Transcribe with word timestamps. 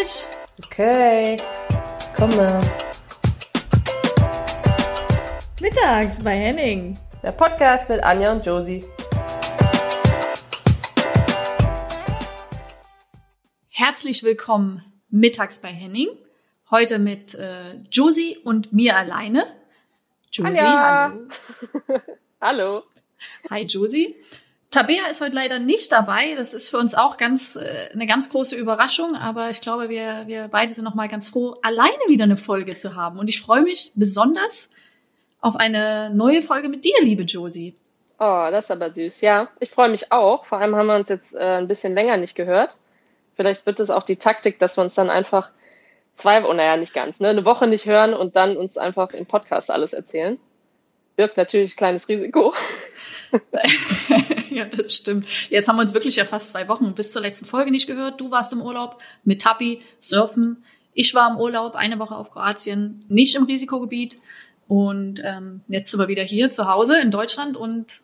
Tisch! 0.00 0.22
Okay, 0.64 1.36
komme. 2.16 2.60
Mittags 5.60 6.22
bei 6.22 6.34
Henning. 6.36 6.98
Der 7.22 7.32
Podcast 7.32 7.90
mit 7.90 8.02
Anja 8.02 8.32
und 8.32 8.46
Josie. 8.46 8.84
Herzlich 13.68 14.22
willkommen 14.22 14.82
mittags 15.10 15.58
bei 15.58 15.68
Henning. 15.68 16.08
Heute 16.70 16.98
mit 16.98 17.34
äh, 17.34 17.74
Josie 17.90 18.38
und 18.38 18.72
mir 18.72 18.96
alleine. 18.96 19.54
Josie, 20.30 20.60
Anja. 20.60 21.12
hallo. 21.12 22.00
hallo. 22.40 22.82
Hi 23.50 23.64
Josie. 23.64 24.16
Tabea 24.70 25.08
ist 25.10 25.20
heute 25.20 25.34
leider 25.34 25.58
nicht 25.58 25.90
dabei. 25.90 26.36
Das 26.36 26.54
ist 26.54 26.70
für 26.70 26.78
uns 26.78 26.94
auch 26.94 27.16
ganz 27.16 27.56
äh, 27.56 27.88
eine 27.92 28.06
ganz 28.06 28.30
große 28.30 28.54
Überraschung, 28.54 29.16
aber 29.16 29.50
ich 29.50 29.60
glaube, 29.60 29.88
wir, 29.88 30.22
wir 30.26 30.46
beide 30.46 30.72
sind 30.72 30.84
noch 30.84 30.94
mal 30.94 31.08
ganz 31.08 31.28
froh, 31.28 31.56
alleine 31.62 31.98
wieder 32.06 32.24
eine 32.24 32.36
Folge 32.36 32.76
zu 32.76 32.94
haben. 32.94 33.18
Und 33.18 33.26
ich 33.26 33.40
freue 33.40 33.62
mich 33.62 33.90
besonders 33.96 34.70
auf 35.40 35.56
eine 35.56 36.10
neue 36.14 36.42
Folge 36.42 36.68
mit 36.68 36.84
dir, 36.84 36.94
liebe 37.02 37.24
Josie. 37.24 37.74
Oh, 38.20 38.48
das 38.50 38.66
ist 38.66 38.70
aber 38.70 38.92
süß. 38.92 39.22
Ja, 39.22 39.48
ich 39.58 39.70
freue 39.70 39.88
mich 39.88 40.12
auch. 40.12 40.44
Vor 40.44 40.58
allem 40.58 40.76
haben 40.76 40.86
wir 40.86 40.96
uns 40.96 41.08
jetzt 41.08 41.34
äh, 41.34 41.58
ein 41.58 41.66
bisschen 41.66 41.94
länger 41.94 42.16
nicht 42.16 42.36
gehört. 42.36 42.76
Vielleicht 43.34 43.66
wird 43.66 43.80
es 43.80 43.90
auch 43.90 44.04
die 44.04 44.16
Taktik, 44.16 44.60
dass 44.60 44.76
wir 44.76 44.82
uns 44.82 44.94
dann 44.94 45.10
einfach 45.10 45.50
zwei, 46.14 46.44
oh 46.44 46.52
naja, 46.52 46.76
nicht 46.76 46.94
ganz, 46.94 47.18
ne, 47.18 47.28
eine 47.28 47.44
Woche 47.44 47.66
nicht 47.66 47.86
hören 47.86 48.14
und 48.14 48.36
dann 48.36 48.56
uns 48.56 48.76
einfach 48.76 49.10
im 49.10 49.26
Podcast 49.26 49.70
alles 49.70 49.94
erzählen. 49.94 50.38
Birgt 51.20 51.36
natürlich 51.36 51.74
ein 51.74 51.76
kleines 51.76 52.08
Risiko. 52.08 52.54
ja, 54.50 54.64
das 54.64 54.96
stimmt. 54.96 55.26
Jetzt 55.50 55.68
haben 55.68 55.76
wir 55.76 55.82
uns 55.82 55.92
wirklich 55.92 56.16
ja 56.16 56.24
fast 56.24 56.48
zwei 56.48 56.66
Wochen 56.66 56.94
bis 56.94 57.12
zur 57.12 57.20
letzten 57.20 57.44
Folge 57.44 57.70
nicht 57.70 57.86
gehört. 57.86 58.18
Du 58.22 58.30
warst 58.30 58.54
im 58.54 58.62
Urlaub 58.62 59.02
mit 59.22 59.42
Tapi, 59.42 59.82
surfen. 59.98 60.64
Ich 60.94 61.14
war 61.14 61.30
im 61.30 61.36
Urlaub, 61.36 61.74
eine 61.74 61.98
Woche 61.98 62.16
auf 62.16 62.30
Kroatien, 62.30 63.04
nicht 63.08 63.36
im 63.36 63.44
Risikogebiet. 63.44 64.18
Und 64.66 65.20
ähm, 65.22 65.60
jetzt 65.68 65.90
sind 65.90 66.00
wir 66.00 66.08
wieder 66.08 66.22
hier 66.22 66.48
zu 66.48 66.66
Hause 66.66 66.98
in 66.98 67.10
Deutschland 67.10 67.54
und 67.54 68.00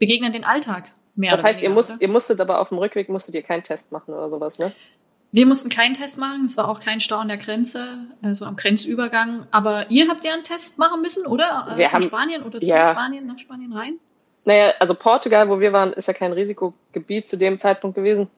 begegnen 0.00 0.32
den 0.32 0.42
Alltag. 0.42 0.90
Mehr 1.14 1.30
das 1.30 1.44
heißt, 1.44 1.60
weniger, 1.60 1.70
ihr, 1.70 1.74
musst, 1.74 2.02
ihr 2.02 2.08
musstet 2.08 2.40
aber 2.40 2.58
auf 2.58 2.70
dem 2.70 2.78
Rückweg 2.78 3.08
musstet 3.08 3.36
ihr 3.36 3.44
keinen 3.44 3.62
Test 3.62 3.92
machen 3.92 4.12
oder 4.12 4.28
sowas, 4.28 4.58
ne? 4.58 4.72
Wir 5.32 5.46
mussten 5.46 5.68
keinen 5.68 5.94
Test 5.94 6.18
machen. 6.18 6.44
Es 6.46 6.56
war 6.56 6.68
auch 6.68 6.80
kein 6.80 7.00
Stau 7.00 7.16
an 7.16 7.28
der 7.28 7.36
Grenze, 7.36 7.98
also 8.22 8.44
am 8.44 8.56
Grenzübergang. 8.56 9.46
Aber 9.50 9.90
ihr 9.90 10.08
habt 10.08 10.24
ja 10.24 10.32
einen 10.32 10.44
Test 10.44 10.78
machen 10.78 11.02
müssen, 11.02 11.26
oder? 11.26 11.72
Wir 11.76 11.90
Von 11.90 11.94
haben, 11.94 12.02
Spanien 12.02 12.42
oder 12.42 12.60
zu 12.60 12.66
ja. 12.66 12.92
Spanien, 12.92 13.26
nach 13.26 13.38
Spanien 13.38 13.72
rein? 13.72 13.98
Naja, 14.44 14.74
also 14.78 14.94
Portugal, 14.94 15.48
wo 15.48 15.58
wir 15.58 15.72
waren, 15.72 15.92
ist 15.92 16.06
ja 16.06 16.14
kein 16.14 16.32
Risikogebiet 16.32 17.28
zu 17.28 17.36
dem 17.36 17.58
Zeitpunkt 17.58 17.96
gewesen, 17.96 18.28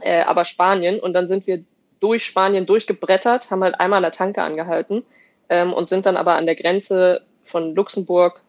äh, 0.00 0.22
aber 0.22 0.44
Spanien. 0.44 0.98
Und 0.98 1.12
dann 1.12 1.28
sind 1.28 1.46
wir 1.46 1.62
durch 2.00 2.24
Spanien 2.24 2.64
durchgebrettert, 2.64 3.50
haben 3.50 3.62
halt 3.62 3.78
einmal 3.78 3.98
an 3.98 4.04
der 4.04 4.12
Tanke 4.12 4.42
angehalten 4.42 5.04
ähm, 5.48 5.72
und 5.72 5.88
sind 5.88 6.06
dann 6.06 6.16
aber 6.16 6.36
an 6.36 6.46
der 6.46 6.56
Grenze 6.56 7.22
von 7.44 7.74
Luxemburg 7.74 8.40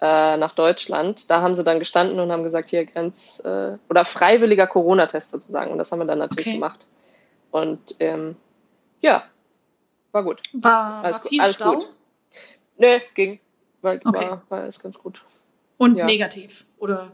äh, 0.00 0.36
nach 0.36 0.54
Deutschland. 0.54 1.30
Da 1.30 1.40
haben 1.40 1.56
sie 1.56 1.64
dann 1.64 1.80
gestanden 1.80 2.20
und 2.20 2.30
haben 2.30 2.44
gesagt, 2.44 2.68
hier 2.68 2.86
Grenz- 2.86 3.40
äh, 3.44 3.76
oder 3.88 4.04
freiwilliger 4.04 4.66
Corona-Test 4.66 5.32
sozusagen. 5.32 5.72
Und 5.72 5.78
das 5.78 5.90
haben 5.90 5.98
wir 5.98 6.06
dann 6.06 6.18
natürlich 6.18 6.46
okay. 6.46 6.54
gemacht. 6.54 6.86
Und 7.62 7.96
ähm, 8.00 8.36
ja, 9.00 9.24
war 10.12 10.24
gut. 10.24 10.42
War, 10.52 11.04
alles, 11.04 11.22
war 11.22 11.28
viel 11.28 11.40
alles 11.40 11.54
Stau? 11.56 11.74
Gut. 11.74 11.94
Nee, 12.76 13.02
ging. 13.14 13.40
War, 13.82 13.94
okay. 13.94 14.12
war, 14.12 14.42
war 14.48 14.60
alles 14.62 14.80
ganz 14.80 14.98
gut. 14.98 15.24
Und 15.76 15.96
ja. 15.96 16.04
negativ, 16.04 16.64
oder? 16.78 17.12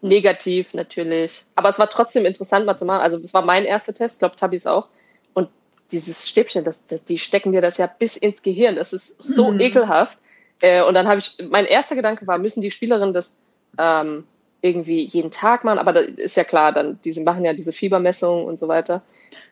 Negativ, 0.00 0.74
natürlich. 0.74 1.44
Aber 1.54 1.68
es 1.68 1.78
war 1.78 1.88
trotzdem 1.88 2.24
interessant 2.24 2.66
mal 2.66 2.76
zu 2.76 2.84
machen. 2.84 3.02
Also, 3.02 3.18
es 3.18 3.34
war 3.34 3.42
mein 3.42 3.64
erster 3.64 3.94
Test, 3.94 4.16
ich 4.16 4.18
glaube, 4.20 4.36
Tabis 4.36 4.66
auch. 4.66 4.88
Und 5.34 5.48
dieses 5.90 6.28
Stäbchen, 6.28 6.64
das, 6.64 6.84
das, 6.86 7.04
die 7.04 7.18
stecken 7.18 7.52
dir 7.52 7.60
das 7.60 7.78
ja 7.78 7.86
bis 7.86 8.16
ins 8.16 8.42
Gehirn. 8.42 8.76
Das 8.76 8.92
ist 8.92 9.20
so 9.22 9.50
mhm. 9.50 9.60
ekelhaft. 9.60 10.18
Äh, 10.60 10.82
und 10.82 10.94
dann 10.94 11.08
habe 11.08 11.18
ich, 11.18 11.36
mein 11.50 11.66
erster 11.66 11.94
Gedanke 11.94 12.26
war, 12.26 12.38
müssen 12.38 12.62
die 12.62 12.70
Spielerinnen 12.70 13.14
das 13.14 13.38
ähm, 13.78 14.24
irgendwie 14.62 15.04
jeden 15.04 15.30
Tag 15.30 15.64
machen? 15.64 15.78
Aber 15.78 15.92
da 15.92 16.00
ist 16.00 16.36
ja 16.36 16.44
klar, 16.44 16.72
dann, 16.72 16.98
diese 17.04 17.22
machen 17.22 17.44
ja 17.44 17.52
diese 17.52 17.72
Fiebermessungen 17.72 18.44
und 18.44 18.58
so 18.58 18.68
weiter. 18.68 19.02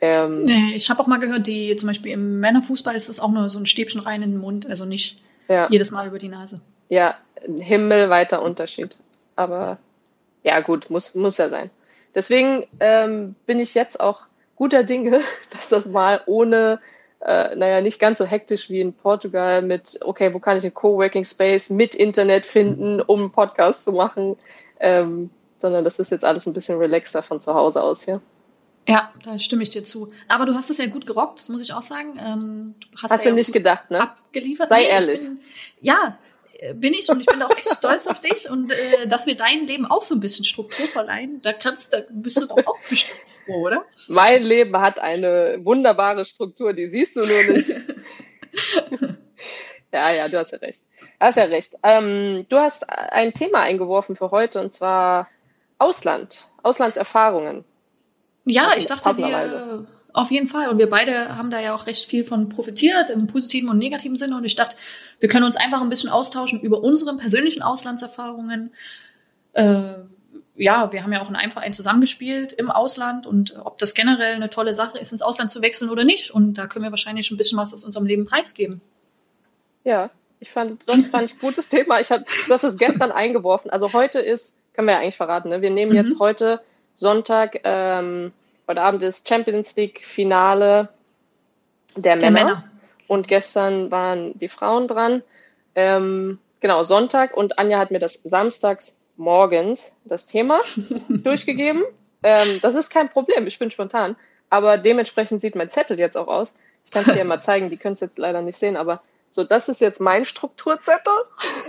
Ähm, 0.00 0.44
nee, 0.44 0.72
ich 0.74 0.90
habe 0.90 1.00
auch 1.00 1.06
mal 1.06 1.18
gehört, 1.18 1.46
die 1.46 1.74
zum 1.76 1.88
Beispiel 1.88 2.12
im 2.12 2.40
Männerfußball 2.40 2.94
ist 2.94 3.08
das 3.08 3.20
auch 3.20 3.30
nur 3.30 3.50
so 3.50 3.58
ein 3.58 3.66
Stäbchen 3.66 4.00
rein 4.00 4.22
in 4.22 4.32
den 4.32 4.40
Mund, 4.40 4.66
also 4.66 4.84
nicht 4.84 5.20
ja. 5.48 5.68
jedes 5.70 5.90
Mal 5.90 6.06
über 6.06 6.18
die 6.18 6.28
Nase. 6.28 6.60
Ja, 6.88 7.16
ein 7.46 7.58
himmelweiter 7.58 8.42
Unterschied. 8.42 8.96
Aber 9.36 9.78
ja, 10.42 10.60
gut, 10.60 10.90
muss, 10.90 11.14
muss 11.14 11.38
ja 11.38 11.48
sein. 11.48 11.70
Deswegen 12.14 12.66
ähm, 12.80 13.34
bin 13.46 13.60
ich 13.60 13.74
jetzt 13.74 14.00
auch 14.00 14.22
guter 14.56 14.84
Dinge, 14.84 15.20
dass 15.50 15.68
das 15.68 15.86
mal 15.86 16.20
ohne, 16.26 16.80
äh, 17.20 17.54
naja, 17.56 17.80
nicht 17.80 18.00
ganz 18.00 18.18
so 18.18 18.24
hektisch 18.24 18.70
wie 18.70 18.80
in 18.80 18.92
Portugal 18.92 19.62
mit, 19.62 19.98
okay, 20.02 20.32
wo 20.34 20.38
kann 20.38 20.56
ich 20.56 20.64
einen 20.64 20.74
Coworking 20.74 21.24
Space 21.24 21.70
mit 21.70 21.94
Internet 21.94 22.46
finden, 22.46 23.00
um 23.00 23.20
einen 23.20 23.32
Podcast 23.32 23.84
zu 23.84 23.92
machen, 23.92 24.36
ähm, 24.80 25.30
sondern 25.60 25.84
das 25.84 25.98
ist 25.98 26.10
jetzt 26.10 26.24
alles 26.24 26.46
ein 26.46 26.52
bisschen 26.52 26.78
relaxter 26.78 27.22
von 27.22 27.40
zu 27.40 27.54
Hause 27.54 27.82
aus 27.82 28.04
hier. 28.04 28.14
Ja, 28.14 28.20
da 28.86 29.38
stimme 29.38 29.62
ich 29.62 29.70
dir 29.70 29.84
zu. 29.84 30.12
Aber 30.28 30.46
du 30.46 30.54
hast 30.54 30.70
es 30.70 30.78
ja 30.78 30.86
gut 30.86 31.06
gerockt, 31.06 31.38
das 31.38 31.48
muss 31.48 31.62
ich 31.62 31.72
auch 31.72 31.82
sagen. 31.82 32.18
Ähm, 32.18 32.74
du 32.80 33.02
hast, 33.02 33.12
hast 33.12 33.24
du 33.24 33.28
ja 33.28 33.34
nicht 33.34 33.52
gedacht, 33.52 33.90
ne? 33.90 34.02
Abgeliefert. 34.02 34.70
Sei 34.70 34.80
nee, 34.80 34.88
ehrlich. 34.88 35.20
Bin, 35.20 35.40
ja, 35.80 36.18
bin 36.74 36.92
ich 36.92 37.08
und 37.08 37.20
ich 37.20 37.26
bin 37.26 37.42
auch 37.42 37.56
echt 37.56 37.70
stolz 37.70 38.06
auf 38.06 38.20
dich 38.20 38.50
und 38.50 38.70
äh, 38.70 39.06
dass 39.06 39.26
wir 39.26 39.34
dein 39.34 39.66
Leben 39.66 39.86
auch 39.86 40.02
so 40.02 40.14
ein 40.14 40.20
bisschen 40.20 40.44
Struktur 40.44 40.86
verleihen. 40.88 41.40
Da 41.42 41.52
kannst, 41.52 41.94
da 41.94 42.00
bist 42.10 42.40
du 42.40 42.46
doch 42.46 42.66
auch 42.66 42.78
bestimmt 42.88 43.18
froh, 43.46 43.66
oder? 43.66 43.84
Mein 44.08 44.42
Leben 44.42 44.76
hat 44.78 44.98
eine 44.98 45.58
wunderbare 45.62 46.24
Struktur, 46.24 46.72
die 46.72 46.86
siehst 46.86 47.16
du 47.16 47.20
nur 47.20 47.42
nicht. 47.44 47.70
ja, 49.92 50.12
ja, 50.12 50.28
du 50.28 50.38
hast 50.38 50.52
ja 50.52 50.58
recht. 50.58 50.82
Du 51.00 51.26
hast 51.26 51.36
ja 51.36 51.44
recht. 51.44 51.74
Ähm, 51.82 52.46
du 52.48 52.58
hast 52.58 52.88
ein 52.88 53.32
Thema 53.32 53.60
eingeworfen 53.60 54.16
für 54.16 54.30
heute 54.30 54.60
und 54.60 54.74
zwar 54.74 55.28
Ausland, 55.78 56.48
Auslandserfahrungen. 56.62 57.64
Ja, 58.44 58.72
ich 58.76 58.86
dachte, 58.86 59.16
wir 59.16 59.86
auf 60.12 60.30
jeden 60.30 60.48
Fall. 60.48 60.68
Und 60.68 60.78
wir 60.78 60.90
beide 60.90 61.36
haben 61.36 61.50
da 61.50 61.60
ja 61.60 61.74
auch 61.74 61.86
recht 61.86 62.06
viel 62.06 62.24
von 62.24 62.48
profitiert, 62.48 63.10
im 63.10 63.26
positiven 63.26 63.68
und 63.68 63.78
negativen 63.78 64.16
Sinne. 64.16 64.36
Und 64.36 64.44
ich 64.44 64.56
dachte, 64.56 64.76
wir 65.20 65.28
können 65.28 65.44
uns 65.44 65.56
einfach 65.56 65.80
ein 65.80 65.88
bisschen 65.88 66.10
austauschen 66.10 66.60
über 66.60 66.82
unsere 66.82 67.16
persönlichen 67.16 67.62
Auslandserfahrungen. 67.62 68.72
Äh, 69.52 69.94
ja, 70.56 70.92
wir 70.92 71.02
haben 71.02 71.12
ja 71.12 71.22
auch 71.22 71.30
in 71.30 71.36
einem 71.36 71.52
Verein 71.52 71.72
zusammengespielt 71.72 72.52
im 72.52 72.70
Ausland 72.70 73.26
und 73.26 73.56
ob 73.64 73.78
das 73.78 73.94
generell 73.94 74.34
eine 74.34 74.50
tolle 74.50 74.74
Sache 74.74 74.98
ist, 74.98 75.12
ins 75.12 75.22
Ausland 75.22 75.50
zu 75.50 75.62
wechseln 75.62 75.90
oder 75.90 76.04
nicht. 76.04 76.30
Und 76.30 76.54
da 76.54 76.66
können 76.66 76.84
wir 76.84 76.90
wahrscheinlich 76.90 77.30
ein 77.30 77.36
bisschen 77.36 77.58
was 77.58 77.72
aus 77.72 77.84
unserem 77.84 78.06
Leben 78.06 78.26
preisgeben. 78.26 78.80
Ja, 79.84 80.10
ich 80.38 80.50
fand, 80.50 80.82
das 80.86 80.96
fand 81.10 81.30
ich 81.30 81.36
ein 81.36 81.40
gutes 81.40 81.68
Thema. 81.70 82.00
Ich 82.00 82.10
hab, 82.10 82.26
du 82.26 82.52
hast 82.52 82.64
es 82.64 82.76
gestern 82.76 83.12
eingeworfen. 83.12 83.70
Also 83.70 83.92
heute 83.92 84.18
ist, 84.18 84.58
können 84.74 84.88
wir 84.88 84.94
ja 84.94 85.00
eigentlich 85.00 85.16
verraten, 85.16 85.48
ne? 85.48 85.62
wir 85.62 85.70
nehmen 85.70 85.94
jetzt 85.94 86.14
mhm. 86.14 86.20
heute 86.20 86.60
Sonntag 86.94 87.60
ähm, 87.64 88.32
Heute 88.70 88.82
Abend 88.82 89.02
ist 89.02 89.28
Champions 89.28 89.74
League 89.74 90.06
Finale 90.06 90.90
der, 91.96 92.14
der 92.14 92.30
Männer. 92.30 92.44
Männer. 92.44 92.70
Und 93.08 93.26
gestern 93.26 93.90
waren 93.90 94.38
die 94.38 94.46
Frauen 94.46 94.86
dran. 94.86 95.24
Ähm, 95.74 96.38
genau, 96.60 96.84
Sonntag. 96.84 97.36
Und 97.36 97.58
Anja 97.58 97.80
hat 97.80 97.90
mir 97.90 97.98
das 97.98 98.22
samstags 98.22 98.96
morgens 99.16 99.96
das 100.04 100.28
Thema 100.28 100.60
durchgegeben. 101.08 101.82
Ähm, 102.22 102.60
das 102.62 102.76
ist 102.76 102.90
kein 102.90 103.08
Problem, 103.08 103.48
ich 103.48 103.58
bin 103.58 103.72
spontan. 103.72 104.14
Aber 104.50 104.78
dementsprechend 104.78 105.40
sieht 105.40 105.56
mein 105.56 105.70
Zettel 105.70 105.98
jetzt 105.98 106.16
auch 106.16 106.28
aus. 106.28 106.54
Ich 106.84 106.92
kann 106.92 107.02
es 107.02 107.12
dir 107.12 107.18
ja 107.18 107.24
mal 107.24 107.40
zeigen, 107.40 107.70
die 107.70 107.76
können 107.76 107.94
es 107.94 108.00
jetzt 108.00 108.18
leider 108.18 108.40
nicht 108.40 108.56
sehen, 108.56 108.76
aber 108.76 109.02
so, 109.32 109.42
das 109.42 109.68
ist 109.68 109.80
jetzt 109.80 110.00
mein 110.00 110.24
Strukturzettel. 110.24 111.12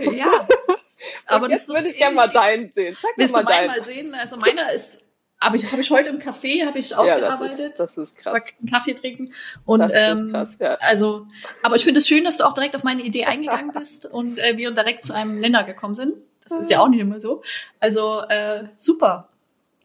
Ja. 0.01 0.47
aber 1.25 1.49
jetzt 1.49 1.67
würde 1.67 1.87
ich 1.87 1.97
gerne 1.97 2.15
mal 2.15 2.29
deinen 2.29 2.71
sehen. 2.73 2.95
Sag 3.01 3.17
Willst 3.17 3.33
mal 3.33 3.41
du 3.41 3.49
meinen 3.49 3.67
mal 3.69 3.83
sehen? 3.83 4.13
Also 4.13 4.37
meiner 4.37 4.71
ist 4.71 4.99
aber 5.41 5.55
ich 5.55 5.69
habe 5.71 5.81
ich 5.81 5.89
heute 5.89 6.11
im 6.11 6.19
Café 6.19 6.65
habe 6.65 6.77
ich 6.77 6.95
ausgearbeitet. 6.95 7.59
Ja, 7.59 7.69
das, 7.75 7.97
ist, 7.97 7.97
das 7.97 7.97
ist 7.97 8.17
krass. 8.17 8.41
Kaffee 8.69 8.93
trinken 8.93 9.33
und 9.65 9.79
das 9.79 9.91
ähm, 9.93 10.29
krass, 10.31 10.49
ja. 10.59 10.75
also, 10.75 11.25
aber 11.63 11.75
ich 11.75 11.83
finde 11.83 11.97
es 11.97 12.07
schön, 12.07 12.23
dass 12.23 12.37
du 12.37 12.45
auch 12.45 12.53
direkt 12.53 12.75
auf 12.75 12.83
meine 12.83 13.01
Idee 13.01 13.25
eingegangen 13.25 13.71
bist 13.75 14.05
und 14.05 14.37
äh, 14.37 14.55
wir 14.55 14.71
direkt 14.71 15.03
zu 15.03 15.13
einem 15.13 15.39
Nenner 15.39 15.63
gekommen 15.63 15.95
sind. 15.95 16.13
Das 16.43 16.57
ist 16.59 16.69
ja 16.69 16.79
auch 16.79 16.89
nicht 16.89 16.99
immer 16.99 17.19
so. 17.19 17.41
Also 17.79 18.21
äh, 18.21 18.65
super. 18.77 19.29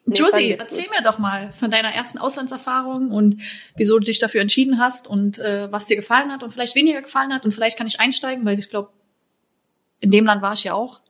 Nee, 0.04 0.16
Josie, 0.16 0.52
erzähl 0.52 0.84
gut. 0.84 0.94
mir 0.94 1.02
doch 1.02 1.18
mal 1.18 1.52
von 1.52 1.70
deiner 1.70 1.92
ersten 1.92 2.18
Auslandserfahrung 2.18 3.10
und 3.10 3.42
wieso 3.76 3.98
du 3.98 4.04
dich 4.04 4.18
dafür 4.18 4.42
entschieden 4.42 4.78
hast 4.78 5.06
und 5.06 5.38
äh, 5.38 5.72
was 5.72 5.86
dir 5.86 5.96
gefallen 5.96 6.30
hat 6.30 6.42
und 6.42 6.52
vielleicht 6.52 6.74
weniger 6.74 7.00
gefallen 7.00 7.32
hat 7.32 7.44
und 7.44 7.52
vielleicht 7.52 7.78
kann 7.78 7.86
ich 7.86 7.98
einsteigen, 7.98 8.44
weil 8.44 8.58
ich 8.58 8.68
glaube, 8.68 8.90
in 10.00 10.10
dem 10.10 10.26
Land 10.26 10.42
war 10.42 10.52
ich 10.52 10.64
ja 10.64 10.74
auch. 10.74 11.00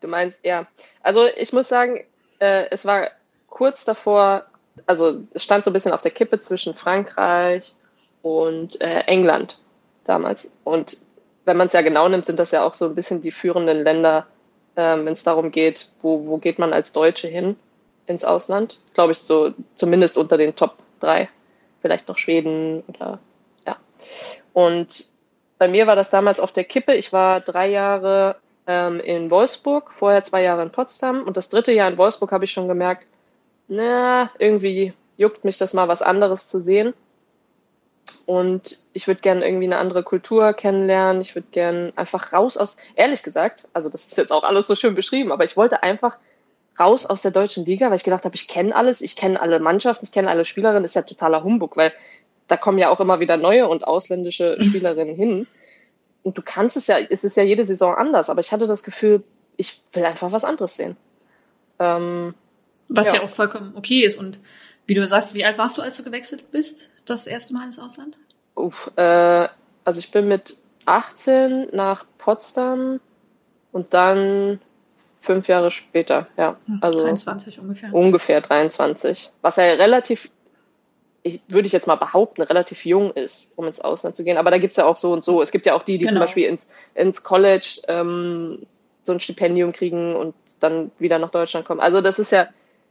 Du 0.00 0.08
meinst, 0.08 0.38
ja. 0.42 0.66
Also 1.02 1.26
ich 1.36 1.52
muss 1.52 1.68
sagen, 1.68 2.00
äh, 2.40 2.66
es 2.70 2.84
war 2.84 3.08
kurz 3.48 3.84
davor, 3.84 4.46
also 4.86 5.22
es 5.32 5.44
stand 5.44 5.64
so 5.64 5.70
ein 5.70 5.74
bisschen 5.74 5.92
auf 5.92 6.02
der 6.02 6.10
Kippe 6.10 6.40
zwischen 6.40 6.74
Frankreich 6.74 7.74
und 8.22 8.80
äh, 8.80 9.00
England 9.06 9.58
damals. 10.04 10.52
Und 10.64 10.96
wenn 11.44 11.56
man 11.56 11.68
es 11.68 11.72
ja 11.72 11.82
genau 11.82 12.08
nimmt, 12.08 12.26
sind 12.26 12.38
das 12.38 12.50
ja 12.50 12.64
auch 12.64 12.74
so 12.74 12.86
ein 12.86 12.94
bisschen 12.94 13.22
die 13.22 13.32
führenden 13.32 13.82
Länder, 13.82 14.26
äh, 14.74 14.96
wenn 14.96 15.12
es 15.12 15.22
darum 15.22 15.50
geht, 15.50 15.90
wo, 16.00 16.26
wo 16.26 16.38
geht 16.38 16.58
man 16.58 16.72
als 16.72 16.92
Deutsche 16.92 17.28
hin 17.28 17.56
ins 18.06 18.24
Ausland. 18.24 18.78
Glaube 18.94 19.12
ich, 19.12 19.18
so 19.18 19.52
zumindest 19.76 20.18
unter 20.18 20.36
den 20.36 20.56
Top 20.56 20.76
drei. 20.98 21.28
Vielleicht 21.82 22.08
noch 22.08 22.18
Schweden 22.18 22.82
oder 22.88 23.18
ja. 23.66 23.76
Und 24.52 25.06
bei 25.58 25.68
mir 25.68 25.86
war 25.86 25.96
das 25.96 26.10
damals 26.10 26.40
auf 26.40 26.52
der 26.52 26.64
Kippe. 26.64 26.94
Ich 26.94 27.12
war 27.12 27.40
drei 27.40 27.68
Jahre 27.68 28.36
ähm, 28.70 29.00
in 29.00 29.30
Wolfsburg, 29.32 29.90
vorher 29.90 30.22
zwei 30.22 30.44
Jahre 30.44 30.62
in 30.62 30.70
Potsdam 30.70 31.24
und 31.24 31.36
das 31.36 31.50
dritte 31.50 31.72
Jahr 31.72 31.90
in 31.90 31.98
Wolfsburg 31.98 32.30
habe 32.30 32.44
ich 32.44 32.52
schon 32.52 32.68
gemerkt, 32.68 33.04
na, 33.66 34.30
irgendwie 34.38 34.92
juckt 35.16 35.44
mich 35.44 35.58
das 35.58 35.74
mal 35.74 35.88
was 35.88 36.02
anderes 36.02 36.46
zu 36.46 36.60
sehen. 36.60 36.94
Und 38.26 38.78
ich 38.92 39.08
würde 39.08 39.20
gerne 39.20 39.44
irgendwie 39.44 39.66
eine 39.66 39.78
andere 39.78 40.04
Kultur 40.04 40.52
kennenlernen. 40.52 41.20
Ich 41.20 41.34
würde 41.34 41.48
gerne 41.50 41.92
einfach 41.96 42.32
raus 42.32 42.56
aus, 42.56 42.76
ehrlich 42.94 43.24
gesagt, 43.24 43.68
also 43.72 43.88
das 43.88 44.06
ist 44.06 44.16
jetzt 44.16 44.32
auch 44.32 44.44
alles 44.44 44.68
so 44.68 44.76
schön 44.76 44.94
beschrieben, 44.94 45.32
aber 45.32 45.44
ich 45.44 45.56
wollte 45.56 45.82
einfach 45.82 46.16
raus 46.78 47.06
aus 47.06 47.22
der 47.22 47.32
deutschen 47.32 47.64
Liga, 47.64 47.90
weil 47.90 47.96
ich 47.96 48.04
gedacht 48.04 48.24
habe, 48.24 48.36
ich 48.36 48.46
kenne 48.46 48.74
alles, 48.74 49.00
ich 49.00 49.16
kenne 49.16 49.40
alle 49.40 49.58
Mannschaften, 49.58 50.04
ich 50.04 50.12
kenne 50.12 50.30
alle 50.30 50.44
Spielerinnen, 50.44 50.84
ist 50.84 50.94
ja 50.94 51.02
totaler 51.02 51.42
Humbug, 51.42 51.76
weil 51.76 51.92
da 52.46 52.56
kommen 52.56 52.78
ja 52.78 52.88
auch 52.90 53.00
immer 53.00 53.18
wieder 53.20 53.36
neue 53.36 53.68
und 53.68 53.84
ausländische. 53.84 54.56
Spielerinnen 54.60 55.16
hin. 55.16 55.46
Und 56.22 56.36
du 56.36 56.42
kannst 56.42 56.76
es 56.76 56.86
ja, 56.86 56.98
es 56.98 57.24
ist 57.24 57.36
ja 57.36 57.42
jede 57.42 57.64
Saison 57.64 57.94
anders, 57.94 58.28
aber 58.30 58.40
ich 58.40 58.52
hatte 58.52 58.66
das 58.66 58.82
Gefühl, 58.82 59.24
ich 59.56 59.82
will 59.92 60.04
einfach 60.04 60.32
was 60.32 60.44
anderes 60.44 60.76
sehen. 60.76 60.96
Ähm, 61.78 62.34
was 62.88 63.12
ja. 63.12 63.18
ja 63.18 63.22
auch 63.22 63.30
vollkommen 63.30 63.74
okay 63.76 64.04
ist. 64.04 64.18
Und 64.18 64.38
wie 64.86 64.94
du 64.94 65.06
sagst, 65.06 65.34
wie 65.34 65.44
alt 65.44 65.58
warst 65.58 65.78
du, 65.78 65.82
als 65.82 65.96
du 65.96 66.02
gewechselt 66.02 66.50
bist, 66.50 66.90
das 67.04 67.26
erste 67.26 67.54
Mal 67.54 67.64
ins 67.64 67.78
Ausland? 67.78 68.18
Uff, 68.54 68.90
äh, 68.96 69.48
also 69.84 69.98
ich 69.98 70.10
bin 70.10 70.28
mit 70.28 70.58
18 70.86 71.68
nach 71.72 72.04
Potsdam 72.18 73.00
und 73.72 73.94
dann 73.94 74.60
fünf 75.20 75.48
Jahre 75.48 75.70
später, 75.70 76.26
ja. 76.36 76.56
Hm, 76.66 76.78
also 76.80 77.00
23 77.02 77.60
ungefähr. 77.60 77.94
Ungefähr 77.94 78.40
23. 78.40 79.32
Was 79.42 79.56
ja 79.56 79.64
relativ, 79.64 80.30
ich, 81.22 81.40
würde 81.48 81.66
ich 81.66 81.72
jetzt 81.72 81.86
mal 81.86 81.96
behaupten, 81.96 82.42
relativ 82.42 82.84
jung 82.86 83.12
ist, 83.12 83.52
um 83.56 83.66
ins 83.66 83.80
Ausland 83.80 84.16
zu 84.16 84.24
gehen. 84.24 84.38
Aber 84.38 84.50
da 84.50 84.58
gibt 84.58 84.72
es 84.72 84.76
ja 84.78 84.86
auch 84.86 84.96
so 84.96 85.12
und 85.12 85.24
so. 85.24 85.42
Es 85.42 85.52
gibt 85.52 85.66
ja 85.66 85.74
auch 85.74 85.82
die, 85.82 85.98
die 85.98 86.06
genau. 86.06 86.12
zum 86.12 86.20
Beispiel 86.20 86.46
ins, 86.46 86.70
ins 86.94 87.22
College 87.22 87.82
ähm, 87.88 88.66
so 89.04 89.12
ein 89.12 89.20
Stipendium 89.20 89.72
kriegen 89.72 90.16
und 90.16 90.34
dann 90.60 90.90
wieder 90.98 91.18
nach 91.18 91.30
Deutschland 91.30 91.66
kommen. 91.66 91.80
Also 91.80 92.00
das 92.00 92.18
ist 92.18 92.32
ja 92.32 92.48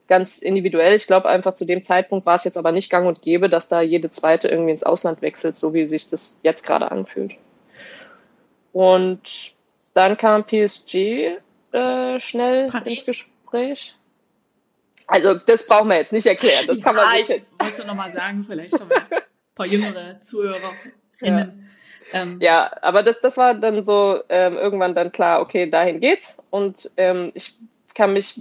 ganz 0.08 0.40
individuell. 0.40 0.96
Ich 0.96 1.08
glaube 1.08 1.30
einfach 1.30 1.54
zu 1.54 1.66
dem 1.66 1.84
Zeitpunkt 1.84 2.26
war 2.26 2.36
es 2.36 2.44
jetzt 2.44 2.58
aber 2.58 2.72
nicht 2.72 2.90
gang 2.90 3.08
und 3.08 3.22
gäbe, 3.22 3.50
dass 3.50 3.70
da 3.70 3.81
jede 3.81 4.10
zweite 4.10 4.48
irgendwie 4.48 4.72
ins 4.72 4.84
Ausland 4.84 5.22
wechselt, 5.22 5.58
so 5.58 5.74
wie 5.74 5.88
sich 5.88 6.10
das 6.10 6.40
jetzt 6.44 6.66
gerade 6.66 6.92
anfühlt. 6.92 7.36
Und 8.74 9.54
dann 9.94 10.18
kam 10.18 10.46
PSG 10.46 11.38
äh, 11.72 12.20
schnell 12.20 12.70
Paris. 12.70 13.08
ins 13.08 13.18
Gespräch. 13.18 13.96
Also 15.10 15.34
das 15.34 15.66
brauchen 15.66 15.90
wir 15.90 15.98
jetzt 15.98 16.14
nicht 16.14 16.28
erklären. 16.28 16.68
Das 16.68 16.78
ja, 16.78 16.84
kann 16.84 16.96
man 16.96 17.18
nicht. 17.18 17.30
Ich 17.30 17.44
wollte 17.60 17.88
nochmal 17.88 18.14
sagen, 18.14 18.46
vielleicht 18.48 18.78
schon 18.78 18.88
mal 18.88 18.98
ein 18.98 19.22
paar 19.56 19.66
jüngere 19.66 20.22
Zuhörerinnen. 20.22 20.74
Ja. 21.22 21.46
Ähm, 22.12 22.40
ja, 22.42 22.72
aber 22.82 23.04
das, 23.04 23.20
das 23.22 23.38
war 23.38 23.54
dann 23.54 23.86
so 23.86 24.22
ähm, 24.30 24.56
irgendwann 24.56 24.96
dann 24.96 25.12
klar, 25.12 25.42
okay, 25.42 25.70
dahin 25.70 26.00
geht's. 26.00 26.44
Und 26.50 26.92
ähm, 26.98 27.32
ich 27.34 27.56
kann 27.94 28.14
mich 28.14 28.40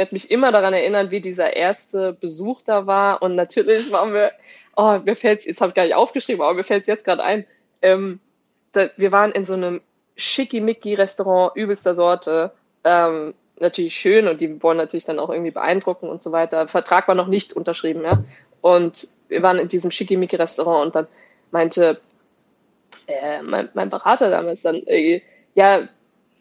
werde 0.00 0.14
mich 0.14 0.30
immer 0.30 0.50
daran 0.50 0.72
erinnern, 0.72 1.10
wie 1.10 1.20
dieser 1.20 1.54
erste 1.54 2.14
Besuch 2.14 2.62
da 2.62 2.86
war. 2.86 3.22
Und 3.22 3.34
natürlich 3.34 3.92
waren 3.92 4.14
wir, 4.14 4.32
oh, 4.76 4.98
mir 5.04 5.16
fällt's, 5.16 5.44
jetzt 5.44 5.60
habe 5.60 5.70
ich 5.70 5.74
gar 5.74 5.84
nicht 5.84 5.94
aufgeschrieben, 5.94 6.42
aber 6.42 6.54
mir 6.54 6.64
fällt 6.64 6.82
es 6.82 6.86
jetzt 6.86 7.04
gerade 7.04 7.22
ein. 7.22 7.44
Ähm, 7.82 8.20
da, 8.72 8.88
wir 8.96 9.12
waren 9.12 9.32
in 9.32 9.44
so 9.44 9.54
einem 9.54 9.80
schickimicki-Restaurant 10.16 11.54
übelster 11.56 11.94
Sorte. 11.94 12.52
Ähm, 12.84 13.34
natürlich 13.60 13.94
schön 13.94 14.28
und 14.28 14.40
die 14.40 14.62
wollen 14.62 14.78
natürlich 14.78 15.04
dann 15.04 15.18
auch 15.18 15.30
irgendwie 15.30 15.50
beeindrucken 15.50 16.08
und 16.08 16.22
so 16.22 16.32
weiter. 16.32 16.68
Vertrag 16.68 17.08
war 17.08 17.14
noch 17.14 17.28
nicht 17.28 17.52
unterschrieben, 17.52 18.02
ja. 18.02 18.24
Und 18.60 19.08
wir 19.28 19.42
waren 19.42 19.58
in 19.58 19.68
diesem 19.68 19.90
schickimicki-Restaurant 19.90 20.86
und 20.86 20.94
dann 20.94 21.06
meinte 21.50 22.00
äh, 23.06 23.42
mein, 23.42 23.68
mein 23.74 23.90
Berater 23.90 24.30
damals 24.30 24.62
dann, 24.62 24.82
äh, 24.86 25.22
ja, 25.54 25.88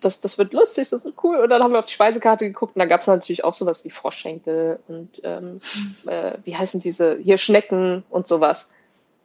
das, 0.01 0.21
das 0.21 0.37
wird 0.37 0.53
lustig, 0.53 0.89
das 0.89 1.03
wird 1.03 1.15
cool. 1.23 1.37
Und 1.37 1.49
dann 1.49 1.61
haben 1.61 1.73
wir 1.73 1.79
auf 1.79 1.85
die 1.85 1.93
Speisekarte 1.93 2.45
geguckt 2.45 2.75
und 2.75 2.79
da 2.79 2.85
gab 2.85 3.01
es 3.01 3.07
natürlich 3.07 3.43
auch 3.43 3.53
sowas 3.53 3.83
wie 3.83 3.89
Froschschenkel 3.89 4.79
und 4.87 5.09
ähm, 5.23 5.61
äh, 6.05 6.33
wie 6.43 6.55
heißen 6.55 6.79
diese, 6.79 7.17
hier 7.17 7.37
Schnecken 7.37 8.03
und 8.09 8.27
sowas. 8.27 8.71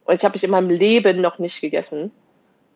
Und 0.05 0.15
ich 0.15 0.25
habe 0.25 0.35
ich 0.35 0.43
in 0.43 0.51
meinem 0.51 0.69
Leben 0.69 1.21
noch 1.21 1.39
nicht 1.39 1.61
gegessen. 1.61 2.11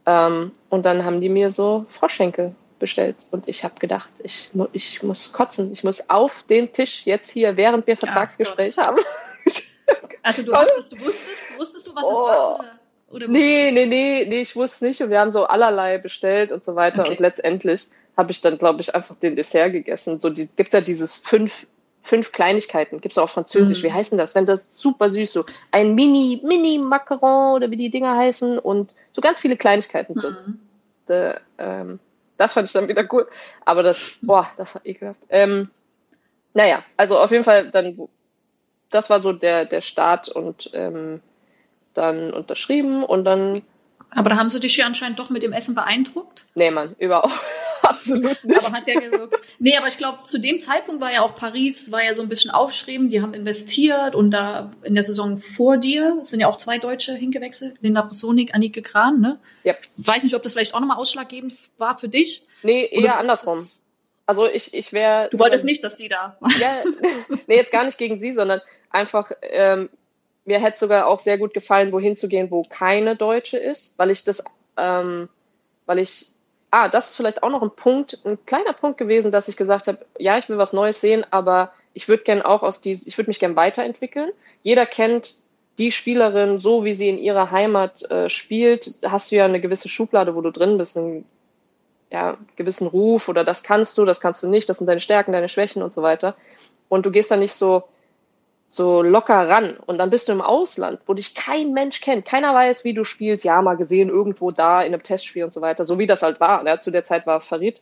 Ähm, 0.05 0.51
und 0.69 0.85
dann 0.85 1.03
haben 1.03 1.21
die 1.21 1.29
mir 1.29 1.51
so 1.51 1.85
Froschschenkel 1.89 2.55
bestellt. 2.79 3.27
Und 3.31 3.47
ich 3.47 3.63
habe 3.63 3.75
gedacht, 3.79 4.09
ich, 4.23 4.49
ich 4.73 5.03
muss 5.03 5.33
kotzen. 5.33 5.71
Ich 5.71 5.83
muss 5.83 6.09
auf 6.09 6.43
den 6.43 6.71
Tisch 6.73 7.05
jetzt 7.05 7.29
hier, 7.29 7.57
während 7.57 7.85
wir 7.87 7.97
Vertragsgespräch 7.97 8.75
ja, 8.75 8.87
haben. 8.87 8.99
also 10.23 10.43
du 10.43 10.53
hast 10.53 10.71
es, 10.77 10.89
du 10.89 10.99
wusstest, 10.99 11.49
wusstest 11.57 11.87
du, 11.87 11.95
was 11.95 12.03
oh. 12.03 12.11
es 12.11 12.21
war? 12.21 12.59
Oder? 12.59 12.79
Oder 13.11 13.27
nee, 13.27 13.71
nee, 13.71 13.85
nee, 13.85 14.25
nee, 14.27 14.41
ich 14.41 14.55
wusste 14.55 14.85
nicht. 14.85 15.01
Und 15.01 15.09
wir 15.09 15.19
haben 15.19 15.31
so 15.31 15.45
allerlei 15.45 15.97
bestellt 15.97 16.51
und 16.51 16.63
so 16.63 16.75
weiter. 16.75 17.01
Okay. 17.01 17.11
Und 17.11 17.19
letztendlich 17.19 17.87
habe 18.15 18.31
ich 18.31 18.41
dann, 18.41 18.57
glaube 18.57 18.81
ich, 18.81 18.93
einfach 18.93 19.15
den 19.15 19.35
Dessert 19.35 19.71
gegessen. 19.71 20.19
So, 20.19 20.29
die, 20.29 20.47
gibt's 20.55 20.73
ja 20.73 20.81
dieses 20.81 21.17
fünf, 21.17 21.65
fünf 22.03 22.31
Kleinigkeiten. 22.31 23.01
Gibt's 23.01 23.17
auch 23.17 23.23
auf 23.23 23.31
Französisch. 23.31 23.81
Mhm. 23.81 23.87
Wie 23.87 23.93
heißen 23.93 24.17
das? 24.17 24.35
Wenn 24.35 24.45
das 24.45 24.65
super 24.73 25.09
süß, 25.09 25.31
so 25.31 25.45
ein 25.71 25.95
Mini, 25.95 26.41
Mini-Macaron 26.43 27.55
oder 27.55 27.71
wie 27.71 27.77
die 27.77 27.89
Dinger 27.89 28.15
heißen 28.15 28.59
und 28.59 28.93
so 29.13 29.21
ganz 29.21 29.39
viele 29.39 29.57
Kleinigkeiten 29.57 30.13
mhm. 30.13 30.59
De, 31.07 31.35
ähm, 31.57 31.99
das 32.39 32.53
fand 32.53 32.67
ich 32.67 32.73
dann 32.73 32.87
wieder 32.87 33.05
cool. 33.11 33.27
Aber 33.65 33.83
das, 33.83 34.13
boah, 34.21 34.49
das 34.57 34.73
war 34.73 34.85
ekelhaft. 34.85 35.19
Ähm, 35.29 35.69
naja, 36.53 36.83
also 36.97 37.19
auf 37.19 37.31
jeden 37.31 37.43
Fall 37.43 37.69
dann, 37.69 38.09
das 38.89 39.09
war 39.09 39.19
so 39.19 39.33
der, 39.33 39.65
der 39.65 39.81
Start 39.81 40.29
und 40.29 40.71
ähm, 40.73 41.21
dann 41.93 42.33
unterschrieben 42.33 43.03
und 43.03 43.25
dann. 43.25 43.61
Aber 44.11 44.29
da 44.29 44.37
haben 44.37 44.49
sie 44.49 44.61
dich 44.61 44.77
ja 44.77 44.85
anscheinend 44.85 45.19
doch 45.19 45.29
mit 45.29 45.43
dem 45.43 45.51
Essen 45.51 45.75
beeindruckt? 45.75 46.45
Nee, 46.55 46.71
Mann, 46.71 46.95
überhaupt. 46.97 47.33
Absolut 47.89 48.43
nicht. 48.43 48.65
Aber 48.65 48.77
hat 48.77 48.87
ja 48.87 48.99
gewirkt. 48.99 49.41
Nee, 49.59 49.75
aber 49.77 49.87
ich 49.87 49.97
glaube, 49.97 50.23
zu 50.23 50.39
dem 50.39 50.59
Zeitpunkt 50.59 51.01
war 51.01 51.11
ja 51.11 51.21
auch 51.21 51.35
Paris, 51.35 51.91
war 51.91 52.03
ja 52.03 52.13
so 52.13 52.21
ein 52.21 52.29
bisschen 52.29 52.51
aufschreiben, 52.51 53.09
die 53.09 53.21
haben 53.21 53.33
investiert 53.33 54.15
und 54.15 54.31
da 54.31 54.71
in 54.83 54.93
der 54.93 55.03
Saison 55.03 55.37
vor 55.37 55.77
dir 55.77 56.19
sind 56.21 56.39
ja 56.39 56.47
auch 56.47 56.57
zwei 56.57 56.77
Deutsche 56.77 57.13
hingewechselt, 57.13 57.77
Linda 57.81 58.03
Bressonik, 58.03 58.53
Annike 58.53 58.81
Kran, 58.81 59.21
ne? 59.21 59.39
Ja. 59.63 59.73
Ich 59.97 60.07
weiß 60.07 60.23
nicht, 60.23 60.35
ob 60.35 60.43
das 60.43 60.53
vielleicht 60.53 60.73
auch 60.73 60.79
nochmal 60.79 60.97
ausschlaggebend 60.97 61.53
war 61.77 61.97
für 61.97 62.09
dich. 62.09 62.43
Nee, 62.63 62.85
eher 62.85 63.17
andersrum. 63.17 63.67
Also 64.25 64.47
ich, 64.47 64.75
ich 64.75 64.93
wäre. 64.93 65.27
Du 65.31 65.39
wolltest 65.39 65.65
nicht, 65.65 65.83
dass 65.83 65.95
die 65.95 66.07
da. 66.07 66.37
Ja, 66.59 66.83
nee, 67.47 67.55
jetzt 67.55 67.71
gar 67.71 67.83
nicht 67.83 67.97
gegen 67.97 68.19
sie, 68.19 68.33
sondern 68.33 68.61
einfach, 68.91 69.31
ähm, 69.41 69.89
mir 70.45 70.61
hätte 70.61 70.77
sogar 70.77 71.07
auch 71.07 71.19
sehr 71.19 71.39
gut 71.39 71.53
gefallen, 71.53 71.91
wohin 71.91 72.15
zu 72.15 72.27
gehen, 72.27 72.51
wo 72.51 72.63
keine 72.63 73.15
Deutsche 73.15 73.57
ist, 73.57 73.97
weil 73.97 74.11
ich 74.11 74.23
das, 74.23 74.43
ähm, 74.77 75.29
weil 75.87 75.97
ich, 75.97 76.27
ah, 76.71 76.89
das 76.89 77.09
ist 77.09 77.15
vielleicht 77.15 77.43
auch 77.43 77.49
noch 77.49 77.61
ein 77.61 77.71
Punkt, 77.71 78.19
ein 78.25 78.37
kleiner 78.45 78.73
Punkt 78.73 78.97
gewesen, 78.97 79.31
dass 79.31 79.47
ich 79.47 79.57
gesagt 79.57 79.87
habe, 79.87 80.05
ja, 80.17 80.37
ich 80.37 80.49
will 80.49 80.57
was 80.57 80.73
Neues 80.73 81.01
sehen, 81.01 81.25
aber 81.31 81.73
ich 81.93 82.07
würde 82.07 82.23
gern 82.23 82.41
auch 82.41 82.63
aus 82.63 82.81
dies, 82.81 83.07
ich 83.07 83.17
würde 83.17 83.29
mich 83.29 83.39
gern 83.39 83.55
weiterentwickeln. 83.55 84.31
Jeder 84.61 84.85
kennt 84.85 85.35
die 85.77 85.91
Spielerin 85.91 86.59
so, 86.59 86.83
wie 86.83 86.93
sie 86.93 87.09
in 87.09 87.17
ihrer 87.17 87.51
Heimat 87.51 88.09
äh, 88.11 88.29
spielt. 88.29 88.95
Hast 89.03 89.31
du 89.31 89.37
ja 89.37 89.45
eine 89.45 89.61
gewisse 89.61 89.89
Schublade, 89.89 90.35
wo 90.35 90.41
du 90.41 90.51
drin 90.51 90.77
bist, 90.77 90.97
einen 90.97 91.25
ja, 92.11 92.37
gewissen 92.55 92.87
Ruf 92.87 93.29
oder 93.29 93.43
das 93.43 93.63
kannst 93.63 93.97
du, 93.97 94.05
das 94.05 94.19
kannst 94.19 94.43
du 94.43 94.47
nicht, 94.47 94.67
das 94.67 94.79
sind 94.79 94.87
deine 94.87 94.99
Stärken, 94.99 95.31
deine 95.31 95.49
Schwächen 95.49 95.81
und 95.81 95.93
so 95.93 96.01
weiter. 96.01 96.35
Und 96.89 97.05
du 97.05 97.11
gehst 97.11 97.31
da 97.31 97.37
nicht 97.37 97.53
so, 97.53 97.83
so 98.71 99.01
locker 99.01 99.49
ran. 99.49 99.77
Und 99.77 99.97
dann 99.97 100.11
bist 100.11 100.27
du 100.27 100.31
im 100.31 100.41
Ausland, 100.41 101.01
wo 101.07 101.15
dich 101.15 101.33
kein 101.33 101.73
Mensch 101.73 102.01
kennt. 102.01 102.25
Keiner 102.25 102.53
weiß, 102.53 102.83
wie 102.83 102.93
du 102.93 103.03
spielst. 103.03 103.43
Ja, 103.43 103.61
mal 103.63 103.75
gesehen, 103.75 104.09
irgendwo 104.09 104.51
da 104.51 104.81
in 104.83 104.93
einem 104.93 105.01
Testspiel 105.01 105.43
und 105.43 105.51
so 105.51 105.59
weiter. 105.59 105.85
So 105.85 105.97
wie 105.97 106.05
das 106.05 106.21
halt 106.21 106.39
war. 106.39 106.65
Ja, 106.65 106.79
zu 106.79 106.91
der 106.91 107.03
Zeit 107.03 107.25
war 107.25 107.41
Farid, 107.41 107.81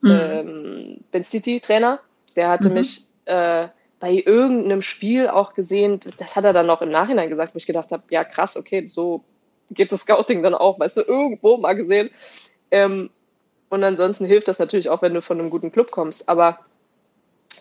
mhm. 0.00 0.10
ähm, 0.10 1.04
Ben 1.12 1.22
City 1.22 1.60
Trainer. 1.60 2.00
Der 2.34 2.48
hatte 2.48 2.68
mhm. 2.68 2.74
mich 2.74 3.04
äh, 3.26 3.68
bei 4.00 4.12
irgendeinem 4.12 4.82
Spiel 4.82 5.28
auch 5.28 5.54
gesehen. 5.54 6.00
Das 6.18 6.34
hat 6.34 6.44
er 6.44 6.52
dann 6.52 6.66
noch 6.66 6.82
im 6.82 6.90
Nachhinein 6.90 7.30
gesagt, 7.30 7.54
wo 7.54 7.58
ich 7.58 7.66
gedacht 7.66 7.92
habe, 7.92 8.02
ja 8.10 8.24
krass, 8.24 8.56
okay, 8.56 8.88
so 8.88 9.22
geht 9.70 9.92
das 9.92 10.00
Scouting 10.00 10.42
dann 10.42 10.54
auch. 10.54 10.80
Weißt 10.80 10.96
du, 10.96 11.02
irgendwo 11.02 11.58
mal 11.58 11.76
gesehen. 11.76 12.10
Ähm, 12.72 13.10
und 13.68 13.84
ansonsten 13.84 14.24
hilft 14.24 14.48
das 14.48 14.58
natürlich 14.58 14.90
auch, 14.90 15.00
wenn 15.00 15.14
du 15.14 15.22
von 15.22 15.38
einem 15.38 15.50
guten 15.50 15.70
Club 15.70 15.92
kommst. 15.92 16.28
Aber 16.28 16.58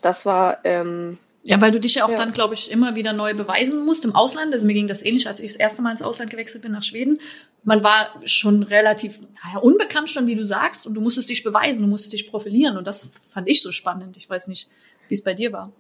das 0.02 0.26
war 0.26 0.66
ähm, 0.66 1.20
ja, 1.48 1.62
weil 1.62 1.72
du 1.72 1.80
dich 1.80 1.96
ja 1.96 2.04
auch 2.04 2.10
ja. 2.10 2.18
dann, 2.18 2.34
glaube 2.34 2.56
ich, 2.56 2.70
immer 2.70 2.96
wieder 2.96 3.14
neu 3.14 3.34
beweisen 3.34 3.86
musst 3.86 4.04
im 4.04 4.14
Ausland. 4.14 4.54
Also 4.54 4.68
mir 4.68 4.74
ging 4.74 4.90
das 4.90 5.02
ähnlich, 5.02 5.30
als 5.30 5.40
ich 5.40 5.54
das 5.54 5.56
erste 5.56 5.82
Mal 5.82 5.94
ins 5.94 6.02
Ausland 6.02 6.30
gewechselt 6.30 6.62
bin 6.62 6.74
nach 6.74 6.84
Schweden. 6.84 7.22
Man 7.64 7.86
war 7.86 8.14
schon 8.26 8.64
relativ 8.64 9.22
naja, 9.22 9.60
unbekannt 9.60 10.10
schon, 10.10 10.28
wie 10.28 10.36
du 10.36 10.46
sagst, 10.46 10.86
und 10.86 10.94
du 10.94 11.00
musstest 11.00 11.30
dich 11.30 11.44
beweisen, 11.44 11.84
du 11.84 11.88
musstest 11.88 12.12
dich 12.12 12.30
profilieren. 12.30 12.76
Und 12.76 12.86
das 12.86 13.10
fand 13.30 13.48
ich 13.48 13.62
so 13.62 13.72
spannend. 13.72 14.18
Ich 14.18 14.30
weiß 14.30 14.50
nicht, 14.50 14.68
wie 15.08 15.14
es 15.14 15.24
bei 15.24 15.34
dir 15.34 15.54
war. 15.54 15.72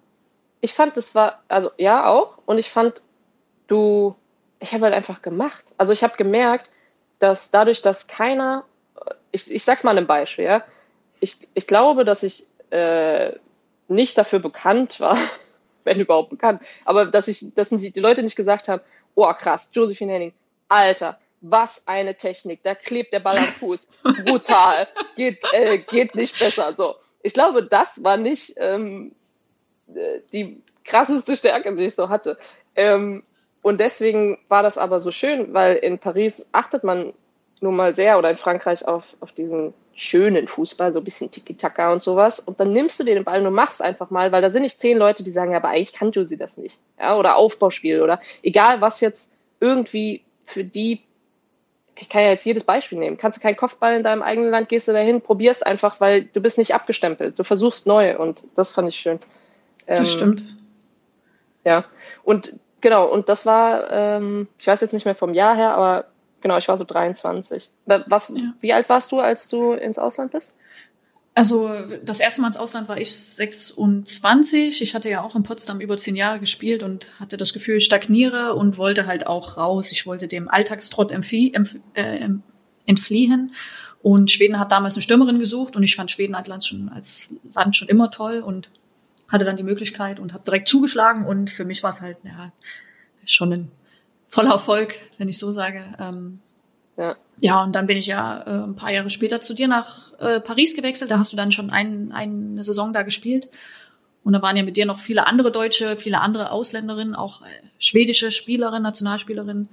Ich 0.61 0.73
fand, 0.73 0.95
das 0.95 1.13
war, 1.15 1.43
also 1.49 1.71
ja 1.77 2.07
auch. 2.07 2.37
Und 2.45 2.59
ich 2.59 2.69
fand, 2.69 3.01
du, 3.67 4.15
ich 4.61 4.71
habe 4.71 4.85
halt 4.85 4.93
einfach 4.93 5.21
gemacht. 5.21 5.65
Also 5.77 5.91
ich 5.91 6.01
habe 6.01 6.15
gemerkt, 6.15 6.69
dass 7.19 7.51
dadurch, 7.51 7.81
dass 7.81 8.07
keiner, 8.07 8.63
ich, 9.33 9.51
ich 9.51 9.65
sag's 9.65 9.83
mal 9.83 9.97
einem 9.97 10.07
Beispiel, 10.07 10.45
ja, 10.45 10.63
ich, 11.19 11.45
ich 11.55 11.67
glaube, 11.67 12.05
dass 12.05 12.23
ich 12.23 12.47
äh, 12.69 13.33
nicht 13.89 14.17
dafür 14.17 14.39
bekannt 14.39 15.01
war, 15.01 15.17
wenn 15.87 15.99
überhaupt 15.99 16.29
bekannt. 16.29 16.61
Aber 16.85 17.07
dass 17.07 17.27
ich, 17.27 17.53
dass 17.55 17.69
die 17.69 17.99
Leute 17.99 18.21
nicht 18.21 18.35
gesagt 18.35 18.67
haben, 18.67 18.81
oh 19.15 19.33
krass, 19.33 19.71
Josephine 19.73 20.13
Henning, 20.13 20.33
Alter, 20.69 21.17
was 21.41 21.87
eine 21.87 22.15
Technik, 22.15 22.61
da 22.63 22.75
klebt 22.75 23.13
der 23.13 23.19
Ball 23.19 23.37
am 23.37 23.45
Fuß, 23.45 23.87
brutal, 24.25 24.87
geht, 25.15 25.39
äh, 25.53 25.79
geht 25.79 26.13
nicht 26.13 26.37
besser. 26.37 26.73
So, 26.77 26.95
ich 27.23 27.33
glaube, 27.33 27.63
das 27.63 28.03
war 28.03 28.17
nicht 28.17 28.53
ähm, 28.57 29.13
äh, 29.93 30.19
die 30.31 30.61
krasseste 30.83 31.35
Stärke, 31.35 31.75
die 31.75 31.85
ich 31.85 31.95
so 31.95 32.09
hatte. 32.09 32.37
Ähm, 32.75 33.23
und 33.61 33.79
deswegen 33.79 34.37
war 34.47 34.63
das 34.63 34.77
aber 34.77 34.99
so 34.99 35.11
schön, 35.11 35.53
weil 35.53 35.75
in 35.77 35.99
Paris 35.99 36.49
achtet 36.53 36.83
man 36.83 37.13
nun 37.61 37.75
mal 37.75 37.95
sehr 37.95 38.17
oder 38.17 38.29
in 38.29 38.37
Frankreich 38.37 38.87
auf, 38.87 39.03
auf 39.19 39.31
diesen 39.31 39.73
schönen 39.93 40.47
Fußball, 40.47 40.93
so 40.93 40.99
ein 40.99 41.03
bisschen 41.03 41.31
Tiki-Taka 41.31 41.91
und 41.91 42.03
sowas. 42.03 42.39
Und 42.39 42.59
dann 42.59 42.71
nimmst 42.71 42.99
du 42.99 43.03
dir 43.03 43.15
den 43.15 43.23
Ball 43.23 43.45
und 43.45 43.53
machst 43.53 43.81
einfach 43.81 44.11
mal, 44.11 44.31
weil 44.31 44.43
da 44.43 44.51
sind 44.51 44.61
nicht 44.61 44.79
zehn 44.79 44.97
Leute, 44.97 45.23
die 45.23 45.31
sagen, 45.31 45.51
ja, 45.51 45.57
aber 45.57 45.69
eigentlich 45.69 45.93
kann 45.93 46.11
Josie 46.11 46.37
das 46.37 46.57
nicht. 46.57 46.79
Ja, 46.99 47.17
oder 47.17 47.35
Aufbauspiel 47.35 48.01
oder 48.01 48.21
egal, 48.43 48.79
was 48.79 49.01
jetzt 49.01 49.33
irgendwie 49.59 50.23
für 50.45 50.63
die, 50.63 51.01
ich 51.95 52.09
kann 52.09 52.21
ja 52.21 52.29
jetzt 52.29 52.45
jedes 52.45 52.63
Beispiel 52.63 52.99
nehmen. 52.99 53.17
Kannst 53.17 53.39
du 53.39 53.41
keinen 53.41 53.57
Kopfball 53.57 53.97
in 53.97 54.03
deinem 54.03 54.21
eigenen 54.21 54.51
Land, 54.51 54.69
gehst 54.69 54.87
du 54.87 54.93
dahin, 54.93 55.21
probierst 55.21 55.65
einfach, 55.65 55.99
weil 55.99 56.25
du 56.25 56.41
bist 56.41 56.59
nicht 56.59 56.75
abgestempelt. 56.75 57.39
Du 57.39 57.43
versuchst 57.43 57.87
neu 57.87 58.19
und 58.19 58.43
das 58.55 58.71
fand 58.71 58.89
ich 58.89 58.99
schön. 58.99 59.19
Das 59.87 59.99
ähm, 59.99 60.05
stimmt. 60.05 60.43
Ja, 61.65 61.85
und 62.23 62.59
genau, 62.81 63.07
und 63.07 63.29
das 63.29 63.47
war, 63.47 63.91
ähm, 63.91 64.47
ich 64.59 64.67
weiß 64.67 64.79
jetzt 64.81 64.93
nicht 64.93 65.05
mehr 65.05 65.15
vom 65.15 65.33
Jahr 65.33 65.55
her, 65.55 65.73
aber 65.73 66.05
Genau, 66.47 66.59
ich 66.59 66.69
war 66.69 66.77
so 66.77 66.85
23. 66.85 67.69
Was, 67.85 68.29
ja. 68.29 68.53
Wie 68.61 68.71
alt 68.71 68.87
warst 68.87 69.11
du, 69.11 69.19
als 69.19 69.49
du 69.49 69.73
ins 69.73 69.99
Ausland 69.99 70.31
bist? 70.31 70.55
Also 71.35 71.69
das 72.05 72.21
erste 72.21 72.39
Mal 72.39 72.47
ins 72.47 72.55
Ausland 72.55 72.87
war 72.87 72.97
ich 72.97 73.13
26. 73.13 74.81
Ich 74.81 74.95
hatte 74.95 75.09
ja 75.09 75.23
auch 75.23 75.35
in 75.35 75.43
Potsdam 75.43 75.81
über 75.81 75.97
zehn 75.97 76.15
Jahre 76.15 76.39
gespielt 76.39 76.83
und 76.83 77.05
hatte 77.19 77.35
das 77.35 77.51
Gefühl, 77.51 77.75
ich 77.75 77.83
stagniere 77.83 78.55
und 78.55 78.77
wollte 78.77 79.07
halt 79.07 79.27
auch 79.27 79.57
raus. 79.57 79.91
Ich 79.91 80.05
wollte 80.07 80.29
dem 80.29 80.47
Alltagstrott 80.47 81.11
äh, 81.11 82.29
entfliehen. 82.85 83.51
Und 84.01 84.31
Schweden 84.31 84.57
hat 84.57 84.71
damals 84.71 84.95
eine 84.95 85.01
Stürmerin 85.01 85.39
gesucht 85.39 85.75
und 85.75 85.83
ich 85.83 85.97
fand 85.97 86.11
Schweden 86.11 86.33
als 86.33 86.47
Land 86.47 86.65
schon, 86.65 86.87
als 86.87 87.35
Land 87.53 87.75
schon 87.75 87.89
immer 87.89 88.09
toll 88.09 88.39
und 88.39 88.69
hatte 89.27 89.43
dann 89.43 89.57
die 89.57 89.63
Möglichkeit 89.63 90.17
und 90.17 90.31
habe 90.31 90.45
direkt 90.45 90.69
zugeschlagen 90.69 91.25
und 91.25 91.49
für 91.49 91.65
mich 91.65 91.83
war 91.83 91.91
es 91.91 91.99
halt 91.99 92.19
ja, 92.23 92.53
schon 93.25 93.51
ein 93.51 93.71
voller 94.27 94.51
Erfolg, 94.51 94.95
wenn 95.17 95.27
ich 95.27 95.37
so 95.37 95.51
sage. 95.51 95.83
Ähm, 95.99 96.39
ja. 96.97 97.15
ja, 97.39 97.63
und 97.63 97.73
dann 97.73 97.87
bin 97.87 97.97
ich 97.97 98.07
ja 98.07 98.41
äh, 98.41 98.63
ein 98.63 98.75
paar 98.75 98.91
Jahre 98.91 99.09
später 99.09 99.39
zu 99.39 99.53
dir 99.53 99.67
nach 99.67 100.13
äh, 100.19 100.39
Paris 100.39 100.75
gewechselt. 100.75 101.11
Da 101.11 101.19
hast 101.19 101.31
du 101.31 101.37
dann 101.37 101.51
schon 101.51 101.69
ein, 101.69 102.11
eine 102.11 102.63
Saison 102.63 102.93
da 102.93 103.03
gespielt. 103.03 103.49
Und 104.23 104.33
da 104.33 104.41
waren 104.41 104.57
ja 104.57 104.63
mit 104.63 104.75
dir 104.75 104.85
noch 104.85 104.99
viele 104.99 105.27
andere 105.27 105.51
Deutsche, 105.51 105.95
viele 105.95 106.19
andere 106.19 106.51
Ausländerinnen, 106.51 107.15
auch 107.15 107.41
äh, 107.41 107.45
schwedische 107.79 108.31
Spielerinnen, 108.31 108.83
Nationalspielerinnen. 108.83 109.69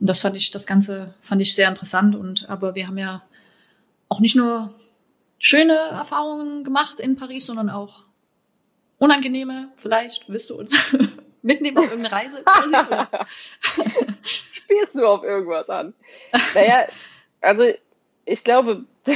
Und 0.00 0.06
das 0.06 0.20
fand 0.20 0.36
ich, 0.36 0.50
das 0.50 0.66
Ganze 0.66 1.14
fand 1.22 1.40
ich 1.40 1.54
sehr 1.54 1.68
interessant. 1.68 2.16
Und 2.16 2.48
aber 2.50 2.74
wir 2.74 2.86
haben 2.86 2.98
ja 2.98 3.22
auch 4.08 4.20
nicht 4.20 4.36
nur 4.36 4.74
schöne 5.38 5.74
Erfahrungen 5.74 6.64
gemacht 6.64 7.00
in 7.00 7.16
Paris, 7.16 7.46
sondern 7.46 7.70
auch 7.70 8.04
unangenehme, 8.98 9.68
vielleicht, 9.76 10.28
wirst 10.28 10.50
du 10.50 10.56
uns 10.56 10.76
mitnehmen 11.44 11.78
auf 11.78 11.90
irgendeine 11.90 12.14
Reise? 12.14 12.42
Spielst 14.52 14.94
du 14.94 15.06
auf 15.06 15.22
irgendwas 15.22 15.68
an? 15.68 15.94
Naja, 16.54 16.86
also 17.40 17.64
ich 18.24 18.42
glaube, 18.42 18.84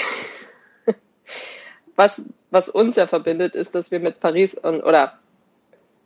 was, 1.97 2.23
was 2.51 2.69
uns 2.69 2.97
ja 2.97 3.07
verbindet, 3.07 3.55
ist, 3.55 3.75
dass 3.75 3.91
wir 3.91 3.99
mit 3.99 4.21
Paris 4.21 4.55
und, 4.55 4.83
oder, 4.83 5.19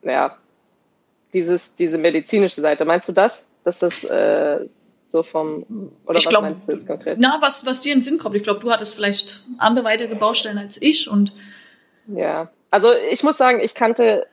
naja, 0.03 0.39
dieses, 1.35 1.77
diese 1.77 1.99
medizinische 1.99 2.61
Seite. 2.61 2.85
Meinst 2.85 3.09
du 3.09 3.13
das? 3.13 3.49
Dass 3.65 3.81
das 3.81 4.05
äh, 4.05 4.67
so 5.09 5.23
vom, 5.23 5.93
oder 6.07 6.19
ich 6.19 6.25
was 6.25 6.31
glaub, 6.31 6.43
meinst 6.43 6.69
du 6.69 6.73
jetzt 6.73 6.87
konkret? 6.87 7.19
Na, 7.19 7.39
was, 7.41 7.67
was 7.67 7.81
dir 7.81 7.93
in 7.93 7.99
den 7.99 8.05
Sinn 8.05 8.19
kommt. 8.19 8.37
Ich 8.37 8.43
glaube, 8.43 8.61
du 8.61 8.71
hattest 8.71 8.95
vielleicht 8.95 9.43
andere 9.59 9.85
weitere 9.85 10.15
Baustellen 10.15 10.59
als 10.59 10.81
ich 10.81 11.09
und. 11.09 11.33
Ja, 12.09 12.51
also 12.71 12.89
ich 13.11 13.23
muss 13.23 13.37
sagen, 13.37 13.61
ich 13.61 13.75
kannte 13.75 14.27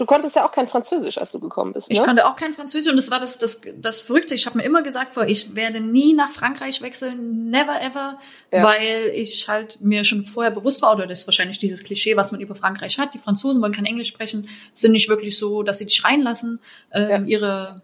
Du 0.00 0.06
konntest 0.06 0.34
ja 0.34 0.46
auch 0.46 0.52
kein 0.52 0.66
Französisch, 0.66 1.18
als 1.18 1.32
du 1.32 1.40
gekommen 1.40 1.74
bist. 1.74 1.90
Ne? 1.90 1.96
Ich 1.96 2.02
konnte 2.02 2.24
auch 2.24 2.34
kein 2.34 2.54
Französisch 2.54 2.90
und 2.90 2.96
das 2.96 3.10
war 3.10 3.20
das, 3.20 3.36
das, 3.36 3.60
das 3.76 4.00
Verrückte. 4.00 4.34
Ich 4.34 4.46
habe 4.46 4.56
mir 4.56 4.64
immer 4.64 4.82
gesagt, 4.82 5.14
ich 5.26 5.54
werde 5.54 5.78
nie 5.82 6.14
nach 6.14 6.30
Frankreich 6.30 6.80
wechseln, 6.80 7.50
never 7.50 7.78
ever, 7.82 8.18
ja. 8.50 8.64
weil 8.64 9.12
ich 9.14 9.46
halt 9.46 9.82
mir 9.82 10.04
schon 10.04 10.24
vorher 10.24 10.52
bewusst 10.52 10.80
war, 10.80 10.94
oder 10.94 11.06
das 11.06 11.20
ist 11.20 11.26
wahrscheinlich 11.26 11.58
dieses 11.58 11.84
Klischee, 11.84 12.16
was 12.16 12.32
man 12.32 12.40
über 12.40 12.54
Frankreich 12.54 12.98
hat. 12.98 13.12
Die 13.12 13.18
Franzosen 13.18 13.60
wollen 13.60 13.74
kein 13.74 13.84
Englisch 13.84 14.08
sprechen, 14.08 14.48
sind 14.72 14.92
nicht 14.92 15.10
wirklich 15.10 15.36
so, 15.36 15.62
dass 15.62 15.76
sie 15.76 15.84
dich 15.84 16.02
reinlassen, 16.02 16.60
äh, 16.92 17.10
ja. 17.10 17.18
ihre 17.18 17.82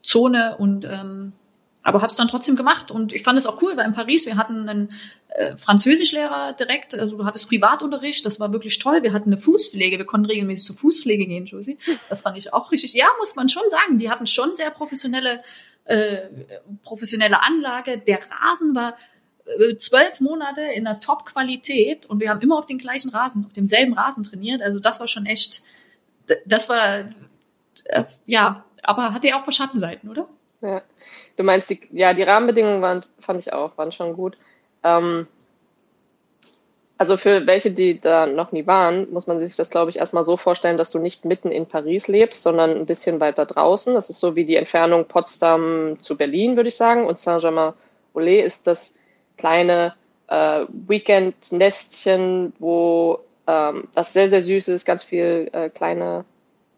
Zone 0.00 0.56
und 0.56 0.86
ähm, 0.86 1.34
aber 1.90 2.02
habe 2.02 2.10
es 2.10 2.16
dann 2.16 2.28
trotzdem 2.28 2.54
gemacht 2.54 2.92
und 2.92 3.12
ich 3.12 3.22
fand 3.22 3.36
es 3.36 3.46
auch 3.46 3.60
cool, 3.62 3.76
weil 3.76 3.84
in 3.84 3.94
Paris 3.94 4.24
wir 4.26 4.36
hatten 4.36 4.68
einen 4.68 4.92
äh, 5.28 5.56
Französischlehrer 5.56 6.52
direkt, 6.52 6.94
also 6.94 7.16
du 7.16 7.24
hattest 7.24 7.48
Privatunterricht, 7.48 8.24
das 8.24 8.38
war 8.38 8.52
wirklich 8.52 8.78
toll. 8.78 9.02
Wir 9.02 9.12
hatten 9.12 9.32
eine 9.32 9.40
Fußpflege, 9.40 9.98
wir 9.98 10.06
konnten 10.06 10.26
regelmäßig 10.26 10.66
zur 10.66 10.76
Fußpflege 10.76 11.26
gehen, 11.26 11.46
Josie. 11.46 11.78
Das 12.08 12.22
fand 12.22 12.38
ich 12.38 12.52
auch 12.52 12.70
richtig. 12.70 12.94
Ja, 12.94 13.06
muss 13.18 13.34
man 13.34 13.48
schon 13.48 13.68
sagen, 13.70 13.98
die 13.98 14.08
hatten 14.08 14.28
schon 14.28 14.54
sehr 14.54 14.70
professionelle 14.70 15.42
äh, 15.84 16.28
professionelle 16.84 17.42
Anlage. 17.42 17.98
Der 17.98 18.20
Rasen 18.30 18.76
war 18.76 18.96
äh, 19.58 19.74
zwölf 19.76 20.20
Monate 20.20 20.60
in 20.60 20.84
der 20.84 21.00
Top-Qualität 21.00 22.06
und 22.06 22.20
wir 22.20 22.30
haben 22.30 22.40
immer 22.40 22.58
auf 22.58 22.66
den 22.66 22.78
gleichen 22.78 23.10
Rasen, 23.10 23.44
auf 23.46 23.52
demselben 23.52 23.94
Rasen 23.94 24.22
trainiert. 24.22 24.62
Also 24.62 24.78
das 24.78 25.00
war 25.00 25.08
schon 25.08 25.26
echt, 25.26 25.62
das 26.46 26.68
war 26.68 27.08
äh, 27.86 28.04
ja, 28.26 28.64
aber 28.82 29.12
hatte 29.12 29.28
ja 29.28 29.34
auch 29.34 29.40
ein 29.40 29.44
paar 29.44 29.52
Schattenseiten, 29.52 30.08
oder? 30.08 30.28
Ja. 30.60 30.82
Du 31.40 31.44
meinst, 31.44 31.70
die, 31.70 31.80
ja, 31.92 32.12
die 32.12 32.22
Rahmenbedingungen 32.22 32.82
waren, 32.82 33.02
fand 33.18 33.40
ich 33.40 33.54
auch, 33.54 33.78
waren 33.78 33.92
schon 33.92 34.12
gut. 34.12 34.36
Ähm, 34.84 35.26
also 36.98 37.16
für 37.16 37.46
welche, 37.46 37.70
die 37.70 37.98
da 37.98 38.26
noch 38.26 38.52
nie 38.52 38.66
waren, 38.66 39.10
muss 39.10 39.26
man 39.26 39.40
sich 39.40 39.56
das, 39.56 39.70
glaube 39.70 39.88
ich, 39.88 39.96
erstmal 39.96 40.24
so 40.24 40.36
vorstellen, 40.36 40.76
dass 40.76 40.90
du 40.90 40.98
nicht 40.98 41.24
mitten 41.24 41.50
in 41.50 41.64
Paris 41.64 42.08
lebst, 42.08 42.42
sondern 42.42 42.72
ein 42.72 42.84
bisschen 42.84 43.20
weiter 43.20 43.46
draußen. 43.46 43.94
Das 43.94 44.10
ist 44.10 44.20
so 44.20 44.36
wie 44.36 44.44
die 44.44 44.56
Entfernung 44.56 45.06
Potsdam 45.06 45.96
zu 46.00 46.18
Berlin, 46.18 46.56
würde 46.56 46.68
ich 46.68 46.76
sagen. 46.76 47.06
Und 47.06 47.18
Saint-Germain-Olé 47.18 48.42
ist 48.42 48.66
das 48.66 48.96
kleine 49.38 49.94
äh, 50.26 50.66
Weekend-Nestchen, 50.68 52.52
wo 52.58 53.20
ähm, 53.46 53.88
das 53.94 54.12
sehr, 54.12 54.28
sehr 54.28 54.42
süß 54.42 54.68
ist, 54.68 54.84
ganz 54.84 55.04
viel 55.04 55.48
äh, 55.54 55.70
kleine 55.70 56.26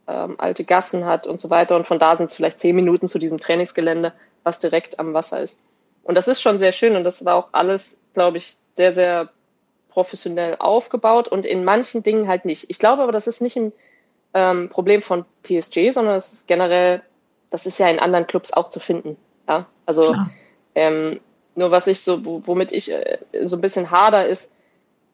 ähm, 0.06 0.36
alte 0.38 0.62
Gassen 0.62 1.04
hat 1.04 1.26
und 1.26 1.40
so 1.40 1.50
weiter. 1.50 1.74
Und 1.74 1.84
von 1.84 1.98
da 1.98 2.14
sind 2.14 2.30
es 2.30 2.36
vielleicht 2.36 2.60
zehn 2.60 2.76
Minuten 2.76 3.08
zu 3.08 3.18
diesem 3.18 3.40
Trainingsgelände 3.40 4.12
was 4.44 4.60
direkt 4.60 4.98
am 4.98 5.14
Wasser 5.14 5.40
ist. 5.40 5.62
Und 6.02 6.16
das 6.16 6.28
ist 6.28 6.40
schon 6.40 6.58
sehr 6.58 6.72
schön 6.72 6.96
und 6.96 7.04
das 7.04 7.24
war 7.24 7.36
auch 7.36 7.48
alles, 7.52 8.00
glaube 8.12 8.38
ich, 8.38 8.56
sehr, 8.76 8.92
sehr 8.92 9.30
professionell 9.88 10.56
aufgebaut 10.58 11.28
und 11.28 11.44
in 11.44 11.64
manchen 11.64 12.02
Dingen 12.02 12.26
halt 12.26 12.44
nicht. 12.44 12.70
Ich 12.70 12.78
glaube 12.78 13.02
aber, 13.02 13.12
das 13.12 13.26
ist 13.26 13.42
nicht 13.42 13.56
ein 13.56 13.72
ähm, 14.34 14.68
Problem 14.70 15.02
von 15.02 15.24
PSG, 15.42 15.90
sondern 15.90 16.16
es 16.16 16.32
ist 16.32 16.48
generell, 16.48 17.02
das 17.50 17.66
ist 17.66 17.78
ja 17.78 17.88
in 17.88 17.98
anderen 17.98 18.26
Clubs 18.26 18.52
auch 18.52 18.70
zu 18.70 18.80
finden. 18.80 19.16
Ja, 19.46 19.66
also 19.86 20.16
ähm, 20.74 21.20
nur 21.54 21.70
was 21.70 21.86
ich 21.86 22.00
so, 22.00 22.24
womit 22.46 22.72
ich 22.72 22.90
äh, 22.90 23.18
so 23.44 23.56
ein 23.56 23.60
bisschen 23.60 23.90
hader 23.90 24.26
ist, 24.26 24.52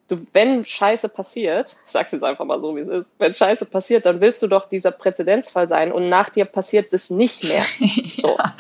du, 0.09 0.25
wenn 0.33 0.65
Scheiße 0.65 1.09
passiert, 1.09 1.77
ich 1.85 1.93
sag's 1.93 2.13
jetzt 2.13 2.25
einfach 2.25 2.45
mal 2.45 2.61
so, 2.61 2.77
wie 2.77 2.81
es 2.81 2.89
ist, 2.89 3.07
wenn 3.19 3.35
Scheiße 3.35 3.67
passiert, 3.67 4.07
dann 4.07 4.21
willst 4.21 4.43
du 4.43 4.47
doch 4.47 4.69
dieser 4.69 4.91
Präzedenzfall 4.91 5.69
sein 5.69 5.93
und 5.93 6.09
nach 6.09 6.31
dir 6.31 6.45
passiert 6.45 6.93
es 6.93 7.11
nicht 7.11 7.45
mehr. 7.45 7.65
So. 8.21 8.37
ja, 8.37 8.55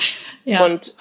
ja. 0.49 0.64
Und 0.64 0.95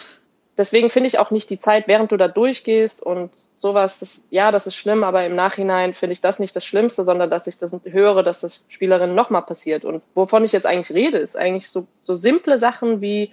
deswegen 0.58 0.90
finde 0.90 1.08
ich 1.08 1.20
auch 1.20 1.32
nicht 1.32 1.50
die 1.50 1.60
Zeit, 1.60 1.88
während 1.88 2.12
du 2.12 2.18
da 2.18 2.28
durchgehst 2.28 3.02
und 3.02 3.32
sowas, 3.58 4.00
das, 4.00 4.26
ja, 4.30 4.52
das 4.52 4.68
ist 4.68 4.76
schlimm, 4.76 5.04
aber 5.04 5.26
im 5.26 5.36
Nachhinein 5.36 5.94
finde 5.94 6.14
ich 6.14 6.22
das 6.22 6.40
nicht 6.40 6.56
das 6.56 6.66
Schlimmste, 6.66 7.06
sondern 7.06 7.30
dass 7.30 7.48
ich 7.48 7.58
das 7.58 7.76
höre, 7.86 8.24
dass 8.24 8.42
das 8.42 8.66
Spielerinnen 8.68 9.16
nochmal 9.16 9.44
passiert. 9.44 9.86
Und 9.86 10.04
wovon 10.16 10.44
ich 10.44 10.52
jetzt 10.52 10.66
eigentlich 10.66 10.96
rede, 10.96 11.18
ist 11.18 11.38
eigentlich 11.38 11.70
so, 11.70 11.88
so 12.02 12.16
simple 12.16 12.60
Sachen 12.60 13.02
wie, 13.02 13.32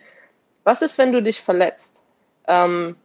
was 0.62 0.82
ist, 0.82 0.98
wenn 0.98 1.12
du 1.12 1.22
dich 1.22 1.40
verletzt? 1.40 2.00
Ähm, 2.46 2.96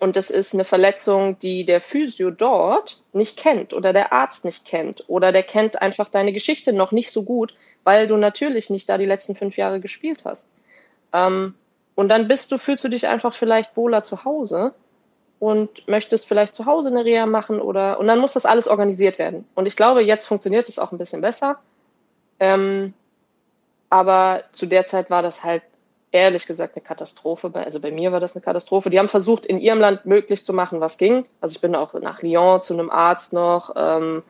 und 0.00 0.16
das 0.16 0.30
ist 0.30 0.54
eine 0.54 0.64
Verletzung, 0.64 1.38
die 1.40 1.66
der 1.66 1.82
Physio 1.82 2.30
dort 2.30 3.02
nicht 3.12 3.36
kennt 3.36 3.74
oder 3.74 3.92
der 3.92 4.14
Arzt 4.14 4.46
nicht 4.46 4.64
kennt 4.64 5.04
oder 5.08 5.30
der 5.30 5.42
kennt 5.42 5.82
einfach 5.82 6.08
deine 6.08 6.32
Geschichte 6.32 6.72
noch 6.72 6.90
nicht 6.90 7.10
so 7.10 7.22
gut, 7.22 7.54
weil 7.84 8.08
du 8.08 8.16
natürlich 8.16 8.70
nicht 8.70 8.88
da 8.88 8.96
die 8.96 9.04
letzten 9.04 9.34
fünf 9.34 9.58
Jahre 9.58 9.78
gespielt 9.78 10.24
hast. 10.24 10.54
Ähm, 11.12 11.54
und 12.00 12.08
dann 12.08 12.28
bist 12.28 12.50
du, 12.50 12.56
fühlst 12.56 12.82
du 12.82 12.88
dich 12.88 13.08
einfach 13.08 13.34
vielleicht 13.34 13.76
wohler 13.76 14.02
zu 14.02 14.24
Hause 14.24 14.72
und 15.38 15.86
möchtest 15.86 16.26
vielleicht 16.26 16.54
zu 16.54 16.64
Hause 16.64 16.88
eine 16.88 17.04
Reha 17.04 17.26
machen 17.26 17.60
oder, 17.60 18.00
und 18.00 18.06
dann 18.06 18.20
muss 18.20 18.32
das 18.32 18.46
alles 18.46 18.68
organisiert 18.68 19.18
werden. 19.18 19.44
Und 19.54 19.66
ich 19.66 19.76
glaube, 19.76 20.00
jetzt 20.00 20.26
funktioniert 20.26 20.70
es 20.70 20.78
auch 20.78 20.92
ein 20.92 20.98
bisschen 20.98 21.20
besser. 21.20 21.58
Ähm, 22.38 22.94
aber 23.90 24.44
zu 24.52 24.64
der 24.64 24.86
Zeit 24.86 25.10
war 25.10 25.20
das 25.20 25.44
halt 25.44 25.62
ehrlich 26.10 26.46
gesagt 26.46 26.74
eine 26.74 26.82
Katastrophe. 26.82 27.50
Also 27.54 27.80
bei 27.80 27.90
mir 27.90 28.12
war 28.12 28.20
das 28.20 28.34
eine 28.34 28.42
Katastrophe. 28.42 28.88
Die 28.88 28.98
haben 28.98 29.08
versucht, 29.08 29.44
in 29.44 29.58
ihrem 29.58 29.80
Land 29.80 30.06
möglich 30.06 30.42
zu 30.42 30.54
machen, 30.54 30.80
was 30.80 30.96
ging. 30.96 31.26
Also 31.42 31.54
ich 31.54 31.60
bin 31.60 31.74
auch 31.74 31.92
nach 31.92 32.22
Lyon 32.22 32.62
zu 32.62 32.72
einem 32.72 32.88
Arzt 32.88 33.34
noch 33.34 33.74
ähm, 33.76 34.22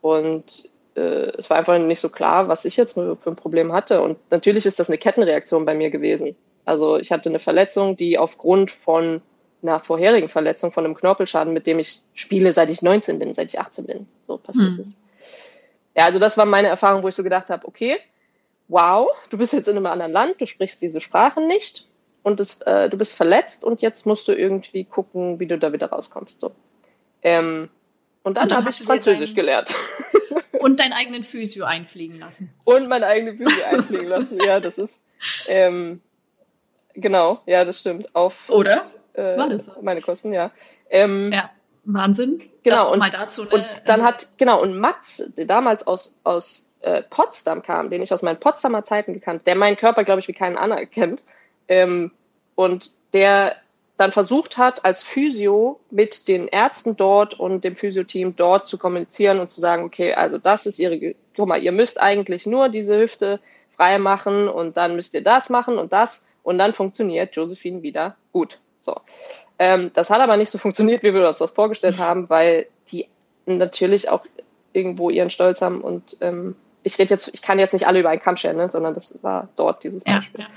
und 0.00 0.68
äh, 0.96 1.30
es 1.38 1.48
war 1.48 1.58
einfach 1.58 1.78
nicht 1.78 2.00
so 2.00 2.08
klar, 2.08 2.48
was 2.48 2.64
ich 2.64 2.76
jetzt 2.76 2.94
für 2.94 3.16
ein 3.24 3.36
Problem 3.36 3.72
hatte. 3.72 4.02
Und 4.02 4.18
natürlich 4.32 4.66
ist 4.66 4.80
das 4.80 4.88
eine 4.88 4.98
Kettenreaktion 4.98 5.64
bei 5.64 5.76
mir 5.76 5.90
gewesen. 5.90 6.34
Also 6.64 6.98
ich 6.98 7.12
hatte 7.12 7.28
eine 7.28 7.38
Verletzung, 7.38 7.96
die 7.96 8.18
aufgrund 8.18 8.70
von 8.70 9.20
einer 9.62 9.80
vorherigen 9.80 10.28
Verletzung, 10.28 10.72
von 10.72 10.84
einem 10.84 10.94
Knorpelschaden, 10.94 11.52
mit 11.52 11.66
dem 11.66 11.78
ich 11.78 12.00
spiele, 12.12 12.52
seit 12.52 12.70
ich 12.70 12.82
19 12.82 13.18
bin, 13.18 13.34
seit 13.34 13.48
ich 13.48 13.58
18 13.58 13.86
bin, 13.86 14.06
so 14.26 14.36
passiert 14.36 14.72
mhm. 14.72 14.80
ist. 14.80 14.92
Ja, 15.96 16.04
also 16.06 16.18
das 16.18 16.36
war 16.36 16.44
meine 16.44 16.68
Erfahrung, 16.68 17.02
wo 17.02 17.08
ich 17.08 17.14
so 17.14 17.22
gedacht 17.22 17.48
habe, 17.48 17.66
okay, 17.66 17.98
wow, 18.68 19.08
du 19.30 19.38
bist 19.38 19.52
jetzt 19.52 19.68
in 19.68 19.76
einem 19.76 19.86
anderen 19.86 20.12
Land, 20.12 20.40
du 20.40 20.46
sprichst 20.46 20.82
diese 20.82 21.00
Sprachen 21.00 21.46
nicht 21.46 21.86
und 22.22 22.40
es, 22.40 22.60
äh, 22.62 22.88
du 22.90 22.96
bist 22.96 23.14
verletzt 23.14 23.64
und 23.64 23.80
jetzt 23.80 24.06
musst 24.06 24.28
du 24.28 24.32
irgendwie 24.32 24.84
gucken, 24.84 25.38
wie 25.38 25.46
du 25.46 25.58
da 25.58 25.72
wieder 25.72 25.86
rauskommst. 25.90 26.40
So. 26.40 26.52
Ähm, 27.22 27.68
und 28.22 28.36
dann, 28.36 28.48
dann 28.48 28.58
habe 28.58 28.70
ich 28.70 28.76
Französisch 28.76 29.30
dein, 29.30 29.36
gelernt. 29.36 29.74
Und 30.60 30.80
deinen 30.80 30.94
eigenen 30.94 31.24
Physio 31.24 31.66
einfliegen 31.66 32.18
lassen. 32.18 32.54
Und 32.64 32.88
meinen 32.88 33.04
eigenen 33.04 33.36
Physio 33.36 33.64
einfliegen 33.66 34.06
lassen, 34.06 34.38
ja, 34.42 34.60
das 34.60 34.78
ist 34.78 34.98
ähm, 35.46 36.00
genau, 36.94 37.40
ja, 37.46 37.64
das 37.64 37.80
stimmt. 37.80 38.14
Auf 38.14 38.48
Oder? 38.48 38.90
Äh, 39.14 39.36
War 39.36 39.48
das 39.48 39.66
so? 39.66 39.72
Meine 39.82 40.00
Kosten, 40.02 40.32
ja. 40.32 40.50
Ähm, 40.90 41.32
ja. 41.32 41.50
Wahnsinn. 41.84 42.42
Genau. 42.62 42.92
Und, 42.92 42.98
mal 42.98 43.10
dazu, 43.10 43.44
ne? 43.44 43.50
und 43.50 43.66
dann 43.86 44.00
also 44.00 44.04
hat, 44.04 44.28
genau, 44.38 44.62
und 44.62 44.78
Mats, 44.78 45.22
der 45.36 45.44
damals 45.44 45.86
aus, 45.86 46.18
aus 46.24 46.70
äh, 46.80 47.02
Potsdam 47.02 47.62
kam, 47.62 47.90
den 47.90 48.02
ich 48.02 48.12
aus 48.12 48.22
meinen 48.22 48.40
Potsdamer 48.40 48.84
Zeiten 48.84 49.12
gekannt, 49.12 49.46
der 49.46 49.54
meinen 49.54 49.76
Körper, 49.76 50.04
glaube 50.04 50.20
ich, 50.20 50.28
wie 50.28 50.32
keinen 50.32 50.56
anderen 50.56 50.90
kennt, 50.90 51.22
ähm, 51.68 52.10
und 52.54 52.92
der 53.12 53.56
dann 53.96 54.12
versucht 54.12 54.58
hat, 54.58 54.84
als 54.84 55.02
Physio 55.02 55.78
mit 55.90 56.26
den 56.26 56.48
Ärzten 56.48 56.96
dort 56.96 57.38
und 57.38 57.62
dem 57.62 57.76
Physioteam 57.76 58.34
dort 58.34 58.68
zu 58.68 58.76
kommunizieren 58.76 59.38
und 59.38 59.50
zu 59.50 59.60
sagen, 59.60 59.84
okay, 59.84 60.14
also 60.14 60.38
das 60.38 60.66
ist 60.66 60.78
ihre, 60.78 61.14
guck 61.36 61.48
mal, 61.48 61.62
ihr 61.62 61.70
müsst 61.70 62.00
eigentlich 62.00 62.44
nur 62.46 62.68
diese 62.70 62.98
Hüfte 62.98 63.40
frei 63.76 63.98
machen 63.98 64.48
und 64.48 64.76
dann 64.76 64.96
müsst 64.96 65.14
ihr 65.14 65.22
das 65.22 65.48
machen 65.48 65.78
und 65.78 65.92
das 65.92 66.26
und 66.44 66.58
dann 66.58 66.72
funktioniert 66.72 67.34
Josephine 67.34 67.82
wieder 67.82 68.16
gut. 68.30 68.60
So. 68.82 69.00
Ähm, 69.58 69.90
das 69.94 70.10
hat 70.10 70.20
aber 70.20 70.36
nicht 70.36 70.50
so 70.50 70.58
funktioniert, 70.58 71.02
wie 71.02 71.12
wir 71.12 71.28
uns 71.28 71.38
das 71.38 71.50
vorgestellt 71.50 71.98
haben, 71.98 72.30
weil 72.30 72.66
die 72.92 73.08
natürlich 73.46 74.08
auch 74.08 74.24
irgendwo 74.72 75.10
ihren 75.10 75.30
Stolz 75.30 75.60
haben 75.60 75.80
und 75.80 76.16
ähm, 76.20 76.54
ich 76.84 76.98
rede 76.98 77.10
jetzt, 77.10 77.30
ich 77.32 77.42
kann 77.42 77.58
jetzt 77.58 77.72
nicht 77.72 77.86
alle 77.86 78.00
über 78.00 78.10
einen 78.10 78.20
Kamm 78.20 78.36
scheren, 78.36 78.58
ne, 78.58 78.68
sondern 78.68 78.94
das 78.94 79.18
war 79.22 79.48
dort 79.56 79.82
dieses 79.82 80.04
Beispiel. 80.04 80.42
Ja, 80.42 80.48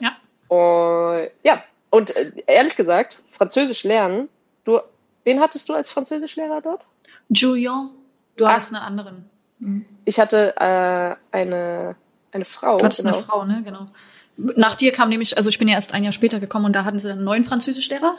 ja. 0.00 0.08
ja. 0.08 0.56
Und 0.56 1.30
ja, 1.42 1.62
und 1.90 2.16
äh, 2.16 2.32
ehrlich 2.46 2.76
gesagt, 2.76 3.18
Französisch 3.30 3.84
lernen, 3.84 4.28
du, 4.64 4.80
wen 5.24 5.40
hattest 5.40 5.68
du 5.68 5.74
als 5.74 5.90
Französischlehrer 5.90 6.60
dort? 6.62 6.82
Julien. 7.28 7.90
Du 8.36 8.46
Ach, 8.46 8.54
hast 8.54 8.72
eine 8.72 8.82
anderen. 8.82 9.28
Mhm. 9.58 9.84
Ich 10.04 10.18
hatte 10.18 10.54
äh, 10.56 11.16
eine, 11.32 11.96
eine 12.30 12.44
Frau. 12.44 12.78
Du 12.78 12.84
hattest 12.84 13.02
genau. 13.02 13.16
eine 13.16 13.24
Frau, 13.24 13.44
ne? 13.44 13.62
Genau. 13.64 13.86
Nach 14.36 14.74
dir 14.74 14.92
kam 14.92 15.08
nämlich, 15.08 15.36
also 15.36 15.48
ich 15.50 15.58
bin 15.58 15.68
ja 15.68 15.74
erst 15.74 15.94
ein 15.94 16.04
Jahr 16.04 16.12
später 16.12 16.40
gekommen 16.40 16.66
und 16.66 16.72
da 16.72 16.84
hatten 16.84 16.98
sie 16.98 17.10
einen 17.10 17.24
neuen 17.24 17.44
Französischlehrer. 17.44 18.16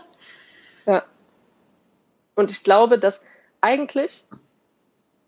Ja. 0.86 1.04
Und 2.36 2.52
ich 2.52 2.64
glaube, 2.64 3.00
dass 3.00 3.24
eigentlich 3.62 4.26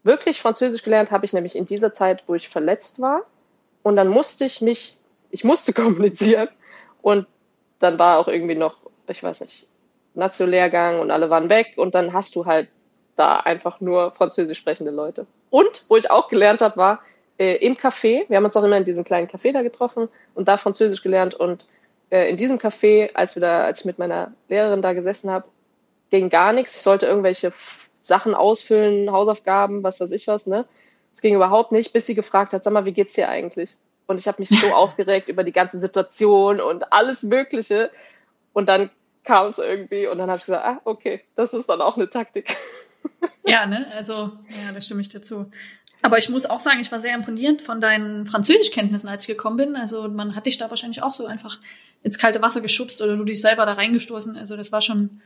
wirklich 0.03 0.39
Französisch 0.39 0.83
gelernt 0.83 1.11
habe 1.11 1.25
ich 1.25 1.33
nämlich 1.33 1.55
in 1.55 1.65
dieser 1.65 1.93
Zeit, 1.93 2.23
wo 2.27 2.35
ich 2.35 2.49
verletzt 2.49 3.01
war. 3.01 3.23
Und 3.83 3.95
dann 3.95 4.07
musste 4.07 4.45
ich 4.45 4.61
mich, 4.61 4.97
ich 5.31 5.43
musste 5.43 5.73
kommunizieren. 5.73 6.49
Und 7.01 7.27
dann 7.79 7.99
war 7.99 8.19
auch 8.19 8.27
irgendwie 8.27 8.55
noch, 8.55 8.77
ich 9.07 9.21
weiß 9.21 9.41
nicht, 9.41 9.67
Nazio-Lehrgang 10.13 10.99
und 10.99 11.11
alle 11.11 11.29
waren 11.29 11.49
weg 11.49 11.73
und 11.75 11.93
dann 11.93 12.13
hast 12.13 12.35
du 12.35 12.45
halt 12.45 12.69
da 13.15 13.37
einfach 13.39 13.81
nur 13.81 14.11
französisch 14.11 14.57
sprechende 14.57 14.91
Leute. 14.91 15.25
Und 15.49 15.85
wo 15.89 15.97
ich 15.97 16.09
auch 16.09 16.29
gelernt 16.29 16.61
habe, 16.61 16.77
war 16.77 17.01
äh, 17.37 17.55
im 17.57 17.75
Café, 17.75 18.25
wir 18.27 18.37
haben 18.37 18.45
uns 18.45 18.55
auch 18.55 18.63
immer 18.63 18.77
in 18.77 18.85
diesem 18.85 19.03
kleinen 19.03 19.27
Café 19.27 19.51
da 19.51 19.61
getroffen 19.61 20.09
und 20.33 20.47
da 20.47 20.57
französisch 20.57 21.01
gelernt 21.01 21.33
und 21.35 21.67
äh, 22.09 22.29
in 22.29 22.37
diesem 22.37 22.59
Café, 22.59 23.13
als 23.13 23.35
wir 23.35 23.41
da, 23.41 23.63
als 23.65 23.81
ich 23.81 23.85
mit 23.85 24.00
meiner 24.00 24.33
Lehrerin 24.48 24.81
da 24.81 24.93
gesessen 24.93 25.29
habe, 25.29 25.45
ging 26.11 26.29
gar 26.29 26.53
nichts. 26.53 26.75
Ich 26.75 26.81
sollte 26.81 27.05
irgendwelche 27.07 27.51
Sachen 28.03 28.35
ausfüllen, 28.35 29.11
Hausaufgaben, 29.11 29.83
was 29.83 30.00
weiß 30.00 30.11
ich 30.11 30.27
was, 30.27 30.48
ne? 30.48 30.65
Es 31.13 31.21
ging 31.21 31.35
überhaupt 31.35 31.71
nicht, 31.71 31.93
bis 31.93 32.05
sie 32.05 32.15
gefragt 32.15 32.53
hat, 32.53 32.63
sag 32.63 32.74
mal, 32.74 32.85
wie 32.85 32.93
geht's 32.93 33.13
dir 33.13 33.29
eigentlich? 33.29 33.77
Und 34.05 34.17
ich 34.17 34.27
habe 34.27 34.41
mich 34.41 34.50
so 34.50 34.67
aufgeregt 34.75 35.29
über 35.29 35.43
die 35.43 35.53
ganze 35.53 35.79
Situation 35.79 36.59
und 36.59 36.91
alles 36.91 37.24
Mögliche. 37.24 37.89
Und 38.53 38.67
dann 38.67 38.89
kam 39.24 39.48
es 39.48 39.57
irgendwie 39.57 40.07
und 40.07 40.17
dann 40.17 40.29
habe 40.29 40.39
ich 40.39 40.45
gesagt, 40.45 40.65
ah, 40.65 40.81
okay, 40.83 41.21
das 41.35 41.53
ist 41.53 41.67
dann 41.67 41.81
auch 41.81 41.95
eine 41.95 42.09
Taktik. 42.09 42.55
Ja, 43.45 43.65
ne? 43.65 43.87
Also, 43.93 44.13
ja, 44.50 44.71
da 44.74 44.81
stimme 44.81 45.01
ich 45.01 45.09
dazu. 45.09 45.51
Aber 46.01 46.18
ich 46.18 46.29
muss 46.29 46.46
auch 46.46 46.60
sagen, 46.60 46.79
ich 46.79 46.92
war 46.92 47.01
sehr 47.01 47.16
imponiert 47.16 47.62
von 47.62 47.81
deinen 47.81 48.27
Französischkenntnissen, 48.27 49.10
als 49.10 49.24
ich 49.24 49.27
gekommen 49.27 49.58
bin. 49.58 49.75
Also 49.75 50.08
man 50.08 50.36
hat 50.36 50.46
dich 50.46 50.58
da 50.58 50.70
wahrscheinlich 50.70 51.01
auch 51.01 51.14
so 51.14 51.25
einfach 51.25 51.60
ins 52.03 52.20
kalte 52.20 52.42
Wasser 52.42 52.62
geschubst 52.62 53.01
oder 53.01 53.16
du 53.16 53.24
dich 53.24 53.42
selber 53.42 53.66
da 53.66 53.74
reingestoßen. 53.74 54.38
Also 54.38 54.55
das 54.55 54.72
war 54.72 54.81
schon, 54.81 55.22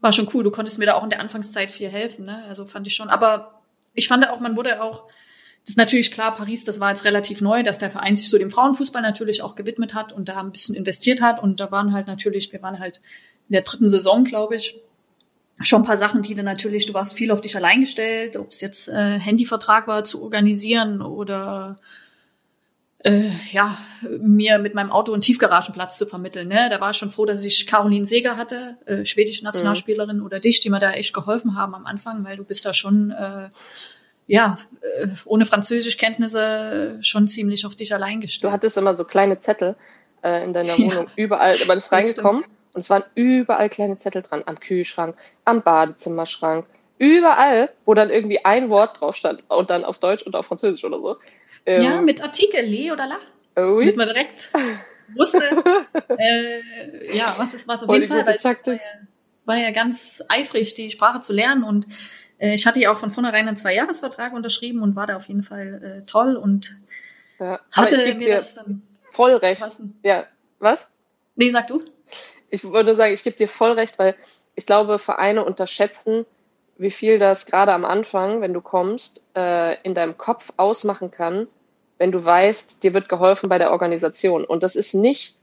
war 0.00 0.12
schon 0.12 0.28
cool. 0.32 0.44
Du 0.44 0.50
konntest 0.50 0.78
mir 0.78 0.86
da 0.86 0.94
auch 0.94 1.02
in 1.04 1.10
der 1.10 1.20
Anfangszeit 1.20 1.72
viel 1.72 1.88
helfen, 1.88 2.24
ne? 2.24 2.44
Also 2.48 2.66
fand 2.66 2.86
ich 2.86 2.94
schon. 2.94 3.08
Aber 3.08 3.62
ich 3.94 4.06
fand 4.06 4.28
auch, 4.28 4.38
man 4.38 4.56
wurde 4.56 4.82
auch 4.82 5.04
das 5.66 5.72
ist 5.72 5.78
natürlich 5.78 6.12
klar, 6.12 6.32
Paris, 6.32 6.64
das 6.64 6.78
war 6.78 6.90
jetzt 6.90 7.04
relativ 7.04 7.40
neu, 7.40 7.64
dass 7.64 7.78
der 7.78 7.90
Verein 7.90 8.14
sich 8.14 8.30
so 8.30 8.38
dem 8.38 8.52
Frauenfußball 8.52 9.02
natürlich 9.02 9.42
auch 9.42 9.56
gewidmet 9.56 9.94
hat 9.94 10.12
und 10.12 10.28
da 10.28 10.38
ein 10.38 10.52
bisschen 10.52 10.76
investiert 10.76 11.20
hat. 11.20 11.42
Und 11.42 11.58
da 11.58 11.72
waren 11.72 11.92
halt 11.92 12.06
natürlich, 12.06 12.52
wir 12.52 12.62
waren 12.62 12.78
halt 12.78 13.00
in 13.48 13.54
der 13.54 13.62
dritten 13.62 13.88
Saison, 13.88 14.22
glaube 14.22 14.54
ich, 14.54 14.80
schon 15.62 15.82
ein 15.82 15.86
paar 15.86 15.96
Sachen, 15.96 16.22
die 16.22 16.34
dann 16.34 16.44
natürlich, 16.44 16.86
du 16.86 16.94
warst 16.94 17.16
viel 17.16 17.30
auf 17.30 17.40
dich 17.40 17.56
allein 17.56 17.80
gestellt, 17.80 18.36
ob 18.36 18.50
es 18.50 18.60
jetzt 18.60 18.88
äh, 18.88 19.18
Handyvertrag 19.18 19.86
war 19.86 20.04
zu 20.04 20.22
organisieren 20.22 21.00
oder 21.00 21.78
äh, 22.98 23.30
ja, 23.52 23.78
mir 24.18 24.58
mit 24.58 24.74
meinem 24.74 24.90
Auto 24.90 25.12
einen 25.12 25.22
Tiefgaragenplatz 25.22 25.96
zu 25.96 26.06
vermitteln. 26.06 26.48
Ne? 26.48 26.68
Da 26.70 26.80
war 26.80 26.90
ich 26.90 26.96
schon 26.96 27.10
froh, 27.10 27.24
dass 27.24 27.44
ich 27.44 27.66
Caroline 27.66 28.04
Seger 28.04 28.36
hatte, 28.36 28.76
äh, 28.84 29.04
schwedische 29.04 29.44
Nationalspielerin, 29.44 30.18
mhm. 30.18 30.24
oder 30.24 30.40
dich, 30.40 30.60
die 30.60 30.70
mir 30.70 30.80
da 30.80 30.92
echt 30.92 31.14
geholfen 31.14 31.56
haben 31.56 31.74
am 31.74 31.86
Anfang, 31.86 32.24
weil 32.24 32.36
du 32.36 32.44
bist 32.44 32.66
da 32.66 32.74
schon 32.74 33.12
äh, 33.12 33.48
ja, 34.26 34.56
äh, 34.80 35.06
ohne 35.24 35.46
Französischkenntnisse 35.46 36.98
schon 37.00 37.28
ziemlich 37.28 37.64
auf 37.64 37.76
dich 37.76 37.94
allein 37.94 38.20
gestellt. 38.20 38.50
Du 38.50 38.52
hattest 38.52 38.76
immer 38.76 38.94
so 38.94 39.04
kleine 39.04 39.38
Zettel 39.40 39.76
äh, 40.22 40.44
in 40.44 40.52
deiner 40.52 40.72
Wohnung, 40.78 41.06
ja, 41.06 41.12
überall, 41.16 41.56
man 41.66 41.78
ist 41.78 41.92
reingekommen 41.92 42.42
stimmt. 42.42 42.55
Und 42.76 42.82
es 42.82 42.90
waren 42.90 43.04
überall 43.14 43.70
kleine 43.70 43.98
Zettel 43.98 44.20
dran, 44.20 44.42
am 44.44 44.60
Kühlschrank, 44.60 45.16
am 45.46 45.62
Badezimmerschrank, 45.62 46.66
überall, 46.98 47.70
wo 47.86 47.94
dann 47.94 48.10
irgendwie 48.10 48.44
ein 48.44 48.68
Wort 48.68 49.00
drauf 49.00 49.16
stand 49.16 49.42
und 49.48 49.70
dann 49.70 49.82
auf 49.82 49.98
Deutsch 49.98 50.24
und 50.24 50.36
auf 50.36 50.44
Französisch 50.44 50.84
oder 50.84 51.00
so. 51.00 51.16
Ähm, 51.64 51.82
ja, 51.82 52.00
mit 52.02 52.22
Artikel, 52.22 52.66
le 52.66 52.92
oder 52.92 53.06
la. 53.06 53.16
Oh, 53.56 53.78
oui. 53.78 53.86
Damit 53.86 53.96
man 53.96 54.08
direkt 54.08 54.52
wusste, 55.16 55.40
äh, 56.18 57.16
ja, 57.16 57.34
was 57.38 57.54
ist 57.54 57.66
was 57.66 57.82
auf 57.82 57.90
jeden 57.94 58.08
Fall, 58.08 58.26
weil 58.26 58.36
ich 58.36 58.44
war 58.44 58.56
ja, 58.66 58.80
war 59.46 59.56
ja 59.56 59.70
ganz 59.70 60.22
eifrig, 60.28 60.74
die 60.74 60.90
Sprache 60.90 61.20
zu 61.20 61.32
lernen 61.32 61.64
und 61.64 61.86
äh, 62.36 62.52
ich 62.52 62.66
hatte 62.66 62.78
ja 62.78 62.92
auch 62.92 62.98
von 62.98 63.10
vornherein 63.10 63.48
einen 63.48 63.56
Zweijahresvertrag 63.56 64.34
unterschrieben 64.34 64.82
und 64.82 64.96
war 64.96 65.06
da 65.06 65.16
auf 65.16 65.28
jeden 65.28 65.42
Fall 65.42 66.02
äh, 66.02 66.04
toll 66.04 66.36
und 66.36 66.76
ja, 67.38 67.58
hatte 67.72 68.14
mir 68.16 68.34
das 68.34 68.52
dann 68.52 68.82
voll 69.12 69.32
recht. 69.32 69.62
Passen. 69.62 69.98
Ja, 70.02 70.26
was? 70.58 70.90
Nee, 71.36 71.48
sag 71.48 71.68
du. 71.68 71.82
Ich 72.50 72.64
würde 72.64 72.94
sagen, 72.94 73.12
ich 73.12 73.24
gebe 73.24 73.36
dir 73.36 73.48
voll 73.48 73.72
recht, 73.72 73.98
weil 73.98 74.14
ich 74.54 74.66
glaube, 74.66 74.98
Vereine 74.98 75.44
unterschätzen, 75.44 76.26
wie 76.78 76.90
viel 76.90 77.18
das 77.18 77.46
gerade 77.46 77.72
am 77.72 77.84
Anfang, 77.84 78.40
wenn 78.40 78.52
du 78.52 78.60
kommst, 78.60 79.24
äh, 79.34 79.80
in 79.82 79.94
deinem 79.94 80.18
Kopf 80.18 80.52
ausmachen 80.56 81.10
kann, 81.10 81.46
wenn 81.98 82.12
du 82.12 82.24
weißt, 82.24 82.82
dir 82.82 82.94
wird 82.94 83.08
geholfen 83.08 83.48
bei 83.48 83.58
der 83.58 83.72
Organisation. 83.72 84.44
Und 84.44 84.62
das 84.62 84.76
ist 84.76 84.94
nicht, 84.94 85.36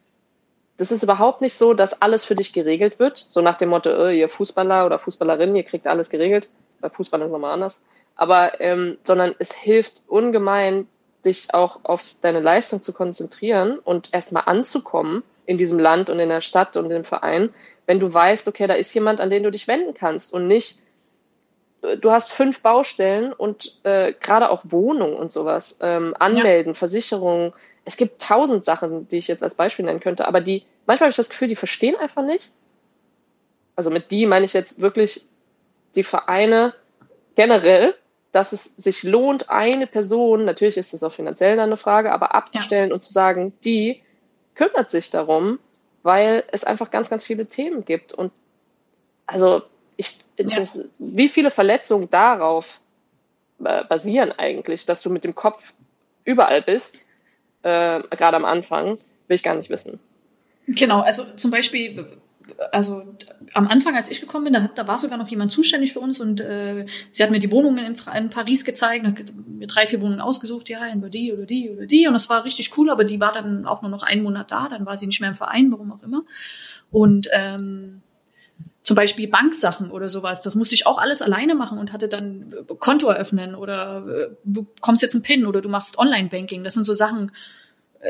das 0.78 0.92
ist 0.92 1.04
überhaupt 1.04 1.42
nicht 1.42 1.56
so, 1.56 1.74
dass 1.74 2.02
alles 2.02 2.24
für 2.24 2.36
dich 2.36 2.54
geregelt 2.54 3.00
wird. 3.00 3.18
So 3.18 3.42
nach 3.42 3.56
dem 3.56 3.70
Motto, 3.70 3.90
äh, 3.90 4.20
ihr 4.20 4.30
Fußballer 4.30 4.86
oder 4.86 5.00
Fußballerin, 5.00 5.56
ihr 5.56 5.64
kriegt 5.64 5.88
alles 5.88 6.10
geregelt 6.10 6.50
bei 6.84 6.90
Fußball 6.90 7.22
ist 7.22 7.28
es 7.28 7.32
nochmal 7.32 7.54
anders. 7.54 7.84
Aber, 8.16 8.62
ähm, 8.62 9.00
sondern 9.04 9.34
es 9.40 9.54
hilft 9.54 10.04
ungemein, 10.08 10.88
dich 11.26 11.54
auch 11.54 11.80
auf 11.84 12.14
deine 12.22 12.42
Leistung 12.42 12.84
zu 12.84 12.94
konzentrieren 12.94 13.80
und 13.80 14.10
erstmal 14.12 14.44
anzukommen 14.46 15.24
in 15.46 15.58
diesem 15.58 15.80
Land 15.80 16.10
und 16.10 16.20
in 16.20 16.30
der 16.30 16.42
Stadt 16.42 16.78
und 16.78 16.90
im 16.92 17.04
Verein, 17.04 17.50
wenn 17.86 18.00
du 18.00 18.14
weißt, 18.14 18.48
okay, 18.48 18.68
da 18.68 18.74
ist 18.74 18.94
jemand, 18.94 19.20
an 19.20 19.30
den 19.30 19.44
du 19.44 19.52
dich 19.52 19.68
wenden 19.68 19.94
kannst 19.94 20.34
und 20.34 20.48
nicht, 20.48 20.80
äh, 21.82 21.98
du 21.98 22.12
hast 22.12 22.32
fünf 22.32 22.62
Baustellen 22.62 23.34
und 23.34 23.80
äh, 23.84 24.14
gerade 24.14 24.50
auch 24.50 24.64
Wohnung 24.66 25.16
und 25.16 25.32
sowas, 25.32 25.80
ähm, 25.82 26.16
anmelden, 26.18 26.74
ja. 26.74 26.78
Versicherungen. 26.78 27.54
Es 27.86 27.98
gibt 27.98 28.22
tausend 28.22 28.64
Sachen, 28.64 29.08
die 29.10 29.18
ich 29.18 29.28
jetzt 29.28 29.44
als 29.44 29.56
Beispiel 29.56 29.86
nennen 29.86 30.00
könnte, 30.00 30.28
aber 30.28 30.42
die, 30.42 30.64
manchmal 30.86 31.08
habe 31.08 31.12
ich 31.12 31.18
das 31.18 31.30
Gefühl, 31.30 31.50
die 31.50 31.56
verstehen 31.56 31.96
einfach 31.98 32.24
nicht. 32.24 32.52
Also 33.76 33.90
mit 33.90 34.12
die 34.12 34.26
meine 34.26 34.46
ich 34.46 34.54
jetzt 34.54 34.82
wirklich 34.82 35.28
die 35.96 36.04
Vereine 36.04 36.74
generell, 37.36 37.96
dass 38.32 38.52
es 38.52 38.76
sich 38.78 39.04
lohnt, 39.04 39.50
eine 39.50 39.88
Person, 39.88 40.46
natürlich 40.46 40.78
ist 40.78 40.94
das 40.94 41.04
auch 41.04 41.14
finanziell 41.14 41.56
dann 41.56 41.70
eine 41.70 41.78
Frage, 41.78 42.12
aber 42.12 42.34
abzustellen 42.34 42.90
ja. 42.90 42.96
und 42.96 43.04
zu 43.04 43.14
sagen, 43.14 43.54
die 43.64 44.02
kümmert 44.56 44.92
sich 44.92 45.10
darum, 45.10 45.60
weil 46.04 46.44
es 46.52 46.64
einfach 46.64 46.92
ganz, 46.92 47.10
ganz 47.10 47.26
viele 47.26 47.46
Themen 47.46 47.86
gibt. 47.86 48.14
Und 48.14 48.32
also 49.26 49.64
ich, 49.98 50.18
ja. 50.38 50.60
das, 50.60 50.80
wie 51.00 51.30
viele 51.30 51.52
Verletzungen 51.52 52.10
darauf 52.10 52.80
basieren 53.58 54.32
eigentlich, 54.32 54.86
dass 54.86 55.02
du 55.02 55.10
mit 55.10 55.24
dem 55.24 55.36
Kopf 55.36 55.74
überall 56.26 56.62
bist, 56.62 57.02
äh, 57.62 58.02
gerade 58.02 58.36
am 58.36 58.46
Anfang, 58.46 58.98
will 59.28 59.36
ich 59.36 59.44
gar 59.44 59.56
nicht 59.56 59.70
wissen. 59.70 60.00
Genau, 60.68 61.02
also 61.02 61.24
zum 61.36 61.52
Beispiel, 61.52 62.06
also 62.72 63.04
am 63.54 63.68
Anfang, 63.68 63.96
als 63.96 64.10
ich 64.10 64.22
gekommen 64.22 64.46
bin, 64.46 64.54
da, 64.54 64.70
da 64.74 64.88
war 64.88 64.98
sogar 64.98 65.18
noch 65.18 65.28
jemand 65.28 65.52
zuständig 65.52 65.94
für 65.94 66.00
uns 66.00 66.20
und 66.20 66.42
äh, 66.42 66.86
sie 67.12 67.24
hat 67.24 67.32
mir 67.32 67.40
die 67.40 67.52
Wohnungen 67.52 67.86
in, 67.86 67.96
in 68.16 68.30
Paris 68.30 68.66
gezeigt, 68.66 69.06
hat 69.06 69.16
mir 69.48 69.68
drei, 69.68 69.88
vier 69.88 70.02
Wohnungen 70.02 70.22
ausgesucht, 70.22 70.70
ja, 70.70 70.94
über 70.94 71.10
die 71.10 71.34
oder 71.34 71.46
die 71.46 71.70
oder 71.70 71.86
die 71.86 72.08
und 72.08 72.14
das 72.14 72.30
war 72.30 72.46
richtig 72.46 72.78
cool, 72.78 72.90
aber 72.90 73.04
die 73.04 73.20
war 73.20 73.32
dann 73.32 73.66
auch 73.66 73.82
nur 73.82 73.92
noch 73.92 74.04
einen 74.04 74.24
Monat 74.24 74.52
da, 74.52 74.70
dann 74.70 74.86
war 74.86 74.98
sie 74.98 75.08
nicht 75.08 75.22
mehr 75.22 75.30
im 75.30 75.36
Verein, 75.36 75.72
warum 75.72 75.92
auch 75.92 76.04
immer. 76.04 76.24
Und 76.92 77.28
ähm, 77.32 78.02
zum 78.84 78.96
Beispiel 78.96 79.30
Banksachen 79.30 79.92
oder 79.92 80.10
sowas, 80.10 80.42
das 80.42 80.56
musste 80.56 80.76
ich 80.76 80.86
auch 80.86 80.98
alles 80.98 81.22
alleine 81.22 81.56
machen 81.56 81.78
und 81.78 81.94
hatte 81.94 82.08
dann 82.08 82.54
Konto 82.80 83.08
eröffnen 83.08 83.56
oder 83.56 84.06
äh, 84.08 84.36
du 84.44 84.68
kommst 84.82 85.02
jetzt 85.02 85.16
ein 85.16 85.24
PIN 85.24 85.46
oder 85.46 85.62
du 85.62 85.70
machst 85.70 85.98
Online-Banking. 85.98 86.64
Das 86.64 86.74
sind 86.74 86.84
so 86.84 86.94
Sachen, 86.94 87.32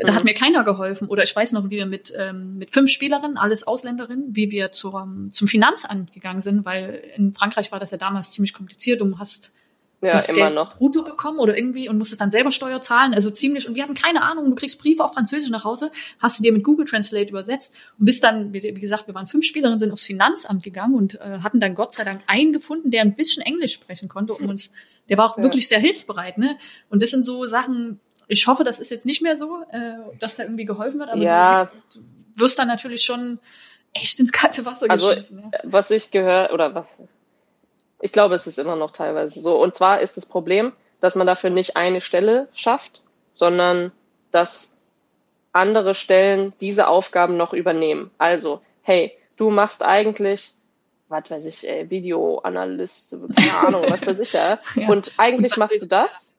da 0.02 0.12
mhm. 0.12 0.16
hat 0.16 0.24
mir 0.24 0.34
keiner 0.34 0.64
geholfen. 0.64 1.08
Oder 1.08 1.22
ich 1.22 1.34
weiß 1.34 1.52
noch, 1.52 1.64
wie 1.66 1.76
wir 1.76 1.86
mit, 1.86 2.12
ähm, 2.16 2.58
mit 2.58 2.72
fünf 2.72 2.90
Spielerinnen, 2.90 3.36
alles 3.36 3.66
Ausländerinnen, 3.66 4.34
wie 4.34 4.50
wir 4.50 4.72
zum, 4.72 5.30
zum 5.30 5.48
Finanzamt 5.48 6.12
gegangen 6.12 6.40
sind, 6.40 6.64
weil 6.64 7.02
in 7.16 7.32
Frankreich 7.32 7.70
war 7.70 7.80
das 7.80 7.92
ja 7.92 7.98
damals 7.98 8.32
ziemlich 8.32 8.52
kompliziert. 8.52 9.00
Du 9.00 9.18
hast 9.18 9.52
ja, 10.00 10.12
das 10.12 10.28
immer 10.28 10.46
Geld 10.46 10.54
noch. 10.54 10.76
brutto 10.76 11.02
bekommen 11.02 11.38
oder 11.38 11.56
irgendwie 11.56 11.88
und 11.88 11.96
musstest 11.96 12.20
dann 12.20 12.30
selber 12.30 12.50
Steuer 12.50 12.80
zahlen. 12.80 13.14
Also 13.14 13.30
ziemlich, 13.30 13.68
und 13.68 13.74
wir 13.74 13.82
hatten 13.84 13.94
keine 13.94 14.22
Ahnung, 14.22 14.50
du 14.50 14.54
kriegst 14.54 14.80
Briefe 14.80 15.04
auf 15.04 15.14
Französisch 15.14 15.50
nach 15.50 15.64
Hause, 15.64 15.90
hast 16.18 16.38
du 16.38 16.42
dir 16.42 16.52
mit 16.52 16.64
Google 16.64 16.86
Translate 16.86 17.30
übersetzt 17.30 17.74
und 17.98 18.04
bist 18.04 18.22
dann, 18.22 18.52
wie 18.52 18.60
gesagt, 18.74 19.06
wir 19.06 19.14
waren 19.14 19.28
fünf 19.28 19.44
Spielerinnen, 19.44 19.78
sind 19.78 19.92
aufs 19.92 20.06
Finanzamt 20.06 20.62
gegangen 20.62 20.94
und 20.94 21.20
äh, 21.20 21.38
hatten 21.42 21.60
dann 21.60 21.74
Gott 21.74 21.92
sei 21.92 22.04
Dank 22.04 22.22
einen 22.26 22.52
gefunden, 22.52 22.90
der 22.90 23.02
ein 23.02 23.14
bisschen 23.14 23.42
Englisch 23.42 23.72
sprechen 23.72 24.08
konnte, 24.08 24.34
um 24.34 24.48
uns, 24.48 24.72
der 25.08 25.18
war 25.18 25.30
auch 25.30 25.38
ja. 25.38 25.42
wirklich 25.42 25.68
sehr 25.68 25.80
hilfsbereit, 25.80 26.36
ne? 26.36 26.58
Und 26.90 27.02
das 27.02 27.10
sind 27.10 27.24
so 27.24 27.46
Sachen, 27.46 28.00
ich 28.28 28.46
hoffe, 28.46 28.64
das 28.64 28.80
ist 28.80 28.90
jetzt 28.90 29.06
nicht 29.06 29.22
mehr 29.22 29.36
so, 29.36 29.62
äh, 29.70 29.94
dass 30.18 30.36
da 30.36 30.44
irgendwie 30.44 30.64
geholfen 30.64 31.00
wird, 31.00 31.10
aber 31.10 31.20
ja. 31.20 31.70
du, 31.92 32.00
wirst 32.36 32.58
dann 32.58 32.68
natürlich 32.68 33.02
schon 33.02 33.38
echt 33.92 34.18
ins 34.18 34.32
kalte 34.32 34.64
Wasser 34.66 34.86
also, 34.90 35.06
geschmissen. 35.08 35.50
Ja. 35.52 35.60
Was 35.64 35.90
ich 35.90 36.10
gehört, 36.10 36.52
oder 36.52 36.74
was 36.74 37.02
ich 38.04 38.12
glaube, 38.12 38.34
es 38.34 38.46
ist 38.46 38.58
immer 38.58 38.76
noch 38.76 38.90
teilweise 38.90 39.40
so. 39.40 39.56
Und 39.56 39.74
zwar 39.74 40.02
ist 40.02 40.18
das 40.18 40.26
Problem, 40.26 40.74
dass 41.00 41.14
man 41.14 41.26
dafür 41.26 41.48
nicht 41.48 41.76
eine 41.76 42.02
Stelle 42.02 42.48
schafft, 42.52 43.00
sondern 43.34 43.92
dass 44.30 44.76
andere 45.52 45.94
Stellen 45.94 46.52
diese 46.60 46.88
Aufgaben 46.88 47.38
noch 47.38 47.54
übernehmen. 47.54 48.10
Also, 48.18 48.60
hey, 48.82 49.16
du 49.36 49.48
machst 49.48 49.82
eigentlich, 49.82 50.52
was 51.08 51.30
weiß 51.30 51.46
ich, 51.46 51.66
ey, 51.66 51.88
Videoanalyst, 51.88 53.16
keine 53.34 53.54
Ahnung, 53.54 53.86
was 53.88 54.06
weiß 54.06 54.18
ich 54.18 54.34
ja. 54.34 54.58
ja. 54.74 54.88
Und 54.88 55.12
eigentlich 55.16 55.52
und 55.52 55.60
machst 55.60 55.80
du 55.80 55.86
das. 55.86 56.33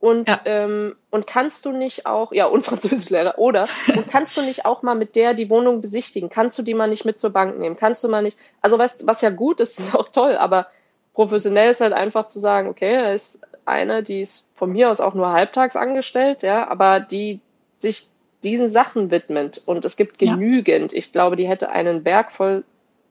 Und, 0.00 0.28
ja. 0.30 0.40
ähm, 0.46 0.96
und 1.10 1.26
kannst 1.26 1.66
du 1.66 1.72
nicht 1.72 2.06
auch, 2.06 2.32
ja, 2.32 2.46
und 2.46 2.64
Französischlehrer, 2.64 3.38
oder, 3.38 3.68
und 3.94 4.10
kannst 4.10 4.34
du 4.36 4.40
nicht 4.40 4.64
auch 4.64 4.82
mal 4.82 4.94
mit 4.94 5.14
der 5.14 5.34
die 5.34 5.50
Wohnung 5.50 5.82
besichtigen? 5.82 6.30
Kannst 6.30 6.58
du 6.58 6.62
die 6.62 6.72
mal 6.72 6.88
nicht 6.88 7.04
mit 7.04 7.20
zur 7.20 7.30
Bank 7.30 7.58
nehmen? 7.58 7.76
Kannst 7.76 8.02
du 8.02 8.08
mal 8.08 8.22
nicht, 8.22 8.38
also 8.62 8.78
weißt, 8.78 9.06
was 9.06 9.20
ja 9.20 9.28
gut 9.28 9.60
ist, 9.60 9.78
ist 9.78 9.94
auch 9.94 10.08
toll, 10.08 10.36
aber 10.36 10.68
professionell 11.12 11.70
ist 11.70 11.82
halt 11.82 11.92
einfach 11.92 12.28
zu 12.28 12.40
sagen, 12.40 12.68
okay, 12.68 12.96
da 12.96 13.12
ist 13.12 13.42
eine, 13.66 14.02
die 14.02 14.22
ist 14.22 14.46
von 14.54 14.72
mir 14.72 14.90
aus 14.90 15.00
auch 15.00 15.14
nur 15.14 15.32
halbtags 15.32 15.76
angestellt, 15.76 16.42
ja, 16.42 16.66
aber 16.66 17.00
die 17.00 17.40
sich 17.76 18.08
diesen 18.42 18.70
Sachen 18.70 19.10
widmet 19.10 19.62
und 19.66 19.84
es 19.84 19.98
gibt 19.98 20.18
genügend. 20.18 20.92
Ja. 20.92 20.98
Ich 20.98 21.12
glaube, 21.12 21.36
die 21.36 21.46
hätte 21.46 21.68
einen 21.68 22.02
Berg 22.02 22.32
voll 22.32 22.64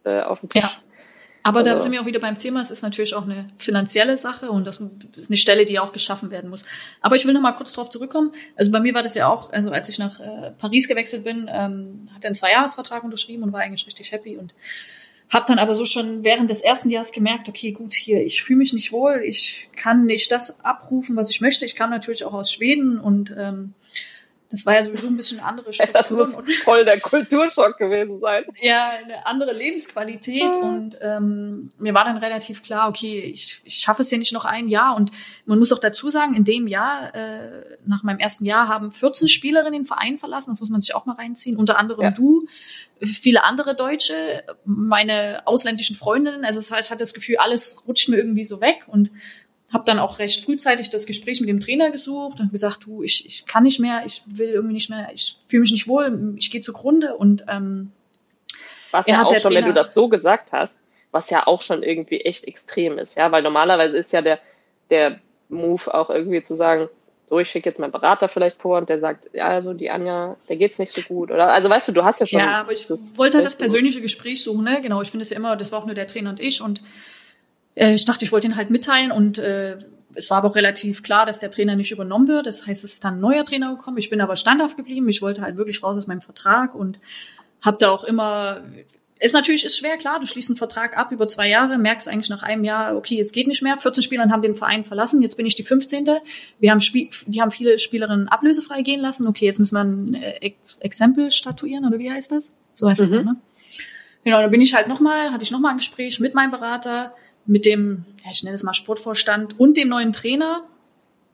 äh, 0.06 0.22
auf 0.22 0.40
dem 0.40 0.50
Tisch. 0.50 0.64
Ja. 0.64 0.89
Aber 1.44 1.60
also. 1.60 1.72
da 1.72 1.80
sind 1.80 1.92
wir 1.92 2.02
auch 2.02 2.06
wieder 2.06 2.20
beim 2.20 2.38
Thema. 2.38 2.62
Es 2.62 2.72
ist 2.72 2.82
natürlich 2.82 3.14
auch 3.16 3.24
eine 3.24 3.50
finanzielle 3.58 4.18
Sache 4.18 4.52
und 4.52 4.66
das 4.66 4.82
ist 5.16 5.30
eine 5.30 5.38
Stelle, 5.38 5.66
die 5.66 5.80
auch 5.80 5.94
geschaffen 5.94 6.32
werden 6.32 6.50
muss. 6.50 6.66
Aber 7.02 7.16
ich 7.16 7.26
will 7.26 7.34
noch 7.34 7.42
mal 7.42 7.54
kurz 7.54 7.74
darauf 7.74 7.90
zurückkommen. 7.90 8.34
Also 8.56 8.72
bei 8.72 8.80
mir 8.80 8.94
war 8.94 9.04
das 9.04 9.16
ja 9.16 9.28
auch, 9.28 9.52
also 9.52 9.72
als 9.72 9.90
ich 9.90 10.00
nach 10.00 10.20
äh, 10.20 10.52
Paris 10.58 10.88
gewechselt 10.88 11.24
bin, 11.24 11.50
ähm, 11.52 12.10
hatte 12.14 12.28
einen 12.28 12.36
Zweijahresvertrag 12.36 13.04
unterschrieben 13.04 13.44
und 13.44 13.54
war 13.54 13.62
eigentlich 13.62 13.88
richtig 13.88 14.12
happy 14.12 14.38
und 14.38 14.54
hab 15.30 15.46
dann 15.46 15.60
aber 15.60 15.76
so 15.76 15.86
schon 15.86 16.24
während 16.24 16.50
des 16.50 16.62
ersten 16.62 16.90
Jahres 16.90 17.12
gemerkt, 17.12 17.48
okay, 17.48 17.72
gut, 17.72 17.94
hier, 17.94 18.26
ich 18.26 18.42
fühle 18.42 18.58
mich 18.58 18.74
nicht 18.74 18.92
wohl, 18.92 19.22
ich 19.24 19.70
kann 19.76 20.06
nicht 20.06 20.32
das 20.32 20.64
abrufen, 20.66 21.16
was 21.16 21.30
ich 21.30 21.40
möchte. 21.40 21.66
Ich 21.66 21.76
kam 21.76 21.92
natürlich 21.92 22.26
auch 22.26 22.34
aus 22.34 22.52
Schweden 22.52 23.00
und 23.00 23.32
ähm, 23.38 23.76
das 24.50 24.66
war 24.66 24.74
ja 24.74 24.84
sowieso 24.84 25.08
ein 25.08 25.16
bisschen 25.16 25.40
eine 25.40 25.48
andere 25.48 25.72
Struktur. 25.74 25.94
Das 25.94 26.10
muss 26.10 26.36
voll 26.64 26.86
der 26.86 27.00
Kulturschock 27.00 27.78
gewesen 27.78 28.20
sein. 28.20 28.46
Ja, 28.62 28.92
eine 29.04 29.26
andere 29.26 29.54
Lebensqualität 29.54 30.56
mhm. 30.56 30.62
und 30.62 30.98
ähm, 31.02 31.70
mir 31.78 31.94
war 31.94 32.06
dann 32.06 32.18
relativ 32.18 32.64
klar, 32.64 32.90
okay, 32.90 33.20
ich, 33.20 33.62
ich 33.64 33.76
schaffe 33.76 34.02
es 34.02 34.12
ja 34.12 34.18
nicht 34.18 34.34
noch 34.34 34.46
ein 34.46 34.68
Jahr 34.68 34.96
und 34.96 35.12
man 35.46 35.60
muss 35.60 35.72
auch 35.72 35.80
dazu 35.80 36.10
sagen, 36.10 36.34
in 36.34 36.44
dem 36.44 36.68
Jahr, 36.68 37.14
äh, 37.14 37.78
nach 37.86 38.04
meinem 38.04 38.20
ersten 38.20 38.46
Jahr 38.46 38.68
haben 38.68 38.92
14 38.92 39.28
Spielerinnen 39.28 39.74
den 39.74 39.86
Verein 39.86 40.18
verlassen, 40.18 40.52
das 40.52 40.60
muss 40.60 40.70
man 40.70 40.82
sich 40.82 40.96
auch 40.96 41.06
mal 41.06 41.16
reinziehen, 41.16 41.58
unter 41.58 41.78
anderem 41.78 42.04
ja. 42.04 42.12
du, 42.12 42.48
viele 43.02 43.44
andere 43.44 43.76
Deutsche, 43.76 44.44
meine 44.66 45.46
ausländischen 45.46 45.96
Freundinnen, 45.96 46.44
also 46.44 46.60
es 46.60 46.72
heißt, 46.72 46.88
ich 46.88 46.92
hatte 46.92 47.04
das 47.04 47.14
Gefühl, 47.14 47.38
alles 47.38 47.84
rutscht 47.88 48.10
mir 48.10 48.18
irgendwie 48.18 48.44
so 48.44 48.62
weg 48.62 48.86
und 48.88 49.12
habe 49.72 49.84
dann 49.86 50.00
auch 50.00 50.20
recht 50.20 50.44
frühzeitig 50.44 50.90
das 50.90 51.06
Gespräch 51.06 51.40
mit 51.40 51.50
dem 51.50 51.60
Trainer 51.60 51.92
gesucht 51.92 52.40
und 52.40 52.52
gesagt, 52.52 52.86
du, 52.86 53.04
ich, 53.04 53.26
ich 53.26 53.46
kann 53.46 53.64
nicht 53.64 53.80
mehr, 53.80 54.04
ich 54.06 54.24
will 54.26 54.50
irgendwie 54.50 54.74
nicht 54.74 54.90
mehr, 54.90 55.10
ich 55.14 55.38
fühle 55.48 55.62
mich 55.62 55.72
nicht 55.72 55.88
wohl, 55.88 56.36
ich 56.38 56.52
gehe 56.52 56.62
zugrunde 56.62 57.16
und 57.16 57.46
ähm, 57.48 57.92
was 58.92 59.08
ja 59.08 59.24
auch 59.24 59.30
schon, 59.30 59.42
Trainer, 59.42 59.56
wenn 59.56 59.66
du 59.66 59.74
das 59.74 59.94
so 59.94 60.08
gesagt 60.08 60.52
hast, 60.52 60.82
was 61.12 61.30
ja 61.30 61.46
auch 61.46 61.62
schon 61.62 61.84
irgendwie 61.84 62.22
echt 62.22 62.46
extrem 62.46 62.98
ist, 62.98 63.16
ja, 63.16 63.32
weil 63.32 63.44
normalerweise 63.44 63.98
ist 63.98 64.12
ja 64.14 64.22
der 64.22 64.40
der 64.90 65.20
Move 65.50 65.94
auch 65.94 66.10
irgendwie 66.10 66.44
zu 66.44 66.56
sagen, 66.56 66.90
so, 67.28 67.40
ich 67.40 67.50
schicke 67.50 67.70
jetzt 67.70 67.80
meinen 67.80 67.92
Berater 67.92 68.28
vielleicht 68.28 68.60
vor 68.60 68.80
und 68.80 68.90
der 68.90 69.00
sagt, 69.00 69.30
ja, 69.34 69.48
also 69.48 69.74
die 69.74 69.92
Anja, 69.92 70.36
der 70.48 70.56
geht's 70.56 70.80
nicht 70.80 70.96
so 70.96 71.02
gut. 71.04 71.30
Oder 71.30 71.54
also 71.54 71.70
weißt 71.70 71.88
du, 71.88 71.92
du 71.92 72.04
hast 72.04 72.20
ja 72.20 72.26
schon. 72.26 72.40
Ja, 72.40 72.62
aber 72.62 72.72
ich 72.72 72.90
wollte 72.90 73.38
halt 73.38 73.46
das 73.46 73.56
persönliche 73.56 74.02
Gespräch 74.02 74.44
suchen, 74.44 74.64
ne? 74.64 74.82
Genau, 74.82 75.02
ich 75.02 75.12
finde 75.12 75.24
es 75.24 75.30
ja 75.30 75.38
immer, 75.38 75.56
das 75.56 75.72
war 75.72 75.80
auch 75.80 75.86
nur 75.86 75.94
der 75.94 76.08
Trainer 76.08 76.32
und 76.32 76.40
ich 76.40 76.62
und 76.62 76.82
äh, 77.80 77.94
ich 77.94 78.06
dachte, 78.06 78.26
ich 78.26 78.32
wollte 78.32 78.48
ihn 78.48 78.56
halt 78.56 78.70
mitteilen 78.70 79.12
und 79.12 79.40
äh, 79.40 79.78
es 80.14 80.30
war 80.30 80.40
aber 80.40 80.50
auch 80.50 80.56
relativ 80.56 81.02
klar, 81.02 81.26
dass 81.26 81.40
der 81.40 81.52
Trainer 81.52 81.76
nicht 81.76 81.92
übernommen 81.92 82.28
wird. 82.28 82.46
Das 82.46 82.68
heißt, 82.68 82.84
es 82.84 82.94
ist 82.94 83.04
dann 83.04 83.16
ein 83.16 83.20
neuer 83.20 83.46
Trainer 83.46 83.76
gekommen. 83.76 83.98
Ich 83.98 84.10
bin 84.10 84.22
aber 84.22 84.36
standhaft 84.36 84.76
geblieben. 84.76 85.08
Ich 85.08 85.22
wollte 85.22 85.42
halt 85.42 85.56
wirklich 85.56 85.82
raus 85.82 85.98
aus 85.98 86.08
meinem 86.08 86.22
Vertrag 86.22 86.76
und 86.76 87.00
habe 87.62 87.78
da 87.80 87.92
auch 87.92 88.04
immer 88.04 88.64
ist 89.22 89.34
natürlich 89.34 89.66
ist 89.66 89.78
schwer, 89.78 89.98
klar, 89.98 90.22
du 90.22 90.26
schließt 90.26 90.50
einen 90.50 90.58
Vertrag 90.58 90.98
ab 90.98 91.12
über 91.12 91.28
zwei 91.28 91.50
Jahre, 91.50 91.78
merkst 91.78 92.08
eigentlich 92.08 92.30
nach 92.30 92.42
einem 92.42 92.64
Jahr, 92.64 92.96
okay, 92.96 93.20
es 93.20 93.34
geht 93.34 93.48
nicht 93.48 93.62
mehr. 93.62 93.78
14 93.78 94.02
Spieler 94.02 94.30
haben 94.30 94.42
den 94.42 94.56
Verein 94.56 94.86
verlassen, 94.86 95.22
jetzt 95.22 95.36
bin 95.36 95.46
ich 95.46 95.56
die 95.56 95.64
15. 95.64 96.08
Wir 96.60 96.72
haben 96.72 96.80
Spiel, 96.80 97.10
die 97.26 97.42
haben 97.42 97.52
viele 97.52 97.80
Spielerinnen 97.80 98.30
ablösefrei 98.30 98.82
gehen 98.82 99.02
lassen. 99.02 99.28
Okay, 99.28 99.46
jetzt 99.46 99.60
müssen 99.60 99.76
wir 99.76 99.84
ein 99.84 100.14
äh, 100.14 100.54
Exempel 100.80 101.32
statuieren, 101.32 101.86
oder 101.86 102.00
wie 102.00 102.10
heißt 102.10 102.32
das? 102.32 102.54
So 102.76 102.90
heißt 102.90 103.02
mhm. 103.02 103.12
das, 103.12 103.26
ne? 103.26 103.36
Genau, 104.24 104.42
da 104.42 104.48
bin 104.48 104.62
ich 104.62 104.74
halt 104.74 104.88
nochmal, 104.88 105.32
hatte 105.32 105.44
ich 105.44 105.52
nochmal 105.52 105.72
ein 105.72 105.78
Gespräch 105.78 106.22
mit 106.22 106.34
meinem 106.34 106.52
Berater, 106.52 107.14
mit 107.50 107.66
dem, 107.66 108.06
ja, 108.24 108.30
ich 108.32 108.44
nenne 108.44 108.56
es 108.56 108.64
mal 108.64 108.74
Sportvorstand 108.74 109.60
und 109.60 109.76
dem 109.76 109.90
neuen 109.90 110.14
Trainer. 110.14 110.64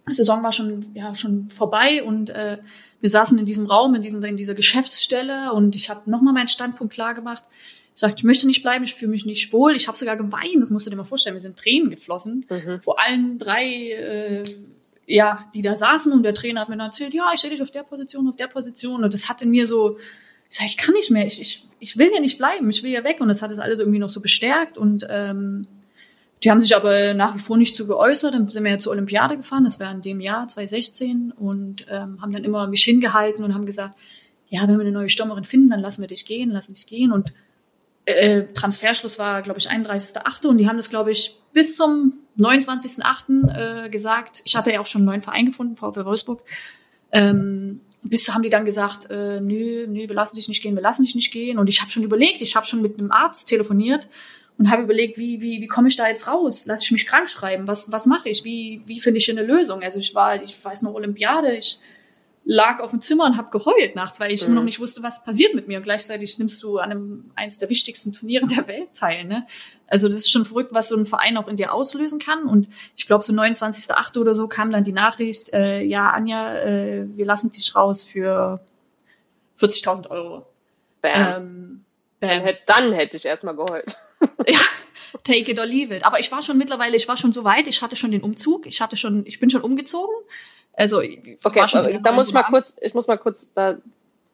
Die 0.08 0.14
Saison 0.14 0.44
war 0.44 0.54
schon, 0.54 0.92
ja, 0.94 1.14
schon 1.14 1.50
vorbei 1.50 2.04
und 2.04 2.30
äh, 2.30 2.58
wir 3.02 3.10
saßen 3.10 3.38
in 3.38 3.46
diesem 3.46 3.66
Raum, 3.66 3.96
in, 3.96 4.02
diesem, 4.02 4.24
in 4.24 4.38
dieser 4.38 4.54
Geschäftsstelle 4.54 5.52
und 5.52 5.76
ich 5.76 5.90
habe 5.90 6.10
nochmal 6.10 6.34
meinen 6.34 6.48
Standpunkt 6.48 6.94
klar 6.94 7.14
gemacht. 7.14 7.44
Ich 7.94 8.00
sagte, 8.00 8.20
ich 8.20 8.24
möchte 8.24 8.48
nicht 8.48 8.62
bleiben, 8.62 8.86
ich 8.86 8.96
fühle 8.96 9.12
mich 9.12 9.26
nicht 9.26 9.52
wohl. 9.52 9.76
Ich 9.76 9.88
habe 9.88 9.98
sogar 9.98 10.16
geweint, 10.16 10.62
das 10.62 10.70
musst 10.70 10.86
du 10.86 10.90
dir 10.90 10.96
mal 10.96 11.04
vorstellen. 11.04 11.36
Wir 11.36 11.42
sind 11.42 11.58
Tränen 11.58 11.90
geflossen. 11.90 12.46
Mhm. 12.50 12.82
Vor 12.82 13.00
allen 13.00 13.38
drei, 13.38 13.66
äh, 13.66 14.44
ja, 15.06 15.50
die 15.54 15.62
da 15.62 15.76
saßen 15.76 16.14
und 16.14 16.24
der 16.24 16.34
Trainer 16.34 16.62
hat 16.62 16.70
mir 16.70 16.78
dann 16.78 16.88
erzählt, 16.88 17.14
ja, 17.14 17.30
ich 17.34 17.40
stelle 17.40 17.56
dich 17.56 17.64
auf 17.64 17.72
der 17.72 17.84
Position, 17.84 18.28
auf 18.30 18.38
der 18.38 18.48
Position. 18.48 19.04
Und 19.04 19.14
das 19.14 19.28
hat 19.28 19.42
in 19.42 19.50
mir 19.50 19.68
so, 19.68 19.98
ich 20.50 20.58
sag, 20.58 20.66
ich 20.68 20.78
kann 20.78 20.94
nicht 20.94 21.12
mehr, 21.12 21.28
ich, 21.28 21.42
ich, 21.42 21.68
ich 21.80 21.98
will 21.98 22.10
ja 22.14 22.22
nicht 22.22 22.38
bleiben, 22.38 22.70
ich 22.70 22.84
will 22.84 22.92
ja 22.92 23.04
weg. 23.04 23.20
Und 23.20 23.28
das 23.28 23.42
hat 23.42 23.52
es 23.52 23.60
alles 23.60 23.80
irgendwie 23.80 24.00
noch 24.00 24.10
so 24.10 24.22
bestärkt 24.22 24.78
und 24.78 25.06
ähm, 25.10 25.68
die 26.46 26.52
haben 26.52 26.62
sich 26.62 26.76
aber 26.76 27.16
nach 27.16 27.34
wie 27.34 27.40
vor 27.40 27.58
nicht 27.58 27.76
zu 27.76 27.88
geäußert. 27.88 28.36
Dann 28.36 28.48
sind 28.48 28.64
wir 28.64 28.72
ja 28.72 28.78
zur 28.78 28.92
Olympiade 28.92 29.36
gefahren, 29.36 29.64
das 29.64 29.80
war 29.80 29.92
in 29.92 30.04
dem 30.04 30.22
Jahr 30.22 30.48
2016 30.48 31.32
und 31.32 31.88
ähm, 31.90 32.22
haben 32.22 32.32
dann 32.32 32.44
immer 32.44 32.68
mich 32.68 32.84
hingehalten 32.84 33.44
und 33.44 33.56
haben 33.56 33.66
gesagt, 33.66 33.96
ja, 34.48 34.62
wenn 34.68 34.76
wir 34.76 34.82
eine 34.82 34.92
neue 34.92 35.10
Stürmerin 35.10 35.44
finden, 35.44 35.72
dann 35.72 35.80
lassen 35.80 36.02
wir 36.02 36.08
dich 36.08 36.24
gehen, 36.24 36.52
lassen 36.52 36.76
dich 36.76 36.86
gehen. 36.86 37.12
Und 37.12 37.34
äh, 38.06 38.44
Transferschluss 38.54 39.18
war, 39.18 39.42
glaube 39.42 39.58
ich, 39.58 39.72
31.8. 39.72 40.46
und 40.46 40.60
die 40.60 40.68
haben 40.68 40.78
das, 40.78 40.92
glaube 40.92 41.12
ich, 41.12 41.36
bis 41.52 41.76
zum 41.76 42.14
29.8. 42.38 43.86
Äh, 43.86 43.90
gesagt. 43.90 44.44
Ich 44.46 44.56
hatte 44.56 44.72
ja 44.72 44.82
auch 44.82 44.86
schon 44.86 45.00
einen 45.00 45.08
neuen 45.08 45.22
Verein 45.24 45.48
gefunden, 45.48 45.76
VfL 45.76 46.06
Wolfsburg. 46.06 46.44
Ähm, 47.12 47.82
bis 48.04 48.32
haben 48.32 48.44
die 48.44 48.50
dann 48.50 48.66
gesagt, 48.66 49.10
äh, 49.10 49.42
nö, 49.42 49.88
nö, 49.88 50.08
wir 50.08 50.14
lassen 50.14 50.36
dich 50.36 50.48
nicht 50.48 50.62
gehen, 50.62 50.76
wir 50.76 50.84
lassen 50.84 51.04
dich 51.04 51.16
nicht 51.16 51.32
gehen. 51.32 51.58
Und 51.58 51.70
ich 51.70 51.82
habe 51.82 51.90
schon 51.90 52.04
überlegt, 52.04 52.44
ich 52.44 52.56
habe 52.56 52.68
schon 52.68 52.84
mit 52.84 53.00
einem 53.00 53.12
Arzt 53.12 53.50
telefoniert 53.50 54.08
und 54.58 54.72
habe 54.72 54.84
überlegt, 54.84 55.18
wie, 55.18 55.42
wie, 55.42 55.62
wie 55.62 55.68
komme 55.68 55.88
ich 55.88 55.96
da 55.96 56.08
jetzt 56.08 56.28
raus? 56.28 56.66
Lass 56.66 56.84
ich 56.84 56.92
mich 56.92 57.06
krank 57.06 57.30
schreiben? 57.30 57.68
Was, 57.68 57.92
was 57.92 58.06
mache 58.06 58.30
ich? 58.30 58.44
Wie, 58.44 58.82
wie 58.86 59.00
finde 59.00 59.18
ich 59.18 59.30
eine 59.30 59.44
Lösung? 59.44 59.84
Also 59.84 60.00
ich 60.00 60.16
war, 60.16 60.42
ich 60.42 60.64
weiß 60.64 60.84
noch, 60.84 60.94
Olympiade, 60.94 61.56
ich 61.56 61.80
lag 62.46 62.80
auf 62.80 62.92
dem 62.92 63.02
Zimmer 63.02 63.26
und 63.26 63.38
habe 63.38 63.50
geheult 63.50 63.96
nachts, 63.96 64.20
weil 64.20 64.32
ich 64.32 64.42
mhm. 64.44 64.48
immer 64.48 64.56
noch 64.58 64.66
nicht 64.66 64.80
wusste, 64.80 65.04
was 65.04 65.24
passiert 65.24 65.56
mit 65.56 65.68
mir. 65.68 65.78
Und 65.78 65.84
gleichzeitig 65.84 66.38
nimmst 66.38 66.62
du 66.64 66.78
an 66.78 66.92
einem 66.92 67.32
eines 67.36 67.58
der 67.58 67.70
wichtigsten 67.70 68.14
Turniere 68.14 68.46
der 68.46 68.68
Welt 68.68 68.94
teil. 68.94 69.26
Ne? 69.26 69.46
Also 69.88 70.08
das 70.08 70.18
ist 70.18 70.32
schon 70.32 70.46
verrückt, 70.46 70.74
was 70.74 70.90
so 70.90 70.96
ein 70.96 71.08
Verein 71.08 71.38
auch 71.38 71.48
in 71.48 71.58
dir 71.58 71.74
auslösen 71.74 72.20
kann. 72.20 72.46
Und 72.46 72.70
ich 72.96 73.08
glaube, 73.08 73.24
so 73.24 73.34
29.8. 73.34 74.20
oder 74.20 74.36
so 74.36 74.48
kam 74.48 74.72
dann 74.72 74.84
die 74.84 74.94
Nachricht, 74.94 75.54
äh, 75.54 75.82
ja, 75.82 76.12
Anja, 76.12 76.56
äh, 76.60 77.06
wir 77.18 77.26
lassen 77.26 77.52
dich 77.52 77.76
raus 77.76 78.04
für 78.04 78.62
40.000 79.60 80.10
Euro. 80.10 80.46
Bam. 81.02 81.42
Ähm, 81.42 81.86
bam. 82.20 82.44
Dann, 82.44 82.56
dann 82.68 82.94
hätte 82.94 83.18
ich 83.18 83.26
erstmal 83.26 83.56
geheult. 83.56 83.96
ja, 84.54 84.60
take 85.24 85.52
it 85.52 85.60
or 85.60 85.66
leave 85.66 85.96
it. 85.96 86.06
Aber 86.06 86.20
ich 86.20 86.32
war 86.32 86.42
schon 86.42 86.58
mittlerweile, 86.58 86.96
ich 86.96 87.08
war 87.08 87.18
schon 87.18 87.34
so 87.34 87.44
weit, 87.44 87.68
ich 87.68 87.82
hatte 87.82 87.96
schon 87.96 88.12
den 88.12 88.22
Umzug, 88.22 88.66
ich 88.66 88.82
hatte 88.82 88.98
schon, 88.98 89.26
ich 89.26 89.40
bin 89.40 89.50
schon 89.50 89.62
umgezogen. 89.62 90.16
Also 90.74 91.00
okay, 91.00 92.00
da 92.04 92.12
muss 92.12 92.28
ich 92.28 92.34
mal 92.34 92.44
kurz, 92.44 92.76
ich 92.82 92.94
muss 92.94 93.08
mal 93.08 93.18
kurz 93.18 93.54
da, 93.54 93.78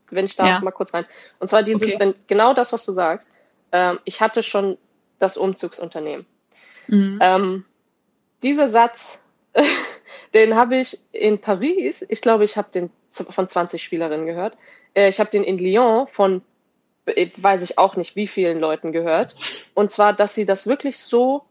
wenn 0.10 0.26
ich 0.26 0.36
darf, 0.36 0.48
ja. 0.48 0.60
mal 0.60 0.72
kurz 0.72 0.94
rein. 0.94 1.06
Und 1.40 1.50
zwar 1.50 1.64
dieses, 1.64 1.96
okay. 1.96 2.14
genau 2.28 2.54
das, 2.54 2.74
was 2.74 2.86
du 2.86 2.94
sagst. 2.94 3.28
Ähm, 3.72 4.00
ich 4.06 4.22
hatte 4.22 4.44
schon 4.44 4.78
das 5.20 5.38
Umzugsunternehmen. 5.38 6.26
Mhm. 6.88 7.20
Ähm, 7.22 7.66
dieser 8.44 8.70
Satz, 8.70 9.22
den 10.34 10.56
habe 10.56 10.78
ich 10.78 10.98
in 11.12 11.40
Paris, 11.40 12.06
ich 12.08 12.22
glaube, 12.22 12.44
ich 12.44 12.58
habe 12.58 12.70
den 12.72 12.90
von 13.10 13.48
20 13.48 13.82
Spielerinnen 13.82 14.26
gehört. 14.26 14.58
Äh, 14.94 15.10
ich 15.10 15.20
habe 15.20 15.30
den 15.30 15.44
in 15.44 15.58
Lyon 15.58 16.08
von, 16.08 16.42
weiß 17.38 17.62
ich 17.64 17.78
auch 17.78 17.96
nicht, 17.96 18.16
wie 18.16 18.28
vielen 18.28 18.60
Leuten 18.60 18.92
gehört. 18.92 19.36
Und 19.74 19.92
zwar, 19.92 20.14
dass 20.14 20.36
sie 20.36 20.46
das 20.46 20.68
wirklich 20.68 21.00
so 21.00 21.44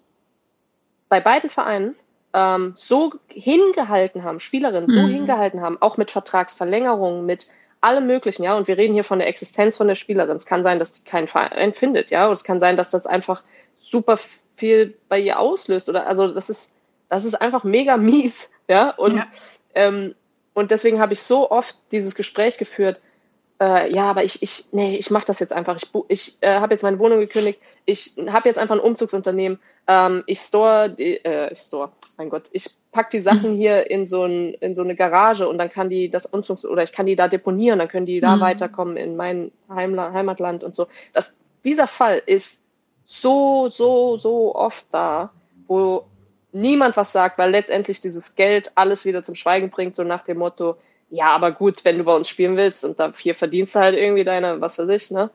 bei 1.08 1.20
beiden 1.20 1.50
Vereinen 1.50 1.96
ähm, 2.32 2.72
so 2.76 3.12
hingehalten 3.28 4.22
haben, 4.22 4.40
Spielerinnen 4.40 4.88
so 4.88 5.00
mhm. 5.00 5.12
hingehalten 5.12 5.60
haben, 5.60 5.80
auch 5.80 5.96
mit 5.96 6.10
Vertragsverlängerungen, 6.10 7.26
mit 7.26 7.48
allem 7.80 8.06
Möglichen, 8.06 8.42
ja. 8.42 8.56
Und 8.56 8.68
wir 8.68 8.78
reden 8.78 8.94
hier 8.94 9.04
von 9.04 9.18
der 9.18 9.28
Existenz 9.28 9.76
von 9.76 9.88
der 9.88 9.94
Spielerin. 9.94 10.36
Es 10.36 10.46
kann 10.46 10.62
sein, 10.62 10.78
dass 10.78 10.92
die 10.92 11.04
keinen 11.04 11.28
Verein 11.28 11.74
findet, 11.74 12.10
ja. 12.10 12.26
Und 12.26 12.32
es 12.32 12.44
kann 12.44 12.60
sein, 12.60 12.76
dass 12.76 12.90
das 12.90 13.06
einfach 13.06 13.42
super 13.90 14.18
viel 14.56 14.96
bei 15.08 15.18
ihr 15.18 15.38
auslöst. 15.38 15.88
Oder 15.88 16.06
also 16.06 16.32
das 16.32 16.50
ist, 16.50 16.74
das 17.08 17.24
ist 17.24 17.34
einfach 17.34 17.64
mega 17.64 17.96
mies, 17.96 18.50
ja. 18.68 18.90
Und, 18.90 19.16
ja. 19.16 19.26
Ähm, 19.74 20.14
und 20.52 20.70
deswegen 20.70 21.00
habe 21.00 21.12
ich 21.12 21.22
so 21.22 21.50
oft 21.50 21.76
dieses 21.90 22.14
Gespräch 22.14 22.58
geführt, 22.58 23.00
äh, 23.60 23.92
ja, 23.92 24.04
aber 24.04 24.24
ich, 24.24 24.42
ich, 24.42 24.64
nee, 24.72 24.96
ich 24.96 25.10
mache 25.10 25.26
das 25.26 25.38
jetzt 25.38 25.52
einfach. 25.52 25.76
Ich, 25.76 25.90
ich 26.08 26.38
äh, 26.40 26.60
habe 26.60 26.72
jetzt 26.72 26.82
meine 26.82 26.98
Wohnung 26.98 27.18
gekündigt. 27.18 27.60
Ich 27.84 28.16
habe 28.28 28.48
jetzt 28.48 28.58
einfach 28.58 28.74
ein 28.74 28.80
Umzugsunternehmen. 28.80 29.58
Ähm, 29.86 30.22
ich 30.26 30.40
store, 30.40 30.88
die, 30.90 31.22
äh, 31.24 31.52
ich 31.52 31.58
store, 31.58 31.92
mein 32.16 32.30
Gott, 32.30 32.44
ich 32.52 32.70
pack 32.92 33.10
die 33.10 33.20
Sachen 33.20 33.52
hier 33.56 33.90
in 33.90 34.06
so, 34.06 34.24
ein, 34.24 34.54
in 34.54 34.74
so 34.74 34.82
eine 34.82 34.96
Garage 34.96 35.46
und 35.46 35.58
dann 35.58 35.68
kann 35.68 35.90
die 35.90 36.10
das 36.10 36.24
Umzugs 36.24 36.64
oder 36.64 36.82
ich 36.82 36.92
kann 36.92 37.06
die 37.06 37.16
da 37.16 37.28
deponieren, 37.28 37.78
dann 37.78 37.88
können 37.88 38.06
die 38.06 38.20
da 38.20 38.36
mhm. 38.36 38.40
weiterkommen 38.40 38.96
in 38.96 39.16
mein 39.16 39.52
Heimla 39.68 40.12
Heimatland 40.12 40.64
und 40.64 40.74
so. 40.74 40.86
Das, 41.12 41.34
dieser 41.64 41.86
Fall 41.86 42.22
ist 42.24 42.64
so, 43.04 43.68
so, 43.68 44.16
so 44.16 44.54
oft 44.54 44.86
da, 44.90 45.30
wo 45.66 46.04
niemand 46.52 46.96
was 46.96 47.12
sagt, 47.12 47.36
weil 47.36 47.50
letztendlich 47.50 48.00
dieses 48.00 48.36
Geld 48.36 48.72
alles 48.74 49.04
wieder 49.04 49.22
zum 49.22 49.34
Schweigen 49.34 49.68
bringt, 49.68 49.96
so 49.96 50.04
nach 50.04 50.24
dem 50.24 50.38
Motto, 50.38 50.76
ja, 51.10 51.26
aber 51.26 51.52
gut, 51.52 51.84
wenn 51.84 51.98
du 51.98 52.04
bei 52.04 52.14
uns 52.14 52.28
spielen 52.28 52.56
willst 52.56 52.84
und 52.84 52.98
da 53.00 53.12
vier 53.12 53.34
verdienst 53.34 53.74
du 53.74 53.80
halt 53.80 53.96
irgendwie 53.96 54.24
deine, 54.24 54.60
was 54.60 54.78
weiß 54.78 54.88
ich, 54.88 55.10
ne? 55.10 55.30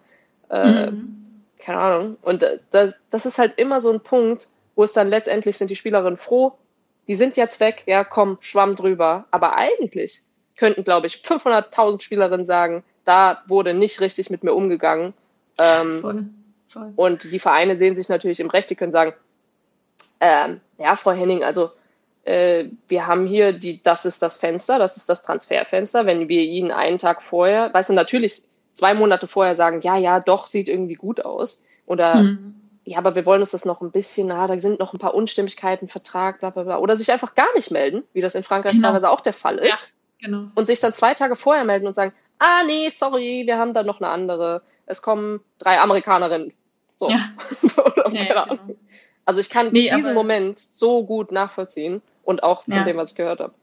Äh, 0.50 0.92
mhm. 0.92 1.44
Keine 1.60 1.80
Ahnung. 1.80 2.18
Und 2.22 2.44
äh, 2.44 2.60
das, 2.72 2.96
das 3.12 3.26
ist 3.26 3.38
halt 3.38 3.58
immer 3.58 3.82
so 3.82 3.92
ein 3.92 4.00
Punkt, 4.00 4.48
wo 4.76 4.84
es 4.84 4.94
dann 4.94 5.10
letztendlich 5.10 5.58
sind 5.58 5.70
die 5.70 5.76
Spielerinnen 5.76 6.18
froh, 6.18 6.54
die 7.08 7.16
sind 7.16 7.38
jetzt 7.38 7.60
weg, 7.60 7.84
ja, 7.86 8.04
komm, 8.04 8.38
schwamm 8.42 8.76
drüber. 8.76 9.26
Aber 9.32 9.56
eigentlich 9.56 10.24
könnten, 10.56 10.84
glaube 10.84 11.08
ich, 11.08 11.16
500.000 11.16 12.02
Spielerinnen 12.02 12.46
sagen, 12.46 12.84
da 13.04 13.44
wurde 13.48 13.74
nicht 13.74 14.02
richtig 14.02 14.30
mit 14.30 14.44
mir 14.44 14.54
umgegangen. 14.54 15.14
Ähm, 15.58 16.00
voll, 16.02 16.26
voll. 16.68 16.94
Und 16.96 17.24
die 17.32 17.40
Vereine 17.40 17.78
sehen 17.78 17.96
sich 17.96 18.10
natürlich 18.10 18.40
im 18.40 18.50
Recht, 18.50 18.70
die 18.70 18.76
können 18.76 18.92
sagen, 18.92 19.14
ähm, 20.20 20.62
ja, 20.78 20.96
Frau 20.96 21.12
Henning, 21.12 21.44
also 21.44 21.72
äh, 22.26 22.70
wir 22.88 23.06
haben 23.06 23.28
hier 23.28 23.54
die, 23.54 23.82
das 23.82 24.06
ist 24.06 24.22
das 24.22 24.38
Fenster, 24.38 24.80
das 24.80 24.98
ist 24.98 25.08
das 25.08 25.22
Transferfenster. 25.22 26.06
Wenn 26.06 26.28
wir 26.28 26.42
ihnen 26.42 26.72
einen 26.72 26.98
Tag 26.98 27.22
vorher, 27.22 27.74
weißt 27.74 27.92
du, 27.92 27.94
natürlich 27.94 28.42
zwei 28.74 28.94
Monate 28.96 29.28
vorher 29.28 29.56
sagen, 29.56 29.82
ja, 29.82 29.96
ja, 29.96 30.20
doch, 30.20 30.48
sieht 30.48 30.68
irgendwie 30.68 30.96
gut 30.96 31.24
aus. 31.24 31.64
Oder 31.86 32.16
hm. 32.16 32.56
ja, 32.84 32.98
aber 32.98 33.14
wir 33.14 33.28
wollen 33.28 33.42
uns 33.42 33.52
das 33.52 33.64
noch 33.64 33.80
ein 33.82 33.92
bisschen, 33.92 34.28
na, 34.28 34.48
da 34.48 34.60
sind 34.60 34.80
noch 34.80 34.94
ein 34.94 35.00
paar 35.00 35.14
Unstimmigkeiten, 35.14 35.88
Vertrag, 35.88 36.40
bla 36.40 36.50
bla 36.50 36.64
bla. 36.64 36.78
Oder 36.80 36.98
sich 36.98 37.12
einfach 37.12 37.36
gar 37.36 37.54
nicht 37.56 37.70
melden, 37.70 38.04
wie 38.14 38.22
das 38.22 38.34
in 38.34 38.44
Frankreich 38.44 38.74
genau. 38.74 38.88
teilweise 38.88 39.10
auch 39.12 39.22
der 39.22 39.34
Fall 39.34 39.60
ist. 39.60 39.70
Ja, 40.20 40.28
genau. 40.28 40.48
Und 40.56 40.66
sich 40.66 40.80
dann 40.80 40.94
zwei 40.94 41.14
Tage 41.14 41.36
vorher 41.36 41.64
melden 41.64 41.86
und 41.86 41.96
sagen, 41.96 42.12
ah 42.40 42.64
nee, 42.66 42.90
sorry, 42.90 43.44
wir 43.46 43.60
haben 43.60 43.76
da 43.76 43.84
noch 43.84 44.02
eine 44.02 44.10
andere. 44.10 44.64
Es 44.88 45.04
kommen 45.04 45.42
drei 45.60 45.80
Amerikanerinnen. 45.80 46.54
So. 46.98 47.08
Ja. 47.08 47.20
Oder, 47.86 48.12
ja 48.12 48.46
genau. 48.46 48.60
Also 49.26 49.42
ich 49.42 49.50
kann 49.52 49.72
nee, 49.72 49.92
diesen 49.96 50.14
Moment 50.16 50.60
so 50.60 51.04
gut 51.04 51.32
nachvollziehen 51.32 52.02
und 52.26 52.44
auch 52.44 52.64
von 52.64 52.74
ja. 52.74 52.84
dem, 52.84 52.98
was 52.98 53.12
ich 53.12 53.18
gehört 53.18 53.40
habe. 53.40 53.54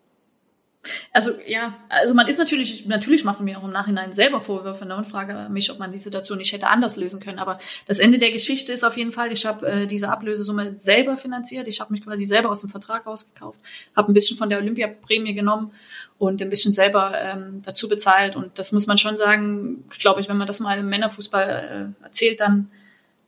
Also 1.12 1.32
ja, 1.46 1.76
also 1.88 2.12
man 2.14 2.26
ist 2.26 2.38
natürlich, 2.38 2.86
natürlich 2.86 3.22
machen 3.22 3.46
wir 3.46 3.56
auch 3.58 3.62
im 3.62 3.70
Nachhinein 3.70 4.12
selber 4.12 4.40
Vorwürfe 4.40 4.84
ne, 4.84 4.96
und 4.96 5.06
frage 5.06 5.48
mich, 5.48 5.70
ob 5.70 5.78
man 5.78 5.92
die 5.92 5.98
Situation 5.98 6.38
nicht 6.38 6.52
hätte 6.52 6.66
anders 6.66 6.96
lösen 6.96 7.20
können. 7.20 7.38
Aber 7.38 7.60
das 7.86 8.00
Ende 8.00 8.18
der 8.18 8.32
Geschichte 8.32 8.72
ist 8.72 8.82
auf 8.82 8.96
jeden 8.96 9.12
Fall, 9.12 9.30
ich 9.30 9.46
habe 9.46 9.66
äh, 9.66 9.86
diese 9.86 10.08
Ablösesumme 10.08 10.74
selber 10.74 11.16
finanziert. 11.16 11.68
Ich 11.68 11.80
habe 11.80 11.92
mich 11.92 12.02
quasi 12.02 12.24
selber 12.24 12.50
aus 12.50 12.62
dem 12.62 12.70
Vertrag 12.70 13.06
rausgekauft, 13.06 13.60
habe 13.94 14.10
ein 14.10 14.14
bisschen 14.14 14.36
von 14.36 14.50
der 14.50 14.58
Olympiaprämie 14.58 15.34
genommen 15.34 15.72
und 16.18 16.42
ein 16.42 16.50
bisschen 16.50 16.72
selber 16.72 17.12
ähm, 17.16 17.62
dazu 17.64 17.88
bezahlt. 17.88 18.34
Und 18.34 18.58
das 18.58 18.72
muss 18.72 18.88
man 18.88 18.98
schon 18.98 19.16
sagen, 19.16 19.84
glaube 20.00 20.20
ich, 20.20 20.28
wenn 20.28 20.36
man 20.36 20.48
das 20.48 20.58
mal 20.58 20.78
im 20.78 20.88
Männerfußball 20.88 21.92
äh, 22.02 22.04
erzählt, 22.04 22.40
dann 22.40 22.72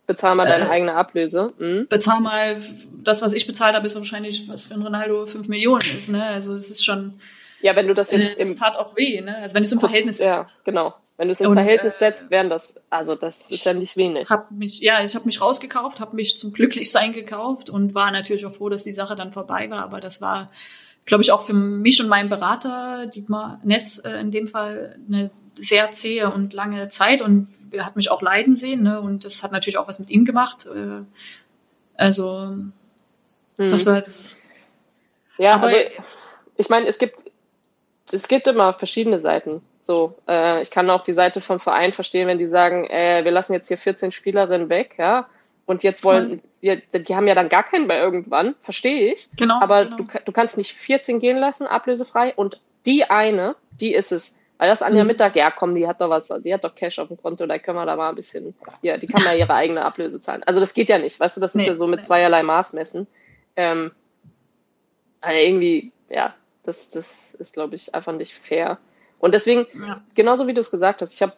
Bezahl 0.06 0.34
mal 0.34 0.46
deine 0.46 0.66
äh, 0.66 0.70
eigene 0.70 0.94
Ablöse. 0.94 1.52
Mhm. 1.58 1.86
Bezahl 1.88 2.20
mal 2.20 2.60
das, 3.02 3.22
was 3.22 3.32
ich 3.32 3.46
bezahlt 3.46 3.74
habe, 3.74 3.86
ist 3.86 3.96
wahrscheinlich, 3.96 4.48
was 4.48 4.66
für 4.66 4.74
ein 4.74 4.82
Ronaldo 4.82 5.26
fünf 5.26 5.48
Millionen 5.48 5.80
ist. 5.80 6.08
Ne? 6.08 6.22
Also 6.24 6.54
es 6.54 6.70
ist 6.70 6.84
schon. 6.84 7.20
Ja, 7.62 7.74
wenn 7.76 7.88
du 7.88 7.94
das 7.94 8.10
jetzt. 8.10 8.32
Äh, 8.32 8.36
das 8.36 8.56
tat 8.56 8.76
auch 8.76 8.96
weh, 8.96 9.20
ne? 9.20 9.38
Also 9.38 9.54
wenn 9.54 9.62
du 9.62 9.66
es 9.66 9.72
im 9.72 9.80
Verhältnis 9.80 10.18
setzt. 10.18 10.26
Ja, 10.26 10.46
genau. 10.64 10.94
Wenn 11.16 11.28
du 11.28 11.32
es 11.32 11.40
ins 11.40 11.48
und, 11.48 11.54
Verhältnis 11.54 11.94
äh, 11.96 11.98
setzt, 11.98 12.30
wären 12.30 12.50
das, 12.50 12.80
also 12.90 13.14
das 13.14 13.50
ist 13.50 13.64
ja 13.64 13.72
nicht 13.72 13.96
wenig. 13.96 14.28
Hab 14.28 14.50
mich, 14.50 14.80
ja, 14.80 15.02
ich 15.02 15.14
habe 15.14 15.26
mich 15.26 15.40
rausgekauft, 15.40 16.00
habe 16.00 16.16
mich 16.16 16.36
zum 16.36 16.52
Glücklichsein 16.52 17.12
gekauft 17.12 17.70
und 17.70 17.94
war 17.94 18.10
natürlich 18.10 18.44
auch 18.46 18.52
froh, 18.52 18.68
dass 18.68 18.82
die 18.82 18.92
Sache 18.92 19.14
dann 19.14 19.32
vorbei 19.32 19.70
war. 19.70 19.84
Aber 19.84 20.00
das 20.00 20.20
war, 20.20 20.50
glaube 21.04 21.22
ich, 21.22 21.30
auch 21.30 21.46
für 21.46 21.52
mich 21.52 22.02
und 22.02 22.08
meinen 22.08 22.28
Berater, 22.28 23.06
Dietmar 23.06 23.60
Ness 23.62 23.98
äh, 23.98 24.18
in 24.20 24.32
dem 24.32 24.48
Fall, 24.48 24.98
eine 25.08 25.30
sehr 25.52 25.92
zähe 25.92 26.32
und 26.32 26.52
lange 26.52 26.88
Zeit. 26.88 27.22
Und 27.22 27.46
er 27.74 27.86
hat 27.86 27.96
mich 27.96 28.10
auch 28.10 28.22
leiden 28.22 28.56
sehen, 28.56 28.82
ne? 28.82 29.00
Und 29.00 29.24
das 29.24 29.42
hat 29.42 29.52
natürlich 29.52 29.78
auch 29.78 29.88
was 29.88 29.98
mit 29.98 30.10
ihm 30.10 30.24
gemacht. 30.24 30.66
Äh, 30.66 31.02
also 31.96 32.56
mhm. 33.56 33.68
das 33.68 33.86
war 33.86 34.00
das. 34.00 34.36
Ja, 35.38 35.54
Aber, 35.54 35.66
also 35.66 35.76
ich 36.56 36.68
meine, 36.68 36.86
es 36.86 36.98
gibt 36.98 37.18
es 38.12 38.28
gibt 38.28 38.46
immer 38.46 38.72
verschiedene 38.72 39.18
Seiten. 39.18 39.62
So, 39.80 40.16
äh, 40.28 40.62
ich 40.62 40.70
kann 40.70 40.88
auch 40.90 41.02
die 41.02 41.12
Seite 41.12 41.40
vom 41.40 41.60
Verein 41.60 41.92
verstehen, 41.92 42.26
wenn 42.28 42.38
die 42.38 42.46
sagen, 42.46 42.86
äh, 42.86 43.24
wir 43.24 43.32
lassen 43.32 43.52
jetzt 43.52 43.68
hier 43.68 43.78
14 43.78 44.12
Spielerinnen 44.12 44.68
weg, 44.68 44.94
ja, 44.98 45.28
und 45.66 45.82
jetzt 45.82 46.04
wollen, 46.04 46.42
wir, 46.60 46.76
die 46.76 47.16
haben 47.16 47.26
ja 47.26 47.34
dann 47.34 47.48
gar 47.48 47.62
keinen 47.62 47.86
mehr 47.86 48.02
irgendwann, 48.02 48.54
verstehe 48.60 49.14
ich. 49.14 49.28
Genau. 49.36 49.60
Aber 49.60 49.84
genau. 49.84 49.96
Du, 49.96 50.06
du 50.24 50.32
kannst 50.32 50.58
nicht 50.58 50.74
14 50.74 51.20
gehen 51.20 51.38
lassen, 51.38 51.66
ablösefrei, 51.66 52.34
und 52.34 52.60
die 52.86 53.04
eine, 53.04 53.56
die 53.80 53.94
ist 53.94 54.12
es. 54.12 54.38
Weil 54.64 54.70
das 54.70 54.80
Anja 54.80 55.04
mhm. 55.04 55.08
Mittag, 55.08 55.36
ja 55.36 55.50
komm, 55.50 55.74
die 55.74 55.86
hat 55.86 56.00
doch 56.00 56.08
was, 56.08 56.32
die 56.42 56.54
hat 56.54 56.64
doch 56.64 56.74
Cash 56.74 56.98
auf 56.98 57.08
dem 57.08 57.20
Konto, 57.20 57.46
da 57.46 57.58
können 57.58 57.76
wir 57.76 57.84
da 57.84 57.96
mal 57.96 58.08
ein 58.08 58.14
bisschen, 58.14 58.54
ja, 58.80 58.96
die 58.96 59.04
kann 59.04 59.22
mal 59.22 59.36
ihre 59.36 59.52
eigene 59.52 59.84
Ablöse 59.84 60.22
zahlen. 60.22 60.42
Also 60.44 60.58
das 60.58 60.72
geht 60.72 60.88
ja 60.88 60.96
nicht, 60.96 61.20
weißt 61.20 61.36
du, 61.36 61.42
das 61.42 61.54
ist 61.54 61.60
nee, 61.60 61.66
ja 61.66 61.74
so 61.74 61.86
mit 61.86 62.06
zweierlei 62.06 62.42
Maß 62.42 62.72
messen. 62.72 63.06
Ähm, 63.56 63.92
also 65.20 65.38
irgendwie, 65.38 65.92
ja, 66.08 66.34
das, 66.62 66.88
das 66.88 67.34
ist, 67.34 67.52
glaube 67.52 67.74
ich, 67.76 67.94
einfach 67.94 68.14
nicht 68.14 68.32
fair. 68.32 68.78
Und 69.18 69.34
deswegen, 69.34 69.66
ja. 69.86 70.02
genauso 70.14 70.46
wie 70.46 70.54
du 70.54 70.62
es 70.62 70.70
gesagt 70.70 71.02
hast, 71.02 71.12
ich 71.12 71.20
habe 71.20 71.34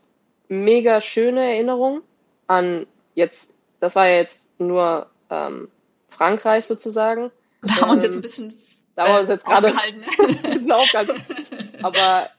mega 0.46 1.00
schöne 1.00 1.42
Erinnerungen 1.52 2.02
an 2.46 2.86
jetzt, 3.16 3.54
das 3.80 3.96
war 3.96 4.06
ja 4.06 4.18
jetzt 4.18 4.48
nur 4.60 5.10
ähm, 5.30 5.66
Frankreich 6.10 6.64
sozusagen. 6.64 7.32
Da 7.62 7.74
haben 7.74 7.88
wir 7.88 7.92
uns 7.94 8.04
jetzt 8.04 8.14
ein 8.14 8.22
bisschen 8.22 8.56
da 8.94 9.08
haben 9.08 9.14
wir 9.14 9.20
uns 9.20 9.28
jetzt 9.28 9.44
gerade 9.44 9.74
ein 9.76 10.42
bisschen 10.42 10.72
aufgehalten. 10.72 11.22
Aber 11.82 12.30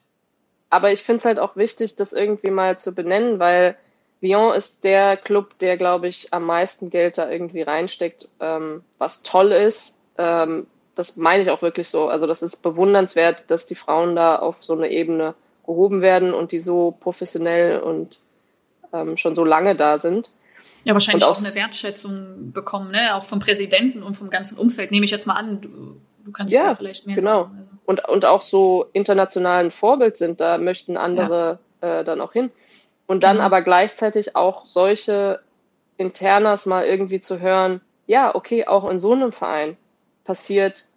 aber 0.70 0.92
ich 0.92 1.04
finde 1.04 1.20
es 1.20 1.26
halt 1.26 1.40
auch 1.40 1.56
wichtig, 1.56 1.96
das 1.96 2.14
irgendwie 2.14 2.52
mal 2.52 2.78
zu 2.78 2.94
benennen, 2.94 3.40
weil 3.40 3.78
Lyon 4.22 4.54
ist 4.54 4.84
der 4.84 5.16
Club, 5.18 5.58
der, 5.60 5.78
glaube 5.78 6.08
ich, 6.08 6.34
am 6.34 6.46
meisten 6.46 6.90
Geld 6.90 7.18
da 7.18 7.30
irgendwie 7.30 7.62
reinsteckt, 7.62 8.30
ähm, 8.40 8.84
was 8.98 9.24
toll 9.24 9.52
ist. 9.52 10.00
Ähm, 10.18 10.68
das 10.96 11.16
meine 11.16 11.44
ich 11.44 11.52
auch 11.52 11.62
wirklich 11.62 11.90
so. 11.90 12.10
Also 12.10 12.26
das 12.26 12.42
ist 12.42 12.58
bewundernswert, 12.58 13.46
dass 13.50 13.68
die 13.68 13.76
Frauen 13.76 14.16
da 14.16 14.38
auf 14.38 14.64
so 14.64 14.74
eine 14.74 14.90
Ebene 14.90 15.36
gehoben 15.66 16.02
werden 16.02 16.34
und 16.34 16.52
die 16.52 16.60
so 16.60 16.98
professionell 17.00 17.80
und 17.80 18.20
ähm, 18.92 19.18
schon 19.18 19.36
so 19.36 19.46
lange 19.46 19.76
da 19.76 20.00
sind. 20.00 20.32
Ja, 20.84 20.94
wahrscheinlich 20.94 21.26
auch, 21.26 21.38
auch, 21.38 21.44
eine 21.44 21.54
Wertschätzung 21.54 22.52
bekommen, 22.54 22.92
ne? 22.92 23.16
auch 23.16 23.24
vom 23.24 23.40
Präsidenten 23.40 24.02
und 24.02 24.16
vom 24.16 24.30
ganzen 24.30 24.58
Umfeld. 24.58 24.90
Nehme 24.90 25.06
ich 25.06 25.12
jetzt 25.12 25.28
mal 25.28 25.36
an, 25.36 25.62
du 26.28 26.34
kannst 26.34 26.54
ja, 26.54 26.66
ja 26.66 26.76
vielleicht 26.76 27.08
mehr 27.08 27.16
genau. 27.16 27.44
Sagen, 27.44 27.56
also. 27.56 27.72
und, 27.86 28.08
und 28.08 28.26
auch 28.26 28.42
so 28.42 28.86
internationalen 28.92 29.72
Vorbild 29.72 30.18
sind, 30.18 30.42
da 30.42 30.58
möchten 30.58 30.98
andere 30.98 31.60
ja. 31.82 32.02
äh, 32.02 32.04
dann 32.04 32.22
auch 32.22 32.34
hin. 32.34 32.52
Und 33.08 33.24
dann 33.24 33.38
genau. 33.38 33.46
aber 33.46 33.62
gleichzeitig 33.62 34.36
auch 34.36 34.66
solche 34.66 35.40
Internas 35.96 36.66
mal 36.66 36.86
irgendwie 36.86 37.22
zu 37.22 37.40
hören, 37.40 37.80
ja, 38.06 38.36
okay, 38.36 38.68
auch 38.68 38.90
in 38.90 39.00
so 39.00 39.14
einem 39.14 39.32
Verein 39.32 39.78
passiert. 40.26 40.88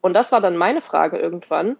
Und 0.00 0.14
das 0.14 0.32
war 0.32 0.40
dann 0.40 0.56
meine 0.56 0.80
Frage 0.80 1.18
irgendwann. 1.18 1.76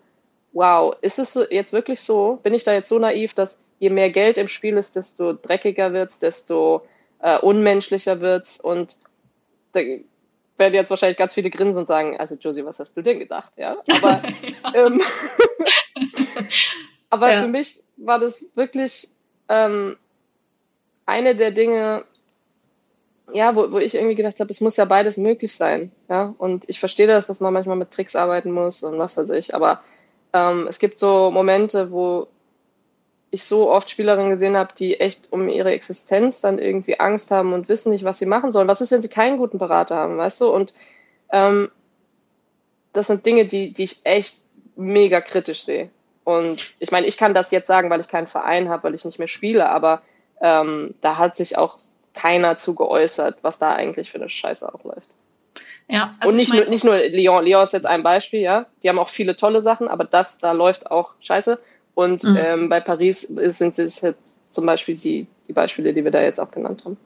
Wow, 0.53 0.95
ist 1.01 1.19
es 1.19 1.39
jetzt 1.51 1.73
wirklich 1.73 2.03
so? 2.03 2.39
Bin 2.43 2.53
ich 2.53 2.65
da 2.65 2.75
jetzt 2.75 2.91
so 2.91 2.99
naiv, 2.99 3.33
dass 3.33 3.63
je 3.79 3.89
mehr 3.89 4.11
Geld 4.11 4.37
im 4.37 4.49
Spiel 4.49 4.77
ist, 4.77 4.97
desto 4.97 5.33
dreckiger 5.33 5.95
wird's, 5.95 6.19
desto 6.19 6.83
äh, 7.21 7.39
unmenschlicher 7.39 8.21
wird's 8.21 8.61
und 8.61 8.99
da 9.73 9.81
werden 10.61 10.75
jetzt 10.75 10.91
wahrscheinlich 10.91 11.19
ganz 11.19 11.35
viele 11.35 11.51
grinsen 11.51 11.81
und 11.81 11.87
sagen, 11.87 12.17
also 12.19 12.37
Josie, 12.37 12.65
was 12.65 12.79
hast 12.79 12.97
du 12.97 13.03
denn 13.03 13.19
gedacht? 13.19 13.53
Ja, 13.57 13.77
aber, 13.89 14.23
ja. 14.73 14.87
Ähm, 14.87 15.03
aber 17.11 17.33
ja. 17.33 17.43
für 17.43 17.49
mich 17.49 17.83
war 17.97 18.21
das 18.21 18.45
wirklich 18.55 19.09
ähm, 19.49 19.97
eine 21.07 21.35
der 21.35 21.51
Dinge, 21.51 22.05
ja, 23.33 23.57
wo, 23.57 23.73
wo 23.73 23.79
ich 23.79 23.95
irgendwie 23.95 24.15
gedacht 24.15 24.39
habe, 24.39 24.51
es 24.51 24.61
muss 24.61 24.77
ja 24.77 24.85
beides 24.85 25.17
möglich 25.17 25.57
sein. 25.57 25.91
Ja, 26.09 26.35
und 26.39 26.69
ich 26.69 26.79
verstehe 26.79 27.09
das, 27.09 27.27
dass 27.27 27.41
man 27.41 27.53
manchmal 27.53 27.77
mit 27.77 27.91
Tricks 27.91 28.15
arbeiten 28.15 28.53
muss 28.53 28.85
und 28.85 28.99
was 28.99 29.17
weiß 29.17 29.31
ich, 29.31 29.55
aber 29.55 29.83
ähm, 30.33 30.67
es 30.69 30.79
gibt 30.79 30.99
so 30.99 31.31
Momente, 31.33 31.91
wo 31.91 32.29
ich 33.31 33.45
so 33.45 33.71
oft 33.71 33.91
Spielerinnen 33.91 34.31
gesehen 34.31 34.57
habe, 34.57 34.75
die 34.77 34.99
echt 34.99 35.33
um 35.33 35.49
ihre 35.49 35.71
Existenz 35.71 36.41
dann 36.41 36.59
irgendwie 36.59 36.99
Angst 36.99 37.31
haben 37.31 37.53
und 37.53 37.69
wissen 37.69 37.93
nicht, 37.93 38.05
was 38.05 38.19
sie 38.19 38.27
machen 38.27 38.51
sollen. 38.51 38.69
Was 38.69 38.81
ist, 38.81 38.91
wenn 38.91 39.03
sie 39.03 39.09
keinen 39.09 39.39
guten 39.39 39.59
Berater 39.59 39.97
haben, 39.97 40.19
weißt 40.19 40.41
du? 40.41 40.49
Und 40.53 40.75
ähm, 41.31 41.71
das 42.93 43.07
sind 43.07 43.25
Dinge, 43.25 43.47
die, 43.47 43.73
die 43.73 43.85
ich 43.85 44.01
echt 44.05 44.39
mega 44.77 45.21
kritisch 45.21 45.63
sehe. 45.63 45.91
Und 46.25 46.75
ich 46.79 46.91
meine, 46.91 47.07
ich 47.07 47.17
kann 47.17 47.35
das 47.35 47.51
jetzt 47.51 47.67
sagen, 47.67 47.91
weil 47.91 48.01
ich 48.01 48.09
keinen 48.09 48.27
Verein 48.27 48.69
habe, 48.69 48.85
weil 48.85 48.95
ich 48.95 49.05
nicht 49.05 49.19
mehr 49.19 49.29
spiele, 49.29 49.69
aber 49.69 50.03
ähm, 50.41 50.95
da 51.01 51.19
hat 51.19 51.37
sich 51.37 51.57
auch 51.57 51.79
keiner 52.15 52.57
zu 52.57 52.75
geäußert, 52.75 53.39
was 53.43 53.59
da 53.59 53.73
eigentlich 53.73 54.11
für 54.11 54.19
eine 54.19 54.29
Scheiße 54.29 54.73
auch 54.73 54.85
läuft. 54.85 55.11
Ja, 55.89 56.15
also 56.21 56.31
und 56.31 56.37
nicht, 56.37 56.53
nur, 56.53 56.67
nicht 56.67 56.85
nur 56.85 56.99
Lyon. 56.99 57.45
Lyon 57.45 57.65
ist 57.65 57.73
jetzt 57.73 57.87
ein 57.87 58.03
Beispiel, 58.03 58.41
ja. 58.41 58.67
Die 58.83 58.89
haben 58.89 58.99
auch 58.99 59.09
viele 59.09 59.37
tolle 59.37 59.61
Sachen, 59.61 59.89
aber 59.89 60.05
das, 60.05 60.39
da 60.39 60.53
läuft 60.53 60.91
auch 60.91 61.13
Scheiße. 61.21 61.59
Und 61.95 62.25
mhm. 62.25 62.37
ähm, 62.39 62.69
bei 62.69 62.81
Paris 62.81 63.23
sind 63.23 63.79
es 63.79 64.03
halt 64.03 64.17
zum 64.51 64.67
Beispiel 64.67 64.97
die, 64.97 65.27
die 65.49 65.53
Beispiele, 65.53 65.93
die 65.93 66.05
wir 66.05 66.11
da 66.11 66.23
jetzt 66.23 66.41
auch 66.41 66.51
genannt 66.51 66.85
haben. 66.85 66.97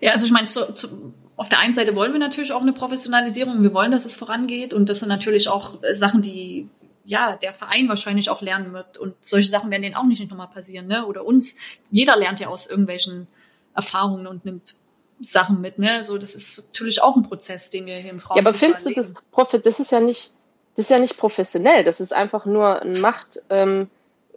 Ja, 0.00 0.12
also 0.12 0.26
ich 0.26 0.32
meine, 0.32 0.46
so, 0.46 0.72
zu, 0.72 1.12
auf 1.36 1.48
der 1.48 1.58
einen 1.58 1.72
Seite 1.72 1.94
wollen 1.94 2.12
wir 2.12 2.20
natürlich 2.20 2.52
auch 2.52 2.62
eine 2.62 2.72
Professionalisierung. 2.72 3.62
Wir 3.62 3.74
wollen, 3.74 3.92
dass 3.92 4.04
es 4.04 4.16
vorangeht. 4.16 4.72
Und 4.72 4.88
das 4.88 5.00
sind 5.00 5.08
natürlich 5.08 5.48
auch 5.48 5.78
Sachen, 5.92 6.22
die 6.22 6.68
ja, 7.04 7.36
der 7.36 7.52
Verein 7.52 7.88
wahrscheinlich 7.88 8.30
auch 8.30 8.40
lernen 8.40 8.72
wird. 8.72 8.96
Und 8.98 9.14
solche 9.20 9.48
Sachen 9.48 9.70
werden 9.70 9.82
denen 9.82 9.94
auch 9.94 10.04
nicht 10.04 10.28
nochmal 10.28 10.48
passieren, 10.48 10.86
ne? 10.86 11.06
Oder 11.06 11.24
uns. 11.24 11.56
Jeder 11.90 12.16
lernt 12.16 12.40
ja 12.40 12.48
aus 12.48 12.66
irgendwelchen 12.66 13.26
Erfahrungen 13.74 14.26
und 14.26 14.44
nimmt 14.44 14.76
Sachen 15.20 15.60
mit, 15.60 15.78
ne? 15.78 16.02
So, 16.02 16.16
das 16.16 16.34
ist 16.34 16.58
natürlich 16.58 17.02
auch 17.02 17.16
ein 17.16 17.22
Prozess, 17.22 17.70
den 17.70 17.86
wir 17.86 17.96
hier 17.96 18.10
im 18.10 18.20
Frauen. 18.20 18.38
Ja, 18.38 18.42
aber 18.42 18.54
findest 18.54 18.86
du 18.86 18.94
das 18.94 19.12
Profit, 19.32 19.66
das 19.66 19.80
ist 19.80 19.92
ja 19.92 20.00
nicht, 20.00 20.32
das 20.76 20.86
ist 20.86 20.90
ja 20.90 20.98
nicht 20.98 21.16
professionell, 21.16 21.84
das 21.84 22.00
ist 22.00 22.12
einfach 22.12 22.46
nur 22.46 22.82
ein 22.82 23.00
Macht, 23.00 23.42
ähm, 23.50 23.88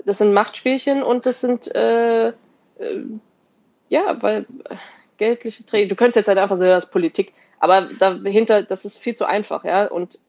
das 0.06 0.20
sind 0.20 0.34
Machtspielchen 0.34 1.04
und 1.04 1.26
das 1.26 1.42
sind 1.42 1.74
äh, 1.76 2.28
äh, 2.28 2.34
ja, 3.90 4.22
weil 4.22 4.46
äh, 4.70 4.76
geldliche 5.18 5.66
Träger, 5.66 5.90
du 5.90 5.96
könntest 5.96 6.18
jetzt 6.18 6.28
halt 6.28 6.38
einfach 6.38 6.58
sagen, 6.58 6.70
das 6.70 6.86
ist 6.86 6.92
Politik, 6.92 7.34
aber 7.60 7.90
dahinter, 8.00 8.64
das 8.64 8.86
ist 8.86 9.00
viel 9.00 9.16
zu 9.16 9.26
einfach, 9.26 9.64
ja. 9.64 9.88
Und 9.88 10.20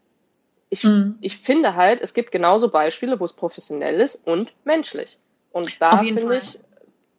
ich, 0.70 0.84
mhm. 0.84 1.18
ich 1.20 1.38
finde 1.38 1.74
halt, 1.74 2.00
es 2.00 2.14
gibt 2.14 2.30
genauso 2.30 2.70
Beispiele, 2.70 3.20
wo 3.20 3.24
es 3.24 3.32
professionell 3.32 4.00
ist 4.00 4.26
und 4.26 4.52
menschlich. 4.64 5.18
Und 5.52 5.76
da 5.80 5.98
finde 5.98 6.36
ich, 6.36 6.58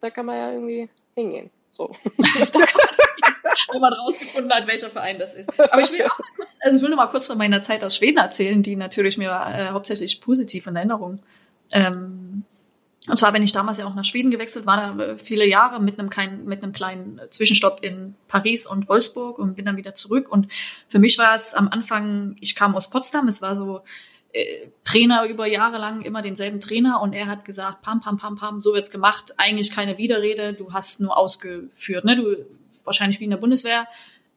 da 0.01 0.09
kann 0.09 0.25
man 0.25 0.35
ja 0.35 0.51
irgendwie 0.51 0.89
hingehen. 1.15 1.49
So. 1.79 1.95
wenn 3.71 3.81
man 3.81 3.93
rausgefunden 3.93 4.51
hat, 4.51 4.67
welcher 4.67 4.89
Verein 4.89 5.17
das 5.17 5.33
ist. 5.33 5.47
Aber 5.57 5.81
ich 5.81 5.91
will 5.91 6.01
auch 6.01 6.19
mal 6.19 6.27
kurz, 6.35 6.57
also 6.59 6.75
ich 6.75 6.83
will 6.83 6.89
noch 6.89 6.97
mal 6.97 7.07
kurz 7.07 7.27
von 7.27 7.37
meiner 7.37 7.61
Zeit 7.61 7.85
aus 7.85 7.95
Schweden 7.95 8.17
erzählen, 8.17 8.61
die 8.61 8.75
natürlich 8.75 9.17
mir 9.17 9.29
äh, 9.29 9.69
hauptsächlich 9.69 10.19
positiv 10.19 10.67
in 10.67 10.75
Erinnerung. 10.75 11.19
Ähm, 11.71 12.43
und 13.07 13.17
zwar 13.17 13.31
bin 13.31 13.43
ich 13.43 13.53
damals 13.53 13.77
ja 13.77 13.85
auch 13.85 13.95
nach 13.95 14.03
Schweden 14.03 14.29
gewechselt, 14.29 14.65
war 14.65 14.75
da 14.97 15.03
äh, 15.03 15.17
viele 15.17 15.47
Jahre 15.47 15.81
mit 15.81 15.97
einem 15.97 16.09
kleinen, 16.09 16.45
mit 16.45 16.61
einem 16.61 16.73
kleinen 16.73 17.21
Zwischenstopp 17.29 17.79
in 17.81 18.15
Paris 18.27 18.67
und 18.67 18.89
Wolfsburg 18.89 19.39
und 19.39 19.55
bin 19.55 19.65
dann 19.65 19.77
wieder 19.77 19.93
zurück. 19.93 20.29
Und 20.29 20.51
für 20.89 20.99
mich 20.99 21.17
war 21.17 21.33
es 21.33 21.53
am 21.53 21.69
Anfang, 21.69 22.35
ich 22.41 22.55
kam 22.55 22.75
aus 22.75 22.89
Potsdam, 22.89 23.29
es 23.29 23.41
war 23.41 23.55
so 23.55 23.81
äh, 24.33 24.67
Trainer 24.83 25.25
über 25.25 25.47
Jahre 25.47 25.77
lang 25.77 26.01
immer 26.01 26.21
denselben 26.21 26.59
Trainer 26.59 27.01
und 27.01 27.13
er 27.13 27.27
hat 27.27 27.45
gesagt, 27.45 27.81
pam, 27.81 28.01
pam, 28.01 28.17
pam, 28.17 28.35
pam, 28.35 28.61
so 28.61 28.73
wird's 28.73 28.91
gemacht, 28.91 29.33
eigentlich 29.37 29.71
keine 29.71 29.97
Widerrede, 29.97 30.53
du 30.53 30.73
hast 30.73 30.99
nur 31.01 31.17
ausgeführt, 31.17 32.05
ne? 32.05 32.15
Du 32.15 32.45
wahrscheinlich 32.83 33.19
wie 33.19 33.25
in 33.25 33.31
der 33.31 33.37
Bundeswehr. 33.37 33.87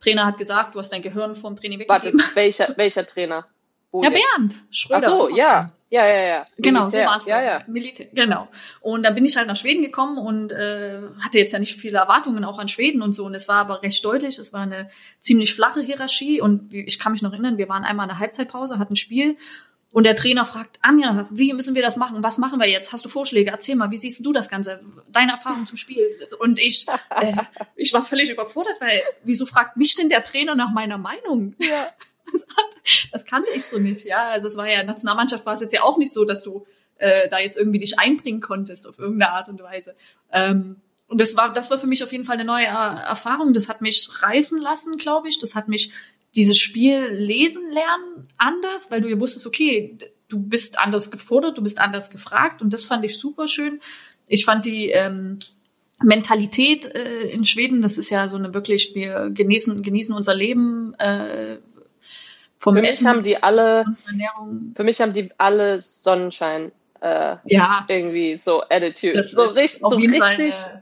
Trainer 0.01 0.27
hat 0.27 0.39
gesagt, 0.39 0.75
du 0.75 0.79
hast 0.79 0.93
dein 0.93 1.03
Gehirn 1.03 1.37
vom 1.37 1.57
Training 1.57 1.79
weggegeben. 1.79 2.19
Warte, 2.21 2.31
welcher, 2.35 2.75
welcher 2.77 3.07
Trainer? 3.07 3.47
Wo 3.91 4.03
ja, 4.03 4.11
jetzt? 4.11 4.21
Bernd 4.21 4.55
Schröder. 4.71 5.07
Ach 5.07 5.11
so, 5.11 5.29
ja. 5.29 5.73
Ja, 5.91 6.07
ja, 6.07 6.23
ja. 6.23 6.47
Genau, 6.57 6.89
so 6.89 6.99
war 7.01 7.19
es. 7.19 7.27
Ja, 7.27 7.43
ja. 7.43 7.63
Militär, 7.67 8.07
genau. 8.15 8.49
Und 8.81 9.03
dann 9.03 9.15
bin 9.15 9.27
ich 9.27 9.37
halt 9.37 9.47
nach 9.47 9.59
Schweden 9.59 9.83
gekommen 9.83 10.17
und 10.17 10.51
äh, 10.51 11.01
hatte 11.21 11.39
jetzt 11.39 11.53
ja 11.53 11.59
nicht 11.59 11.79
viele 11.79 11.99
Erwartungen 11.99 12.47
auch 12.47 12.59
an 12.59 12.69
Schweden 12.69 13.03
und 13.03 13.13
so. 13.13 13.27
Und 13.27 13.35
es 13.35 13.47
war 13.47 13.57
aber 13.57 13.83
recht 13.83 14.03
deutlich. 14.03 14.39
Es 14.39 14.55
war 14.55 14.63
eine 14.63 14.91
ziemlich 15.21 15.55
flache 15.55 15.83
Hierarchie 15.83 16.41
und 16.41 16.73
ich 16.73 16.99
kann 16.99 17.13
mich 17.13 17.21
noch 17.21 17.33
erinnern, 17.33 17.59
wir 17.59 17.69
waren 17.69 17.85
einmal 17.85 18.05
in 18.05 18.09
der 18.09 18.19
Halbzeitpause, 18.21 18.79
hatten 18.79 18.95
ein 18.95 18.97
Spiel 18.97 19.37
und 19.93 20.05
der 20.05 20.17
Trainer 20.17 20.47
fragt, 20.47 20.79
Anja, 20.81 21.29
wie 21.31 21.53
müssen 21.53 21.75
wir 21.75 21.83
das 21.83 21.97
machen? 21.97 22.23
Was 22.23 22.39
machen 22.39 22.59
wir 22.59 22.69
jetzt? 22.69 22.93
Hast 22.93 23.05
du 23.05 23.11
Vorschläge? 23.11 23.51
Erzähl 23.51 23.77
mal, 23.77 23.91
wie 23.91 23.99
siehst 23.99 24.25
du 24.25 24.33
das 24.33 24.49
Ganze? 24.49 24.81
Deine 25.09 25.33
Erfahrung 25.33 25.67
zum 25.67 25.77
Spiel? 25.77 26.07
Und 26.39 26.59
ich, 26.59 26.87
äh, 27.21 27.37
ich 27.77 27.93
war 27.93 28.03
völlig 28.03 28.31
überfordert, 28.31 28.81
weil 28.81 29.03
wieso 29.23 29.45
fragt 29.45 29.77
mich 29.77 29.95
denn 29.95 30.09
der 30.09 30.25
Trainer 30.25 30.55
nach 30.55 30.73
meiner 30.73 30.99
Meinung? 30.99 31.55
Ja. 31.59 31.89
Das, 32.33 32.47
hat, 32.57 33.11
das 33.13 33.25
kannte 33.27 33.51
ich 33.51 33.67
so 33.67 33.79
nicht, 33.79 34.07
ja. 34.07 34.29
Also 34.29 34.47
es 34.47 34.57
war 34.57 34.67
ja, 34.67 34.83
Nationalmannschaft 34.85 35.45
war 35.45 35.53
es 35.53 35.61
jetzt 35.61 35.75
ja 35.75 35.83
auch 35.83 35.99
nicht 35.99 36.15
so, 36.15 36.25
dass 36.25 36.43
du 36.43 36.65
äh, 36.97 37.29
da 37.29 37.41
jetzt 37.41 37.59
irgendwie 37.59 37.81
dich 37.81 37.99
einbringen 37.99 38.41
konntest 38.41 38.89
auf 38.89 38.99
irgendeine 38.99 39.33
Art 39.33 39.51
und 39.51 39.61
Weise. 39.61 39.95
Ähm, 40.33 40.77
und 41.09 41.21
das 41.21 41.37
war, 41.37 41.53
das 41.53 41.71
war 41.71 41.79
für 41.79 41.87
mich 41.87 42.03
auf 42.03 42.11
jeden 42.11 42.25
Fall 42.25 42.37
eine 42.37 42.47
neue 42.47 42.65
Erfahrung. 42.65 43.53
Das 43.53 43.69
hat 43.69 43.83
mich 43.83 44.09
reifen 44.23 44.57
lassen, 44.57 44.97
glaube 44.97 45.29
ich. 45.29 45.39
Das 45.39 45.55
hat 45.55 45.69
mich 45.69 45.93
dieses 46.35 46.59
Spiel 46.59 47.09
lesen 47.11 47.71
lernen 47.71 48.29
anders, 48.39 48.91
weil 48.91 49.01
du 49.01 49.09
ja 49.09 49.21
wusstest, 49.21 49.47
okay, 49.47 49.99
du 50.29 50.43
bist 50.43 50.79
anders 50.79 51.11
gefordert, 51.11 51.59
du 51.59 51.63
bist 51.63 51.79
anders 51.79 52.11
gefragt 52.11 52.63
und 52.63 52.73
das 52.73 52.87
fand 52.87 53.05
ich 53.05 53.19
super 53.19 53.49
schön. 53.49 53.81
Ich 54.27 54.45
fand 54.45 54.65
die 54.65 54.91
ähm, 54.91 55.39
Mentalität 56.03 56.87
äh, 56.95 57.29
in 57.29 57.45
Schweden, 57.45 57.83
das 57.83 57.99
ist 57.99 58.11
ja 58.11 58.29
so 58.29 58.39
eine 58.39 58.55
wirklich, 58.55 58.95
wir 58.95 59.31
genießen, 59.31 59.83
genießen 59.83 60.15
unser 60.15 60.35
Leben 60.35 60.95
äh, 60.95 61.59
vom 62.59 62.77
für 62.77 62.83
Essen. 62.83 63.05
Mich 63.05 63.13
haben 63.13 63.23
die 63.23 63.37
alle, 63.43 63.85
für 64.75 64.85
mich 64.85 65.01
haben 65.01 65.13
die 65.13 65.31
alle 65.37 65.81
Sonnenschein 65.81 66.73
äh, 67.01 67.37
ja. 67.45 67.85
irgendwie 67.89 68.37
so 68.37 68.63
Attitude. 68.63 69.15
Das 69.15 69.33
so 69.33 69.43
richtig, 69.43 69.81
so 69.81 69.89
richtig 69.89 70.21
Fall, 70.21 70.41
äh, 70.41 70.81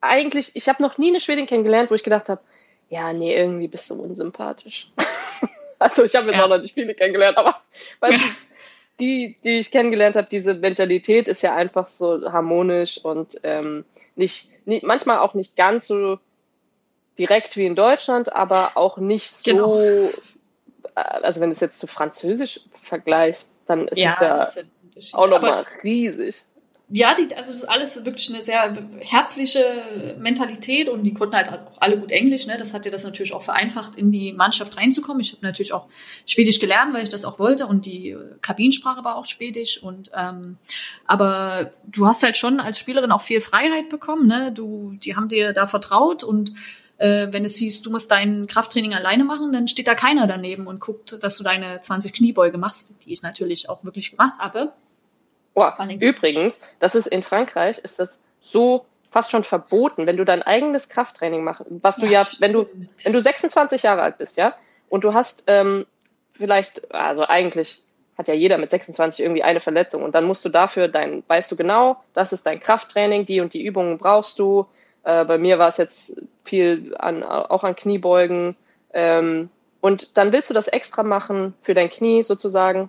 eigentlich, 0.00 0.50
ich 0.54 0.68
habe 0.68 0.82
noch 0.82 0.98
nie 0.98 1.08
eine 1.08 1.20
Schwedin 1.20 1.46
kennengelernt, 1.46 1.90
wo 1.90 1.94
ich 1.94 2.02
gedacht 2.02 2.28
habe, 2.28 2.42
ja, 2.94 3.12
nee, 3.12 3.36
irgendwie 3.36 3.66
bist 3.66 3.90
du 3.90 3.94
unsympathisch. 3.94 4.92
also 5.80 6.04
ich 6.04 6.14
habe 6.14 6.28
jetzt 6.28 6.36
ja. 6.36 6.44
auch 6.44 6.48
noch 6.48 6.60
nicht 6.60 6.74
viele 6.74 6.94
kennengelernt, 6.94 7.36
aber 7.36 7.60
weißt 8.00 8.24
die, 9.00 9.36
die 9.42 9.58
ich 9.58 9.72
kennengelernt 9.72 10.14
habe, 10.14 10.28
diese 10.30 10.54
Mentalität 10.54 11.26
ist 11.26 11.42
ja 11.42 11.56
einfach 11.56 11.88
so 11.88 12.30
harmonisch 12.30 13.04
und 13.04 13.40
ähm, 13.42 13.84
nicht, 14.14 14.50
nicht, 14.64 14.84
manchmal 14.84 15.18
auch 15.18 15.34
nicht 15.34 15.56
ganz 15.56 15.88
so 15.88 16.20
direkt 17.18 17.56
wie 17.56 17.66
in 17.66 17.74
Deutschland, 17.74 18.32
aber 18.32 18.76
auch 18.76 18.98
nicht 18.98 19.32
so, 19.32 19.50
genau. 19.50 19.80
Äh, 19.80 20.12
also 20.94 21.40
wenn 21.40 21.50
du 21.50 21.54
es 21.54 21.60
jetzt 21.60 21.80
zu 21.80 21.88
Französisch 21.88 22.60
vergleichst, 22.80 23.58
dann 23.66 23.88
ist 23.88 23.98
ja, 23.98 24.44
es 24.44 24.54
ja 24.54 24.62
auch 25.14 25.26
nochmal 25.26 25.66
riesig 25.82 26.44
ja, 26.96 27.12
die, 27.16 27.34
also 27.34 27.50
das 27.50 27.62
ist 27.62 27.68
alles 27.68 28.04
wirklich 28.04 28.32
eine 28.32 28.40
sehr 28.40 28.72
herzliche 29.00 30.14
Mentalität 30.16 30.88
und 30.88 31.02
die 31.02 31.12
konnten 31.12 31.34
halt 31.34 31.48
auch 31.48 31.72
alle 31.80 31.98
gut 31.98 32.12
Englisch. 32.12 32.46
Ne? 32.46 32.54
Das 32.56 32.72
hat 32.72 32.84
dir 32.84 32.92
das 32.92 33.02
natürlich 33.02 33.32
auch 33.32 33.42
vereinfacht, 33.42 33.96
in 33.96 34.12
die 34.12 34.32
Mannschaft 34.32 34.76
reinzukommen. 34.76 35.20
Ich 35.20 35.32
habe 35.32 35.44
natürlich 35.44 35.72
auch 35.72 35.88
Schwedisch 36.24 36.60
gelernt, 36.60 36.94
weil 36.94 37.02
ich 37.02 37.08
das 37.08 37.24
auch 37.24 37.40
wollte 37.40 37.66
und 37.66 37.84
die 37.84 38.16
Kabinsprache 38.42 39.02
war 39.02 39.16
auch 39.16 39.24
Schwedisch. 39.24 39.82
Und 39.82 40.12
ähm, 40.14 40.58
aber 41.04 41.72
du 41.84 42.06
hast 42.06 42.22
halt 42.22 42.36
schon 42.36 42.60
als 42.60 42.78
Spielerin 42.78 43.10
auch 43.10 43.22
viel 43.22 43.40
Freiheit 43.40 43.88
bekommen. 43.88 44.28
Ne? 44.28 44.52
Du, 44.52 44.92
die 44.92 45.16
haben 45.16 45.28
dir 45.28 45.52
da 45.52 45.66
vertraut 45.66 46.22
und 46.22 46.52
äh, 46.98 47.26
wenn 47.32 47.44
es 47.44 47.56
hieß, 47.56 47.82
du 47.82 47.90
musst 47.90 48.08
dein 48.12 48.46
Krafttraining 48.46 48.94
alleine 48.94 49.24
machen, 49.24 49.52
dann 49.52 49.66
steht 49.66 49.88
da 49.88 49.96
keiner 49.96 50.28
daneben 50.28 50.68
und 50.68 50.78
guckt, 50.78 51.18
dass 51.20 51.38
du 51.38 51.42
deine 51.42 51.80
20 51.80 52.12
Kniebeuge 52.12 52.56
machst, 52.56 52.94
die 53.04 53.12
ich 53.12 53.22
natürlich 53.22 53.68
auch 53.68 53.82
wirklich 53.82 54.12
gemacht 54.12 54.38
habe. 54.38 54.72
Oh, 55.54 55.70
übrigens, 56.00 56.58
das 56.80 56.94
ist 56.94 57.06
in 57.06 57.22
Frankreich, 57.22 57.78
ist 57.78 58.00
das 58.00 58.24
so 58.40 58.86
fast 59.10 59.30
schon 59.30 59.44
verboten, 59.44 60.06
wenn 60.06 60.16
du 60.16 60.24
dein 60.24 60.42
eigenes 60.42 60.88
Krafttraining 60.88 61.44
machst, 61.44 61.62
was 61.68 61.96
du 61.96 62.06
ja, 62.06 62.22
ja 62.22 62.28
wenn 62.40 62.52
du, 62.52 62.66
wenn 63.04 63.12
du 63.12 63.20
26 63.20 63.84
Jahre 63.84 64.02
alt 64.02 64.18
bist, 64.18 64.36
ja, 64.36 64.54
und 64.88 65.04
du 65.04 65.14
hast 65.14 65.44
ähm, 65.46 65.86
vielleicht, 66.32 66.92
also 66.92 67.24
eigentlich 67.26 67.84
hat 68.16 68.28
ja 68.28 68.34
jeder 68.34 68.58
mit 68.58 68.70
26 68.70 69.24
irgendwie 69.24 69.42
eine 69.42 69.60
Verletzung 69.60 70.02
und 70.02 70.14
dann 70.14 70.24
musst 70.24 70.44
du 70.44 70.48
dafür 70.48 70.88
dein, 70.88 71.22
weißt 71.26 71.50
du 71.50 71.56
genau, 71.56 72.02
das 72.12 72.32
ist 72.32 72.46
dein 72.46 72.60
Krafttraining, 72.60 73.26
die 73.26 73.40
und 73.40 73.54
die 73.54 73.64
Übungen 73.64 73.98
brauchst 73.98 74.38
du. 74.38 74.66
Äh, 75.02 75.24
bei 75.24 75.38
mir 75.38 75.58
war 75.58 75.68
es 75.68 75.76
jetzt 75.76 76.22
viel 76.44 76.94
an, 76.98 77.22
auch 77.22 77.64
an 77.64 77.76
Kniebeugen. 77.76 78.56
Ähm, 78.92 79.50
und 79.80 80.16
dann 80.16 80.32
willst 80.32 80.48
du 80.50 80.54
das 80.54 80.68
extra 80.68 81.02
machen 81.02 81.54
für 81.62 81.74
dein 81.74 81.90
Knie 81.90 82.22
sozusagen. 82.22 82.88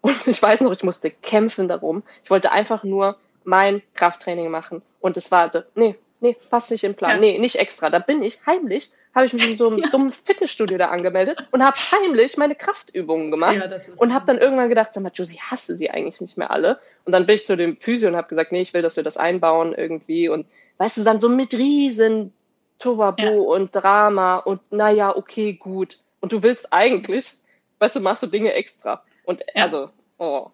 Und 0.00 0.16
ich 0.26 0.40
weiß 0.40 0.60
noch, 0.62 0.72
ich 0.72 0.82
musste 0.82 1.10
kämpfen 1.10 1.68
darum. 1.68 2.02
Ich 2.24 2.30
wollte 2.30 2.52
einfach 2.52 2.84
nur 2.84 3.16
mein 3.44 3.82
Krafttraining 3.94 4.50
machen. 4.50 4.82
Und 5.00 5.16
es 5.16 5.30
war, 5.30 5.50
nee, 5.74 5.96
nee, 6.20 6.36
passt 6.50 6.70
nicht 6.70 6.84
im 6.84 6.94
Plan. 6.94 7.12
Ja. 7.12 7.18
Nee, 7.18 7.38
nicht 7.38 7.56
extra. 7.56 7.90
Da 7.90 7.98
bin 7.98 8.22
ich 8.22 8.44
heimlich 8.46 8.92
habe 9.14 9.26
ich 9.26 9.32
mich 9.32 9.50
in 9.50 9.58
so 9.58 9.68
einem 9.68 9.78
ja. 9.82 9.88
dummen 9.88 10.12
Fitnessstudio 10.12 10.78
da 10.78 10.88
angemeldet 10.88 11.46
und 11.50 11.64
habe 11.64 11.76
heimlich 11.76 12.36
meine 12.36 12.54
Kraftübungen 12.54 13.30
gemacht 13.30 13.56
ja, 13.56 13.78
und 13.96 14.14
habe 14.14 14.26
dann 14.26 14.38
irgendwann 14.38 14.68
gedacht, 14.68 14.94
sag 14.94 15.02
mal, 15.02 15.12
Josie, 15.12 15.38
hast 15.40 15.68
du 15.68 15.74
sie 15.74 15.90
eigentlich 15.90 16.20
nicht 16.20 16.36
mehr 16.36 16.50
alle? 16.50 16.78
Und 17.04 17.12
dann 17.12 17.26
bin 17.26 17.34
ich 17.34 17.46
zu 17.46 17.56
dem 17.56 17.76
Physio 17.76 18.08
und 18.08 18.16
habe 18.16 18.28
gesagt, 18.28 18.52
nee, 18.52 18.60
ich 18.60 18.74
will, 18.74 18.82
dass 18.82 18.96
wir 18.96 19.02
das 19.02 19.16
einbauen 19.16 19.74
irgendwie 19.74 20.28
und 20.28 20.46
weißt 20.78 20.98
du, 20.98 21.04
dann 21.04 21.20
so 21.20 21.28
mit 21.28 21.52
riesen 21.54 22.32
Tobabo 22.78 23.22
ja. 23.22 23.56
und 23.56 23.74
Drama 23.74 24.38
und 24.38 24.60
naja, 24.72 25.14
okay, 25.16 25.54
gut. 25.54 25.98
Und 26.20 26.32
du 26.32 26.42
willst 26.42 26.72
eigentlich, 26.72 27.32
weißt 27.78 27.96
du, 27.96 28.00
machst 28.00 28.22
du 28.22 28.26
Dinge 28.26 28.52
extra. 28.52 29.02
Und 29.24 29.42
also, 29.54 29.90
oh, 30.18 30.50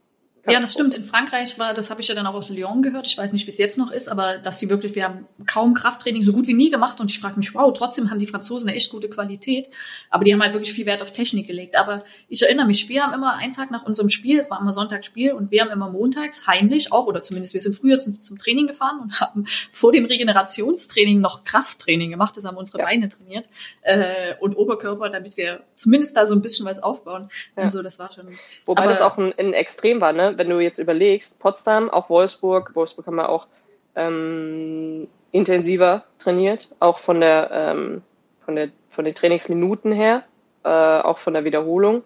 ja, 0.48 0.60
das 0.60 0.72
stimmt. 0.72 0.94
In 0.94 1.04
Frankreich 1.04 1.58
war, 1.58 1.74
das 1.74 1.90
habe 1.90 2.00
ich 2.00 2.08
ja 2.08 2.14
dann 2.14 2.26
auch 2.26 2.34
aus 2.34 2.50
Lyon 2.50 2.82
gehört. 2.82 3.06
Ich 3.06 3.18
weiß 3.18 3.32
nicht, 3.32 3.46
wie 3.46 3.50
es 3.50 3.58
jetzt 3.58 3.78
noch 3.78 3.90
ist, 3.90 4.08
aber 4.08 4.38
dass 4.38 4.58
die 4.58 4.68
wirklich, 4.68 4.94
wir 4.94 5.04
haben 5.04 5.26
kaum 5.46 5.74
Krafttraining 5.74 6.22
so 6.22 6.32
gut 6.32 6.46
wie 6.46 6.54
nie 6.54 6.70
gemacht 6.70 7.00
und 7.00 7.10
ich 7.10 7.18
frage 7.18 7.38
mich, 7.38 7.54
wow, 7.54 7.72
trotzdem 7.76 8.10
haben 8.10 8.18
die 8.18 8.26
Franzosen 8.26 8.68
eine 8.68 8.76
echt 8.76 8.90
gute 8.90 9.08
Qualität, 9.08 9.68
aber 10.10 10.24
die 10.24 10.32
haben 10.32 10.42
halt 10.42 10.52
wirklich 10.52 10.72
viel 10.72 10.86
Wert 10.86 11.02
auf 11.02 11.10
Technik 11.10 11.46
gelegt. 11.46 11.76
Aber 11.76 12.04
ich 12.28 12.42
erinnere 12.42 12.66
mich, 12.66 12.88
wir 12.88 13.02
haben 13.02 13.12
immer 13.12 13.34
einen 13.34 13.52
Tag 13.52 13.70
nach 13.70 13.84
unserem 13.84 14.10
Spiel, 14.10 14.38
es 14.38 14.50
war 14.50 14.60
immer 14.60 14.72
Sonntagsspiel 14.72 15.32
und 15.32 15.50
wir 15.50 15.62
haben 15.62 15.70
immer 15.70 15.90
montags 15.90 16.46
heimlich 16.46 16.92
auch, 16.92 17.06
oder 17.06 17.22
zumindest 17.22 17.54
wir 17.54 17.60
sind 17.60 17.76
früher 17.76 17.98
zum, 17.98 18.20
zum 18.20 18.38
Training 18.38 18.66
gefahren 18.66 19.00
und 19.00 19.20
haben 19.20 19.46
vor 19.72 19.92
dem 19.92 20.04
Regenerationstraining 20.04 21.20
noch 21.20 21.44
Krafttraining 21.44 22.10
gemacht. 22.10 22.36
Das 22.36 22.44
haben 22.44 22.56
unsere 22.56 22.78
ja. 22.78 22.84
Beine 22.84 23.08
trainiert 23.08 23.48
äh, 23.82 24.34
und 24.40 24.56
Oberkörper, 24.56 25.10
damit 25.10 25.36
wir 25.36 25.62
zumindest 25.74 26.16
da 26.16 26.26
so 26.26 26.34
ein 26.34 26.42
bisschen 26.42 26.66
was 26.66 26.82
aufbauen. 26.82 27.28
Ja. 27.56 27.64
Also 27.64 27.82
das 27.82 27.98
war 27.98 28.12
schon. 28.12 28.28
Wobei 28.64 28.82
aber, 28.82 28.90
das 28.90 29.00
auch 29.00 29.18
ein, 29.18 29.32
ein 29.38 29.52
Extrem 29.52 30.00
war, 30.00 30.12
ne? 30.12 30.35
Wenn 30.36 30.50
du 30.50 30.60
jetzt 30.60 30.78
überlegst, 30.78 31.40
Potsdam, 31.40 31.90
auch 31.90 32.10
Wolfsburg, 32.10 32.74
Wolfsburg 32.74 33.06
haben 33.06 33.16
wir 33.16 33.28
auch 33.28 33.46
ähm, 33.94 35.08
intensiver 35.32 36.04
trainiert, 36.18 36.74
auch 36.80 36.98
von 36.98 37.20
der, 37.20 37.50
ähm, 37.52 38.02
von 38.44 38.56
der 38.56 38.70
von 38.96 39.04
den 39.04 39.14
Trainingsminuten 39.14 39.92
her, 39.92 40.24
äh, 40.64 40.68
auch 40.68 41.18
von 41.18 41.34
der 41.34 41.44
Wiederholung. 41.44 42.02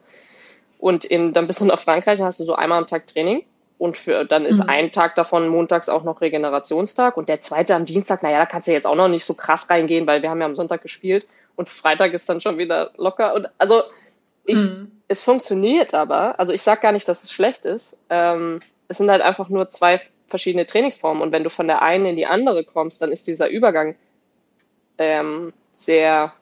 Und 0.79 1.05
in, 1.05 1.33
dann 1.33 1.47
bist 1.47 1.61
du 1.61 1.65
nach 1.65 1.79
Frankreich, 1.79 2.19
dann 2.19 2.27
hast 2.27 2.41
du 2.41 2.45
so 2.45 2.55
einmal 2.55 2.79
am 2.79 2.87
Tag 2.89 3.07
Training. 3.07 3.45
Und 3.79 3.97
für, 3.97 4.25
dann 4.25 4.45
ist 4.45 4.63
mhm. 4.63 4.69
ein 4.69 4.93
Tag 4.93 5.15
davon 5.15 5.49
montags 5.49 5.89
auch 5.89 6.03
noch 6.03 6.21
Regenerationstag. 6.21 7.17
Und 7.17 7.29
der 7.29 7.41
zweite 7.41 7.75
am 7.77 7.87
Dienstag, 7.87 8.23
naja, 8.23 8.39
da 8.39 8.47
kannst 8.47 8.69
du 8.69 8.73
jetzt 8.73 8.87
auch 8.87 8.97
noch 8.97 9.09
nicht 9.09 9.25
so 9.25 9.35
krass 9.35 9.71
reingehen, 9.71 10.07
weil 10.07 10.21
wir 10.21 10.31
haben 10.31 10.41
ja 10.41 10.47
am 10.47 10.57
Sonntag 10.57 10.83
gespielt. 10.83 11.27
Und 11.55 11.69
Freitag 11.69 12.13
ist 12.13 12.29
dann 12.29 12.41
schon 12.41 12.59
wieder 12.59 12.91
locker. 12.97 13.35
Und 13.35 13.49
also 13.57 13.83
ich, 14.45 14.59
mhm 14.59 15.00
es 15.11 15.23
funktioniert 15.23 15.93
aber, 15.93 16.39
also 16.39 16.53
ich 16.53 16.63
sage 16.63 16.83
gar 16.83 16.93
nicht, 16.93 17.09
dass 17.09 17.25
es 17.25 17.33
schlecht 17.33 17.65
ist. 17.65 18.01
Ähm, 18.11 18.61
es 18.87 18.99
sind 18.99 19.11
halt 19.11 19.23
einfach 19.23 19.49
nur 19.49 19.69
zwei 19.69 20.01
verschiedene 20.29 20.67
Trainingsformen 20.67 21.21
und 21.21 21.33
wenn 21.33 21.43
du 21.43 21.51
von 21.51 21.67
der 21.67 21.83
einen 21.83 22.07
in 22.07 22.17
die 22.17 22.27
andere 22.27 22.63
kommst, 22.63 23.03
dann 23.03 23.11
ist 23.11 23.27
dieser 23.27 23.49
Übergang 23.49 23.97
ähm, 24.99 25.53
sehr 25.73 26.33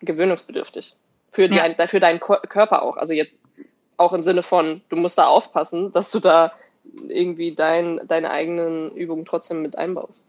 gewöhnungsbedürftig. 0.00 0.96
Für, 1.30 1.50
die, 1.50 1.58
ja. 1.58 1.86
für 1.86 2.00
deinen 2.00 2.20
Körper 2.20 2.80
auch. 2.80 2.96
Also 2.96 3.12
jetzt 3.12 3.38
auch 3.98 4.14
im 4.14 4.22
Sinne 4.22 4.42
von, 4.42 4.80
du 4.88 4.96
musst 4.96 5.18
da 5.18 5.26
aufpassen, 5.26 5.92
dass 5.92 6.10
du 6.10 6.20
da 6.20 6.52
irgendwie 7.08 7.54
dein, 7.54 8.00
deine 8.08 8.30
eigenen 8.30 8.92
Übungen 8.92 9.26
trotzdem 9.26 9.60
mit 9.60 9.76
einbaust. 9.76 10.26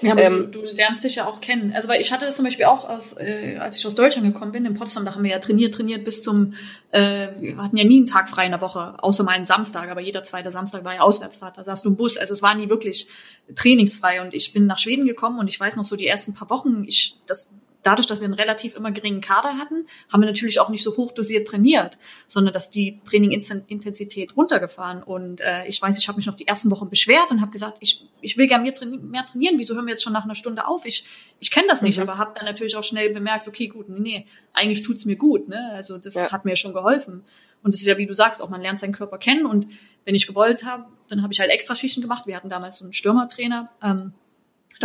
Ja, 0.00 0.12
aber 0.12 0.22
ähm, 0.22 0.50
du, 0.50 0.62
du, 0.62 0.68
lernst 0.68 1.04
dich 1.04 1.16
ja 1.16 1.26
auch 1.26 1.40
kennen. 1.40 1.72
Also 1.74 1.88
weil 1.88 2.00
ich 2.00 2.12
hatte 2.12 2.24
das 2.24 2.36
zum 2.36 2.44
Beispiel 2.44 2.64
auch, 2.64 2.88
aus, 2.88 3.16
äh, 3.18 3.56
als 3.58 3.78
ich 3.78 3.86
aus 3.86 3.94
Deutschland 3.94 4.32
gekommen 4.32 4.52
bin, 4.52 4.64
in 4.64 4.74
Potsdam, 4.74 5.04
da 5.04 5.14
haben 5.14 5.22
wir 5.22 5.30
ja 5.30 5.38
trainiert, 5.38 5.74
trainiert 5.74 6.04
bis 6.04 6.22
zum, 6.22 6.54
äh, 6.90 7.28
wir 7.38 7.56
hatten 7.58 7.76
ja 7.76 7.84
nie 7.84 7.98
einen 7.98 8.06
Tag 8.06 8.28
frei 8.28 8.46
in 8.46 8.52
der 8.52 8.60
Woche, 8.60 8.94
außer 8.98 9.22
mal 9.22 9.32
einen 9.32 9.44
Samstag, 9.44 9.90
aber 9.90 10.00
jeder 10.00 10.22
zweite 10.22 10.50
Samstag 10.50 10.84
war 10.84 10.94
ja 10.94 11.00
Auswärtsfahrt, 11.00 11.58
da 11.58 11.64
saß 11.64 11.82
du 11.82 11.90
im 11.90 11.96
Bus, 11.96 12.16
also 12.16 12.32
es 12.32 12.42
war 12.42 12.54
nie 12.54 12.68
wirklich 12.68 13.06
trainingsfrei. 13.54 14.22
Und 14.22 14.34
ich 14.34 14.52
bin 14.52 14.66
nach 14.66 14.78
Schweden 14.78 15.06
gekommen 15.06 15.38
und 15.38 15.48
ich 15.48 15.58
weiß 15.58 15.76
noch 15.76 15.84
so 15.84 15.96
die 15.96 16.06
ersten 16.06 16.34
paar 16.34 16.50
Wochen, 16.50 16.84
ich, 16.86 17.16
das, 17.26 17.50
dadurch, 17.82 18.06
dass 18.06 18.20
wir 18.20 18.26
einen 18.26 18.34
relativ 18.34 18.76
immer 18.76 18.92
geringen 18.92 19.20
Kader 19.20 19.58
hatten, 19.58 19.86
haben 20.12 20.20
wir 20.20 20.26
natürlich 20.26 20.60
auch 20.60 20.68
nicht 20.68 20.82
so 20.82 20.96
hoch 20.96 21.12
dosiert 21.12 21.48
trainiert, 21.48 21.98
sondern 22.26 22.54
dass 22.54 22.70
die 22.70 23.00
Trainingintensität 23.04 24.36
runtergefahren. 24.36 25.02
Und 25.02 25.40
äh, 25.40 25.66
ich 25.66 25.80
weiß, 25.80 25.98
ich 25.98 26.08
habe 26.08 26.16
mich 26.16 26.26
noch 26.26 26.36
die 26.36 26.46
ersten 26.46 26.70
Wochen 26.70 26.88
beschwert 26.88 27.30
und 27.30 27.40
habe 27.40 27.50
gesagt, 27.50 27.78
ich, 27.80 28.06
ich 28.20 28.38
will 28.38 28.46
gerne 28.46 28.62
mehr, 28.62 28.74
traini 28.74 28.98
mehr 28.98 29.24
trainieren. 29.24 29.58
Wieso 29.58 29.74
hören 29.74 29.86
wir 29.86 29.92
jetzt 29.92 30.02
schon 30.02 30.12
nach 30.12 30.24
einer 30.24 30.34
Stunde 30.34 30.66
auf? 30.66 30.86
Ich, 30.86 31.06
ich 31.40 31.50
kenne 31.50 31.66
das 31.68 31.82
nicht, 31.82 31.96
mhm. 31.96 32.04
aber 32.04 32.18
habe 32.18 32.32
dann 32.34 32.44
natürlich 32.44 32.76
auch 32.76 32.84
schnell 32.84 33.12
bemerkt, 33.12 33.48
okay, 33.48 33.68
gut, 33.68 33.88
nee, 33.88 33.98
nee 34.00 34.26
eigentlich 34.52 34.82
tut's 34.82 35.04
mir 35.04 35.16
gut. 35.16 35.48
Ne? 35.48 35.70
Also 35.72 35.98
das 35.98 36.14
ja. 36.14 36.30
hat 36.30 36.44
mir 36.44 36.56
schon 36.56 36.72
geholfen. 36.72 37.24
Und 37.62 37.74
das 37.74 37.80
ist 37.80 37.86
ja, 37.86 37.96
wie 37.96 38.06
du 38.06 38.14
sagst, 38.14 38.42
auch 38.42 38.48
man 38.48 38.60
lernt 38.60 38.78
seinen 38.78 38.92
Körper 38.92 39.18
kennen. 39.18 39.46
Und 39.46 39.66
wenn 40.04 40.14
ich 40.14 40.26
gewollt 40.26 40.64
habe, 40.64 40.86
dann 41.08 41.22
habe 41.22 41.32
ich 41.32 41.40
halt 41.40 41.50
extra 41.50 41.74
Schichten 41.74 42.00
gemacht. 42.00 42.26
Wir 42.26 42.36
hatten 42.36 42.48
damals 42.48 42.78
so 42.78 42.84
einen 42.84 42.92
Stürmertrainer. 42.92 43.70
Ähm, 43.82 44.12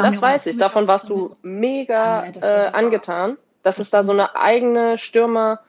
das 0.04 0.22
weiß 0.22 0.46
ich. 0.48 0.58
Davon 0.58 0.88
warst 0.88 1.10
du 1.10 1.36
mega 1.42 2.22
ah, 2.22 2.28
äh, 2.28 2.68
angetan, 2.74 3.38
dass 3.64 3.80
es 3.80 3.90
da 3.90 4.04
so 4.04 4.12
eine 4.12 4.36
eigene 4.36 4.98
Stürmer, 4.98 5.62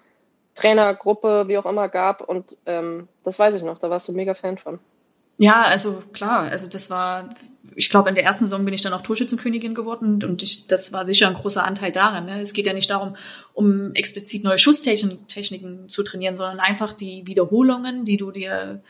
Trainergruppe, 0.54 1.44
wie 1.46 1.58
auch 1.58 1.66
immer 1.66 1.88
gab. 1.88 2.20
Und 2.20 2.56
ähm, 2.66 3.08
das 3.24 3.38
weiß 3.38 3.54
ich 3.54 3.62
noch. 3.62 3.78
Da 3.78 3.90
warst 3.90 4.08
du 4.08 4.12
mega 4.12 4.34
Fan 4.34 4.58
von. 4.58 4.78
Ja, 5.38 5.62
also 5.62 6.02
klar, 6.12 6.50
also 6.50 6.68
das 6.68 6.90
war, 6.90 7.30
ich 7.76 7.90
glaube, 7.90 8.08
in 8.08 8.16
der 8.16 8.24
ersten 8.24 8.46
Saison 8.46 8.64
bin 8.64 8.74
ich 8.74 8.82
dann 8.82 8.92
auch 8.92 9.02
Torschützenkönigin 9.02 9.72
geworden 9.72 10.24
und 10.24 10.42
ich, 10.42 10.66
das 10.66 10.92
war 10.92 11.06
sicher 11.06 11.28
ein 11.28 11.34
großer 11.34 11.62
Anteil 11.62 11.92
daran. 11.92 12.26
Ne? 12.26 12.40
Es 12.40 12.52
geht 12.52 12.66
ja 12.66 12.72
nicht 12.72 12.90
darum, 12.90 13.14
um 13.54 13.92
explizit 13.94 14.42
neue 14.42 14.58
Schusstechniken 14.58 15.88
zu 15.88 16.02
trainieren, 16.02 16.34
sondern 16.34 16.58
einfach 16.58 16.92
die 16.92 17.24
Wiederholungen, 17.24 18.04
die 18.04 18.16
du 18.16 18.32
dir 18.32 18.82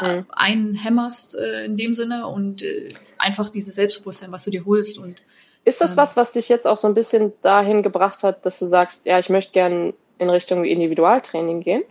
mhm. 0.00 0.26
einhämmerst 0.30 1.34
äh, 1.36 1.64
in 1.64 1.76
dem 1.76 1.94
Sinne 1.94 2.26
und 2.26 2.62
äh, 2.62 2.90
einfach 3.18 3.48
dieses 3.48 3.74
Selbstbewusstsein, 3.74 4.32
was 4.32 4.44
du 4.44 4.50
dir 4.50 4.64
holst. 4.64 4.98
Und, 4.98 5.16
ist 5.64 5.80
das 5.80 5.92
ähm, 5.92 5.96
was, 5.98 6.16
was 6.16 6.32
dich 6.32 6.48
jetzt 6.48 6.66
auch 6.66 6.78
so 6.78 6.88
ein 6.88 6.94
bisschen 6.94 7.32
dahin 7.42 7.82
gebracht 7.82 8.22
hat, 8.22 8.46
dass 8.46 8.58
du 8.58 8.66
sagst, 8.66 9.06
ja, 9.06 9.18
ich 9.18 9.28
möchte 9.28 9.52
gern 9.52 9.92
in 10.18 10.30
Richtung 10.30 10.64
Individualtraining 10.64 11.60
gehen? 11.60 11.82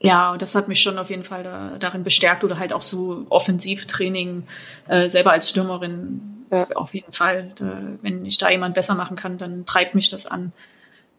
Ja, 0.00 0.32
und 0.32 0.42
das 0.42 0.54
hat 0.54 0.68
mich 0.68 0.80
schon 0.80 0.98
auf 0.98 1.08
jeden 1.08 1.24
Fall 1.24 1.42
da, 1.42 1.76
darin 1.78 2.04
bestärkt 2.04 2.44
oder 2.44 2.58
halt 2.58 2.72
auch 2.72 2.82
so 2.82 3.24
Offensivtraining 3.30 4.46
äh, 4.88 5.08
selber 5.08 5.32
als 5.32 5.48
Stürmerin 5.48 6.46
ja. 6.50 6.68
auf 6.74 6.94
jeden 6.94 7.12
Fall. 7.12 7.52
Da, 7.54 7.80
wenn 8.02 8.26
ich 8.26 8.36
da 8.36 8.50
jemand 8.50 8.74
besser 8.74 8.94
machen 8.94 9.16
kann, 9.16 9.38
dann 9.38 9.64
treibt 9.64 9.94
mich 9.94 10.10
das 10.10 10.26
an. 10.26 10.52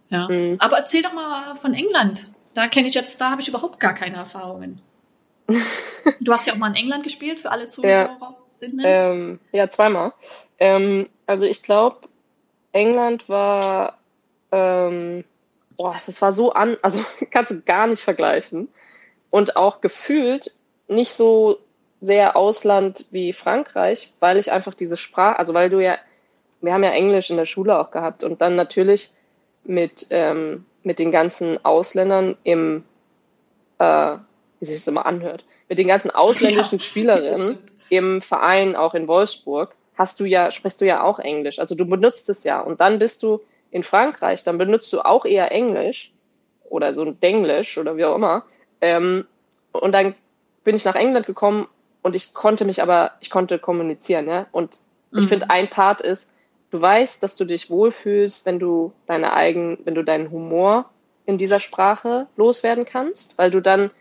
Ja. 0.09 0.27
Mhm. 0.29 0.57
Aber 0.59 0.77
erzähl 0.77 1.01
doch 1.01 1.13
mal 1.13 1.55
von 1.55 1.73
England. 1.73 2.27
Da 2.53 2.67
kenne 2.67 2.87
ich 2.87 2.93
jetzt, 2.93 3.19
da 3.19 3.31
habe 3.31 3.41
ich 3.41 3.47
überhaupt 3.47 3.79
gar 3.79 3.93
keine 3.93 4.17
Erfahrungen. 4.17 4.81
Du 6.21 6.31
hast 6.31 6.45
ja 6.45 6.53
auch 6.53 6.57
mal 6.57 6.69
in 6.69 6.75
England 6.75 7.03
gespielt, 7.03 7.39
für 7.39 7.51
alle 7.51 7.67
Zuhörer. 7.67 8.17
Ja, 8.61 8.83
ähm, 8.83 9.39
ja 9.51 9.69
zweimal. 9.69 10.13
Ähm, 10.59 11.09
also 11.25 11.45
ich 11.45 11.63
glaube, 11.63 12.07
England 12.71 13.27
war, 13.29 13.97
ähm, 14.51 15.23
boah, 15.77 15.95
das 16.05 16.21
war 16.21 16.31
so 16.31 16.53
an, 16.53 16.77
also 16.81 17.03
kannst 17.31 17.51
du 17.51 17.61
gar 17.61 17.87
nicht 17.87 18.01
vergleichen. 18.01 18.69
Und 19.29 19.55
auch 19.57 19.81
gefühlt 19.81 20.55
nicht 20.87 21.11
so 21.11 21.57
sehr 21.99 22.35
Ausland 22.35 23.05
wie 23.11 23.33
Frankreich, 23.33 24.13
weil 24.19 24.37
ich 24.37 24.51
einfach 24.51 24.73
diese 24.73 24.97
Sprache, 24.97 25.39
also 25.39 25.53
weil 25.53 25.69
du 25.69 25.79
ja, 25.79 25.97
wir 26.61 26.73
haben 26.73 26.83
ja 26.83 26.91
Englisch 26.91 27.29
in 27.29 27.37
der 27.37 27.45
Schule 27.45 27.77
auch 27.79 27.91
gehabt 27.91 28.23
und 28.23 28.41
dann 28.41 28.55
natürlich 28.55 29.13
mit, 29.63 30.07
ähm, 30.11 30.65
mit 30.83 30.99
den 30.99 31.11
ganzen 31.11 31.63
Ausländern 31.65 32.37
im, 32.43 32.83
äh, 33.79 34.17
wie 34.59 34.65
sich 34.65 34.75
das 34.75 34.87
immer 34.87 35.05
anhört, 35.05 35.45
mit 35.69 35.77
den 35.77 35.87
ganzen 35.87 36.11
ausländischen 36.11 36.79
ja, 36.79 36.85
Spielerinnen 36.85 37.57
im 37.89 38.21
Verein, 38.21 38.75
auch 38.75 38.93
in 38.93 39.07
Wolfsburg, 39.07 39.75
hast 39.97 40.19
du 40.19 40.25
ja, 40.25 40.51
sprichst 40.51 40.81
du 40.81 40.85
ja 40.85 41.03
auch 41.03 41.19
Englisch. 41.19 41.59
Also 41.59 41.75
du 41.75 41.85
benutzt 41.85 42.29
es 42.29 42.43
ja. 42.43 42.59
Und 42.59 42.81
dann 42.81 42.99
bist 42.99 43.23
du 43.23 43.41
in 43.71 43.83
Frankreich, 43.83 44.43
dann 44.43 44.57
benutzt 44.57 44.91
du 44.93 45.01
auch 45.01 45.25
eher 45.25 45.51
Englisch 45.51 46.13
oder 46.69 46.93
so 46.93 47.03
ein 47.03 47.19
Denglisch 47.19 47.77
oder 47.77 47.97
wie 47.97 48.05
auch 48.05 48.15
immer. 48.15 48.45
Ähm, 48.81 49.25
und 49.71 49.91
dann 49.91 50.15
bin 50.63 50.75
ich 50.75 50.85
nach 50.85 50.95
England 50.95 51.25
gekommen 51.25 51.67
und 52.01 52.15
ich 52.15 52.33
konnte 52.33 52.65
mich 52.65 52.81
aber, 52.81 53.11
ich 53.19 53.29
konnte 53.29 53.59
kommunizieren, 53.59 54.27
ja. 54.27 54.47
Und 54.51 54.77
mhm. 55.11 55.19
ich 55.19 55.27
finde, 55.27 55.49
ein 55.49 55.69
Part 55.69 56.01
ist, 56.01 56.31
du 56.71 56.81
weißt, 56.81 57.23
dass 57.23 57.35
du 57.35 57.45
dich 57.45 57.69
wohlfühlst, 57.69 58.45
wenn 58.45 58.59
du 58.59 58.93
deine 59.07 59.33
eigenen, 59.33 59.77
wenn 59.85 59.95
du 59.95 60.03
deinen 60.03 60.31
Humor 60.31 60.89
in 61.25 61.37
dieser 61.37 61.59
Sprache 61.59 62.27
loswerden 62.35 62.85
kannst, 62.85 63.37
weil 63.37 63.51
du 63.51 63.61
dann 63.61 63.91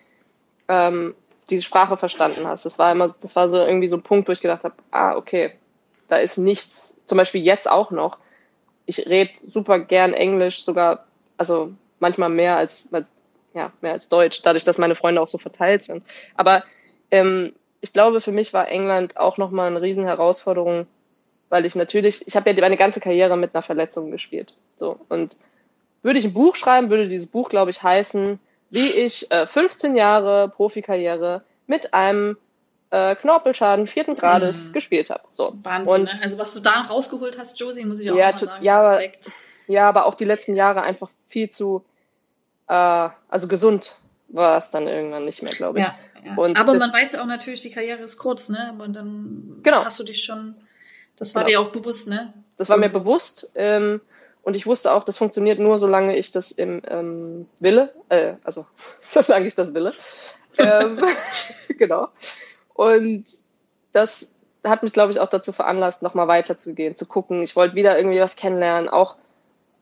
ähm, 0.69 1.15
diese 1.51 1.63
Sprache 1.63 1.97
verstanden 1.97 2.47
hast. 2.47 2.65
Das 2.65 2.79
war 2.79 2.93
immer, 2.93 3.09
das 3.21 3.37
war 3.37 3.49
so 3.49 3.59
irgendwie 3.59 3.89
so 3.89 3.97
ein 3.97 4.03
Punkt, 4.03 4.29
wo 4.29 4.33
ich 4.33 4.41
gedacht 4.41 4.65
habe, 4.65 4.75
ah, 4.91 5.17
okay, 5.17 5.53
da 6.09 6.17
ist 6.17 6.39
nichts, 6.39 7.01
zum 7.07 7.19
Beispiel 7.19 7.43
jetzt 7.43 7.71
auch 7.71 7.91
noch. 7.91 8.19
Ich 8.87 9.07
rede 9.07 9.33
super 9.53 9.79
gern 9.79 10.13
Englisch, 10.13 10.65
sogar, 10.65 11.07
also 11.37 11.73
manchmal 11.99 12.29
mehr 12.29 12.57
als, 12.57 12.93
als 12.93 13.11
ja, 13.55 13.73
mehr 13.81 13.93
als 13.93 14.09
Deutsch, 14.09 14.43
dadurch, 14.43 14.65
dass 14.65 14.79
meine 14.79 14.97
Freunde 14.97 15.21
auch 15.21 15.29
so 15.29 15.39
verteilt 15.39 15.85
sind. 15.85 16.05
Aber 16.35 16.65
ähm, 17.11 17.55
ich 17.81 17.93
glaube, 17.93 18.21
für 18.21 18.33
mich 18.33 18.53
war 18.53 18.69
England 18.69 19.17
auch 19.17 19.39
nochmal 19.39 19.69
eine 19.69 19.81
riesen 19.81 20.05
Herausforderung, 20.05 20.87
weil 21.51 21.65
ich 21.65 21.75
natürlich, 21.75 22.27
ich 22.27 22.35
habe 22.35 22.51
ja 22.51 22.61
meine 22.61 22.77
ganze 22.77 23.01
Karriere 23.01 23.37
mit 23.37 23.55
einer 23.55 23.63
Verletzung 23.63 24.11
gespielt. 24.11 24.55
So. 24.77 24.99
Und 25.09 25.37
würde 26.03 26.19
ich 26.19 26.25
ein 26.25 26.35
Buch 26.35 26.57
schreiben, 26.57 26.91
würde 26.91 27.09
dieses 27.09 27.29
Buch, 27.29 27.49
glaube 27.49 27.71
ich, 27.71 27.83
heißen, 27.83 28.41
wie 28.75 28.91
ich 28.91 29.31
äh, 29.31 29.47
15 29.47 29.95
Jahre 29.95 30.49
Profikarriere 30.49 31.45
mit 31.69 31.95
einem 31.95 32.37
äh, 32.91 33.15
Knorpelschaden 33.15 33.87
vierten 33.87 34.17
Grades 34.17 34.69
mhm. 34.69 34.73
gespielt 34.73 35.11
habe. 35.11 35.23
So. 35.33 35.57
Wahnsinn, 35.63 35.95
und, 35.95 36.15
ne? 36.15 36.21
Also 36.23 36.39
was 36.39 36.55
du 36.55 36.61
da 36.61 36.83
rausgeholt 36.83 37.39
hast, 37.39 37.59
Josie, 37.61 37.85
muss 37.85 38.01
ich 38.01 38.11
auch 38.11 38.17
ja, 38.17 38.33
mal 38.33 38.39
sagen. 38.39 38.65
Ja 38.65 38.77
aber, 38.77 39.01
ja, 39.69 39.89
aber 39.89 40.07
auch 40.07 40.17
die 40.17 40.25
letzten 40.25 40.57
Jahre 40.57 40.83
einfach 40.83 41.09
viel 41.29 41.51
zu, 41.51 41.85
äh, 42.69 43.09
also 43.29 43.47
gesund 43.47 43.97
war 44.29 44.57
es 44.57 44.73
dann 44.73 44.89
irgendwann 44.89 45.25
nicht 45.25 45.43
mehr, 45.43 45.55
glaube 45.55 45.79
ich. 45.79 45.85
Ja, 45.85 45.95
ja. 46.25 46.33
Aber 46.33 46.75
man 46.75 46.93
weiß 46.93 47.13
ja 47.13 47.23
auch 47.23 47.27
natürlich, 47.27 47.61
die 47.61 47.71
Karriere 47.71 48.03
ist 48.03 48.19
kurz, 48.19 48.49
ne? 48.49 48.75
Und 48.77 48.95
dann 48.95 49.61
genau. 49.63 49.85
hast 49.85 50.01
du 50.01 50.05
dich 50.05 50.25
schon, 50.25 50.57
das 51.17 51.33
war 51.37 51.45
genau. 51.45 51.63
dir 51.63 51.69
auch 51.69 51.73
bewusst, 51.73 52.09
ne? 52.09 52.35
Das 52.57 52.69
war 52.69 52.77
mir 52.77 52.89
bewusst. 52.89 53.51
Ähm, 53.55 54.01
und 54.45 54.55
ich 54.57 54.67
wusste 54.67 54.93
auch, 54.93 55.05
das 55.05 55.17
funktioniert 55.17 55.59
nur, 55.59 55.79
solange 55.79 56.17
ich 56.17 56.31
das 56.31 56.51
im 56.53 56.83
ähm, 56.87 57.49
Wille, 57.61 57.95
äh, 58.11 58.35
also 58.45 58.67
solange 59.01 59.47
ich 59.47 59.55
das 59.55 59.75
wille. 59.75 59.93
ähm, 60.59 61.03
genau. 61.69 62.09
Und 62.75 63.25
das 63.93 64.31
hat 64.63 64.83
mich, 64.83 64.93
glaube 64.93 65.13
ich, 65.13 65.21
auch 65.21 65.29
dazu 65.29 65.53
veranlasst, 65.53 66.03
nochmal 66.03 66.29
weiterzugehen, 66.29 66.97
zu 66.97 67.07
gucken. 67.07 67.43
Ich 67.43 67.57
wollte 67.57 67.75
wieder 67.75 67.97
irgendwie 67.97 68.21
was 68.21 68.37
kennenlernen. 68.37 68.89
Auch, 68.89 69.17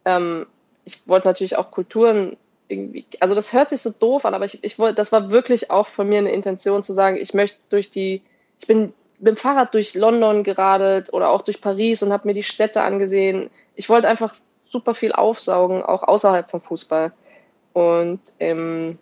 ähm, 0.04 0.46
ich 0.84 1.06
wollte 1.08 1.26
natürlich 1.26 1.56
auch 1.56 1.70
Kulturen 1.70 2.36
irgendwie, 2.68 3.04
also 3.20 3.34
das 3.34 3.52
hört 3.52 3.68
sich 3.68 3.82
so 3.82 3.90
doof 3.90 4.24
an, 4.24 4.34
aber 4.34 4.44
ich, 4.44 4.62
ich 4.62 4.78
wollte, 4.78 4.94
das 4.94 5.12
war 5.12 5.30
wirklich 5.30 5.70
auch 5.70 5.88
von 5.88 6.08
mir 6.08 6.18
eine 6.18 6.32
Intention 6.32 6.82
zu 6.82 6.92
sagen, 6.92 7.16
ich 7.16 7.34
möchte 7.34 7.58
durch 7.68 7.90
die, 7.90 8.22
ich 8.60 8.66
bin 8.66 8.94
mit 9.18 9.28
dem 9.28 9.36
Fahrrad 9.36 9.74
durch 9.74 9.94
London 9.94 10.42
geradelt 10.42 11.12
oder 11.12 11.30
auch 11.30 11.42
durch 11.42 11.60
Paris 11.60 12.02
und 12.02 12.12
habe 12.12 12.26
mir 12.26 12.34
die 12.34 12.42
Städte 12.42 12.82
angesehen. 12.82 13.50
Ich 13.74 13.88
wollte 13.88 14.08
einfach 14.08 14.34
super 14.72 14.94
viel 14.94 15.12
aufsaugen, 15.12 15.82
auch 15.82 16.02
außerhalb 16.02 16.50
vom 16.50 16.62
Fußball. 16.62 17.12
Und 17.74 18.20
ähm, 18.40 18.98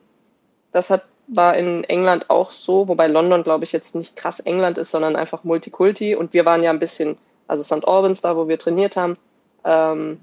das 0.73 0.91
hat, 0.91 1.05
war 1.29 1.57
in 1.57 1.85
England 1.85 2.29
auch 2.29 2.51
so, 2.51 2.89
wobei 2.89 3.07
London, 3.07 3.45
glaube 3.45 3.65
ich, 3.65 3.73
jetzt 3.73 3.95
nicht 3.95 4.17
krass 4.17 4.41
England 4.41 4.79
ist, 4.79 4.91
sondern 4.91 5.17
einfach 5.17 5.45
Multikulti. 5.45 6.17
Und 6.17 6.33
wir 6.33 6.45
waren 6.45 6.63
ja 6.63 6.71
ein 6.71 6.81
bisschen, 6.81 7.17
also 7.47 7.63
St. 7.63 7.87
Albans, 7.87 8.21
da 8.21 8.37
wo 8.37 8.49
wir 8.49 8.59
trainiert 8.59 8.97
haben, 8.97 9.17
ähm, 9.65 10.21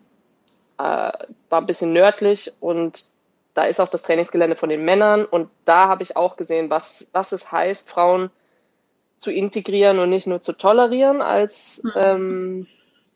äh, 0.77 0.81
war 0.81 1.61
ein 1.61 1.65
bisschen 1.65 1.93
nördlich 1.93 2.51
und 2.59 3.05
da 3.53 3.63
ist 3.65 3.79
auch 3.79 3.87
das 3.87 4.03
Trainingsgelände 4.03 4.55
von 4.55 4.69
den 4.69 4.85
Männern. 4.85 5.25
Und 5.25 5.49
da 5.65 5.87
habe 5.87 6.03
ich 6.03 6.15
auch 6.15 6.35
gesehen, 6.35 6.69
was, 6.69 7.07
was 7.13 7.31
es 7.31 7.51
heißt, 7.51 7.89
Frauen 7.89 8.29
zu 9.17 9.31
integrieren 9.31 9.97
und 9.97 10.11
nicht 10.11 10.27
nur 10.27 10.43
zu 10.43 10.53
tolerieren 10.53 11.23
als 11.23 11.81
mhm. 11.83 11.91
ähm, 11.95 12.67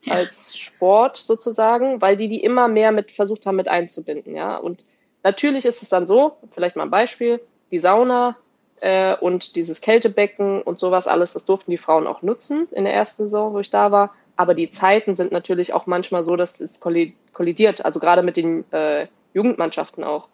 als 0.08 0.58
Sport 0.58 1.16
sozusagen, 1.16 2.00
weil 2.00 2.16
die 2.16 2.28
die 2.28 2.42
immer 2.42 2.68
mehr 2.68 2.92
mit 2.92 3.12
versucht 3.12 3.46
haben 3.46 3.56
mit 3.56 3.68
einzubinden, 3.68 4.34
ja. 4.34 4.56
Und 4.56 4.84
natürlich 5.22 5.64
ist 5.64 5.82
es 5.82 5.88
dann 5.88 6.06
so, 6.06 6.36
vielleicht 6.52 6.76
mal 6.76 6.84
ein 6.84 6.90
Beispiel, 6.90 7.40
die 7.70 7.78
Sauna 7.78 8.36
äh, 8.80 9.16
und 9.16 9.56
dieses 9.56 9.80
Kältebecken 9.80 10.60
und 10.62 10.78
sowas 10.78 11.06
alles, 11.06 11.32
das 11.32 11.44
durften 11.44 11.70
die 11.70 11.78
Frauen 11.78 12.06
auch 12.06 12.22
nutzen 12.22 12.68
in 12.72 12.84
der 12.84 12.94
ersten 12.94 13.24
Saison, 13.24 13.54
wo 13.54 13.60
ich 13.60 13.70
da 13.70 13.92
war. 13.92 14.14
Aber 14.36 14.54
die 14.54 14.70
Zeiten 14.70 15.14
sind 15.14 15.30
natürlich 15.30 15.72
auch 15.72 15.86
manchmal 15.86 16.24
so, 16.24 16.36
dass 16.36 16.60
es 16.60 16.80
kollidiert, 16.80 17.84
also 17.84 18.00
gerade 18.00 18.22
mit 18.22 18.36
den 18.36 18.70
äh, 18.72 19.06
Jugendmannschaften 19.34 20.04
auch. 20.04 20.28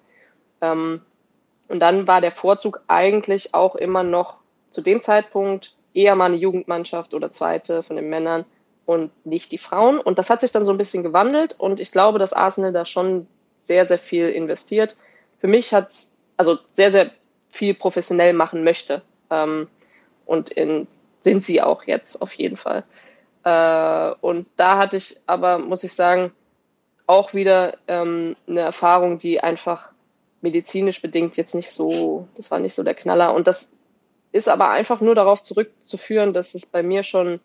Ähm, 0.60 1.02
und 1.68 1.80
dann 1.80 2.06
war 2.06 2.20
der 2.20 2.32
Vorzug 2.32 2.80
eigentlich 2.88 3.54
auch 3.54 3.76
immer 3.76 4.02
noch 4.02 4.38
zu 4.70 4.80
dem 4.80 5.02
Zeitpunkt 5.02 5.74
eher 5.92 6.14
mal 6.14 6.26
eine 6.26 6.36
Jugendmannschaft 6.36 7.12
oder 7.12 7.32
zweite 7.32 7.82
von 7.82 7.96
den 7.96 8.08
Männern 8.08 8.44
und 8.88 9.10
nicht 9.26 9.52
die 9.52 9.58
Frauen. 9.58 10.00
Und 10.00 10.18
das 10.18 10.30
hat 10.30 10.40
sich 10.40 10.50
dann 10.50 10.64
so 10.64 10.72
ein 10.72 10.78
bisschen 10.78 11.02
gewandelt 11.02 11.54
und 11.58 11.78
ich 11.78 11.92
glaube, 11.92 12.18
dass 12.18 12.32
Arsenal 12.32 12.72
da 12.72 12.86
schon 12.86 13.26
sehr, 13.60 13.84
sehr 13.84 13.98
viel 13.98 14.30
investiert. 14.30 14.96
Für 15.40 15.46
mich 15.46 15.74
hat 15.74 15.90
es, 15.90 16.16
also 16.38 16.58
sehr, 16.72 16.90
sehr 16.90 17.10
viel 17.50 17.74
professionell 17.74 18.32
machen 18.32 18.64
möchte. 18.64 19.02
Ähm, 19.28 19.68
und 20.24 20.48
in, 20.48 20.86
sind 21.20 21.44
sie 21.44 21.60
auch 21.60 21.84
jetzt 21.84 22.22
auf 22.22 22.32
jeden 22.32 22.56
Fall. 22.56 22.82
Äh, 23.44 24.14
und 24.22 24.46
da 24.56 24.78
hatte 24.78 24.96
ich 24.96 25.20
aber, 25.26 25.58
muss 25.58 25.84
ich 25.84 25.92
sagen, 25.92 26.32
auch 27.06 27.34
wieder 27.34 27.76
ähm, 27.88 28.36
eine 28.46 28.60
Erfahrung, 28.60 29.18
die 29.18 29.40
einfach 29.40 29.90
medizinisch 30.40 31.02
bedingt 31.02 31.36
jetzt 31.36 31.54
nicht 31.54 31.72
so, 31.72 32.26
das 32.36 32.50
war 32.50 32.58
nicht 32.58 32.74
so 32.74 32.82
der 32.82 32.94
Knaller. 32.94 33.34
Und 33.34 33.46
das 33.46 33.76
ist 34.32 34.48
aber 34.48 34.70
einfach 34.70 35.02
nur 35.02 35.14
darauf 35.14 35.42
zurückzuführen, 35.42 36.32
dass 36.32 36.54
es 36.54 36.64
bei 36.64 36.82
mir 36.82 37.02
schon 37.02 37.40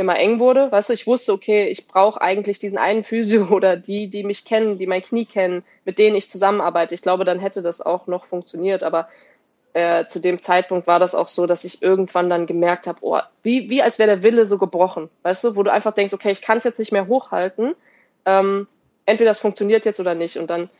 immer 0.00 0.18
eng 0.18 0.38
wurde. 0.40 0.72
Weißt 0.72 0.88
du, 0.88 0.94
ich 0.94 1.06
wusste, 1.06 1.32
okay, 1.32 1.68
ich 1.68 1.86
brauche 1.86 2.20
eigentlich 2.20 2.58
diesen 2.58 2.78
einen 2.78 3.04
Physio 3.04 3.48
oder 3.50 3.76
die, 3.76 4.08
die 4.08 4.24
mich 4.24 4.44
kennen, 4.44 4.78
die 4.78 4.86
mein 4.86 5.02
Knie 5.02 5.26
kennen, 5.26 5.62
mit 5.84 5.98
denen 5.98 6.16
ich 6.16 6.28
zusammenarbeite. 6.28 6.94
Ich 6.94 7.02
glaube, 7.02 7.24
dann 7.24 7.38
hätte 7.38 7.62
das 7.62 7.80
auch 7.82 8.06
noch 8.06 8.24
funktioniert. 8.24 8.82
Aber 8.82 9.08
äh, 9.74 10.06
zu 10.06 10.18
dem 10.18 10.40
Zeitpunkt 10.40 10.86
war 10.86 10.98
das 10.98 11.14
auch 11.14 11.28
so, 11.28 11.46
dass 11.46 11.64
ich 11.64 11.82
irgendwann 11.82 12.30
dann 12.30 12.46
gemerkt 12.46 12.86
habe, 12.86 12.98
oh, 13.02 13.20
wie, 13.42 13.68
wie 13.68 13.82
als 13.82 13.98
wäre 13.98 14.08
der 14.08 14.22
Wille 14.22 14.46
so 14.46 14.58
gebrochen. 14.58 15.10
Weißt 15.22 15.44
du, 15.44 15.54
wo 15.54 15.62
du 15.62 15.70
einfach 15.70 15.92
denkst, 15.92 16.14
okay, 16.14 16.30
ich 16.30 16.42
kann 16.42 16.58
es 16.58 16.64
jetzt 16.64 16.78
nicht 16.78 16.92
mehr 16.92 17.06
hochhalten. 17.06 17.74
Ähm, 18.24 18.66
entweder 19.04 19.30
es 19.30 19.38
funktioniert 19.38 19.84
jetzt 19.84 20.00
oder 20.00 20.14
nicht. 20.14 20.38
Und 20.38 20.48
dann, 20.48 20.70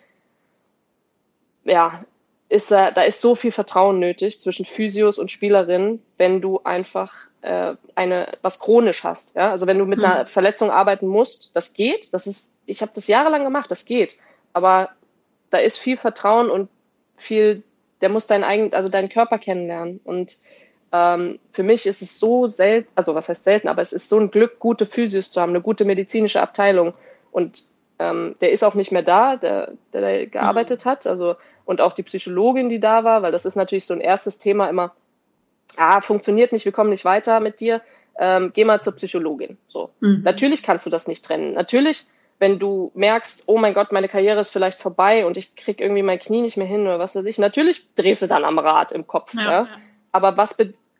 ja, 1.65 2.05
ist 2.51 2.71
da, 2.71 2.91
da 2.91 3.03
ist 3.03 3.21
so 3.21 3.37
viel 3.37 3.53
Vertrauen 3.53 4.01
nötig 4.01 4.41
zwischen 4.41 4.67
Physios 4.67 5.19
und 5.19 5.31
Spielerinnen, 5.31 6.03
wenn 6.19 6.41
du 6.41 6.61
einfach 6.65 7.15
äh, 7.43 7.75
eine 7.95 8.37
was 8.43 8.59
chronisch 8.59 9.05
hast. 9.05 9.37
Ja? 9.37 9.53
Also 9.53 9.69
wenn 9.69 9.79
du 9.79 9.87
mit 9.87 10.01
mhm. 10.01 10.05
einer 10.05 10.27
Verletzung 10.27 10.71
arbeiten 10.71 11.07
musst, 11.07 11.53
das 11.55 11.75
geht. 11.75 12.13
Das 12.13 12.27
ist, 12.27 12.53
ich 12.67 12.83
habe 12.83 12.91
das 12.93 13.07
jahrelang 13.07 13.45
gemacht, 13.45 13.71
das 13.71 13.85
geht. 13.85 14.17
Aber 14.53 14.91
da 15.51 15.59
ist 15.59 15.79
viel 15.79 15.97
Vertrauen 15.97 16.51
und 16.51 16.69
viel, 17.17 17.63
der 18.01 18.09
muss 18.09 18.27
deinen 18.27 18.45
eigenen, 18.45 18.75
also 18.75 18.89
deinen 18.89 19.11
Körper 19.11 19.39
kennenlernen. 19.39 20.01
Und 20.03 20.37
ähm, 20.91 21.39
für 21.53 21.63
mich 21.63 21.87
ist 21.87 22.03
es 22.03 22.19
so 22.19 22.49
selten, 22.49 22.89
also 22.97 23.15
was 23.15 23.29
heißt 23.29 23.45
selten, 23.45 23.69
aber 23.69 23.81
es 23.81 23.93
ist 23.93 24.09
so 24.09 24.19
ein 24.19 24.33
Glück, 24.33 24.59
gute 24.59 24.87
Physios 24.87 25.31
zu 25.31 25.41
haben, 25.41 25.51
eine 25.51 25.63
gute 25.63 25.85
medizinische 25.85 26.43
Abteilung. 26.43 26.95
Und 27.31 27.63
ähm, 28.01 28.35
der 28.41 28.51
ist 28.51 28.65
auch 28.65 28.75
nicht 28.75 28.91
mehr 28.91 29.03
da, 29.03 29.37
der, 29.37 29.75
der, 29.93 30.01
der 30.01 30.27
gearbeitet 30.27 30.85
mhm. 30.85 30.91
hat. 30.91 31.07
Also 31.07 31.37
und 31.71 31.81
auch 31.81 31.93
die 31.93 32.03
Psychologin, 32.03 32.69
die 32.69 32.81
da 32.81 33.05
war, 33.05 33.23
weil 33.23 33.33
das 33.33 33.45
ist 33.45 33.55
natürlich 33.55 33.87
so 33.87 33.95
ein 33.95 34.01
erstes 34.01 34.39
Thema 34.39 34.69
immer 34.69 34.93
ah, 35.77 36.01
funktioniert 36.01 36.53
nicht, 36.53 36.65
wir 36.65 36.73
kommen 36.73 36.91
nicht 36.91 37.05
weiter 37.05 37.41
mit 37.41 37.61
dir, 37.61 37.83
ähm, 38.19 38.51
geh 38.55 38.65
mal 38.65 38.81
zur 38.81 38.95
Psychologin. 38.97 39.57
So. 39.69 39.91
Mhm. 40.01 40.23
Natürlich 40.25 40.63
kannst 40.63 40.87
du 40.87 40.91
das 40.91 41.09
nicht 41.09 41.25
trennen. 41.25 41.55
Natürlich, 41.55 42.07
wenn 42.39 42.59
du 42.59 42.91
merkst, 42.95 43.45
oh 43.47 43.59
mein 43.59 43.75
Gott, 43.75 43.93
meine 43.93 44.09
Karriere 44.09 44.41
ist 44.41 44.51
vielleicht 44.51 44.81
vorbei 44.81 45.27
und 45.27 45.37
ich 45.37 45.55
krieg 45.55 45.81
irgendwie 45.81 46.03
mein 46.03 46.19
Knie 46.19 46.43
nicht 46.43 46.57
mehr 46.57 46.67
hin 46.67 46.83
oder 46.83 46.99
was 46.99 47.15
weiß 47.15 47.25
ich, 47.25 47.39
natürlich 47.39 47.87
drehst 47.95 48.23
du 48.23 48.27
dann 48.27 48.45
am 48.45 48.59
Rad 48.59 48.93
im 48.93 49.07
Kopf. 49.07 49.35
Ja, 49.35 49.43
ja. 49.51 49.69
Aber 50.13 50.37
was 50.37 50.57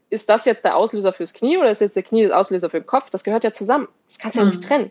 ist 0.09 0.29
das 0.29 0.45
jetzt 0.45 0.65
der 0.65 0.77
Auslöser 0.77 1.13
fürs 1.13 1.35
Knie 1.35 1.59
oder 1.59 1.71
ist 1.71 1.81
jetzt 1.81 1.97
der 1.97 2.03
Knie 2.03 2.27
der 2.27 2.39
Auslöser 2.39 2.71
für 2.71 2.81
den 2.81 2.87
Kopf? 2.87 3.11
Das 3.11 3.25
gehört 3.25 3.45
ja 3.45 3.53
zusammen. 3.53 3.89
Das 4.09 4.19
kannst 4.19 4.37
du 4.37 4.43
mhm. 4.43 4.47
ja 4.47 4.51
nicht 4.51 4.65
trennen. 4.65 4.91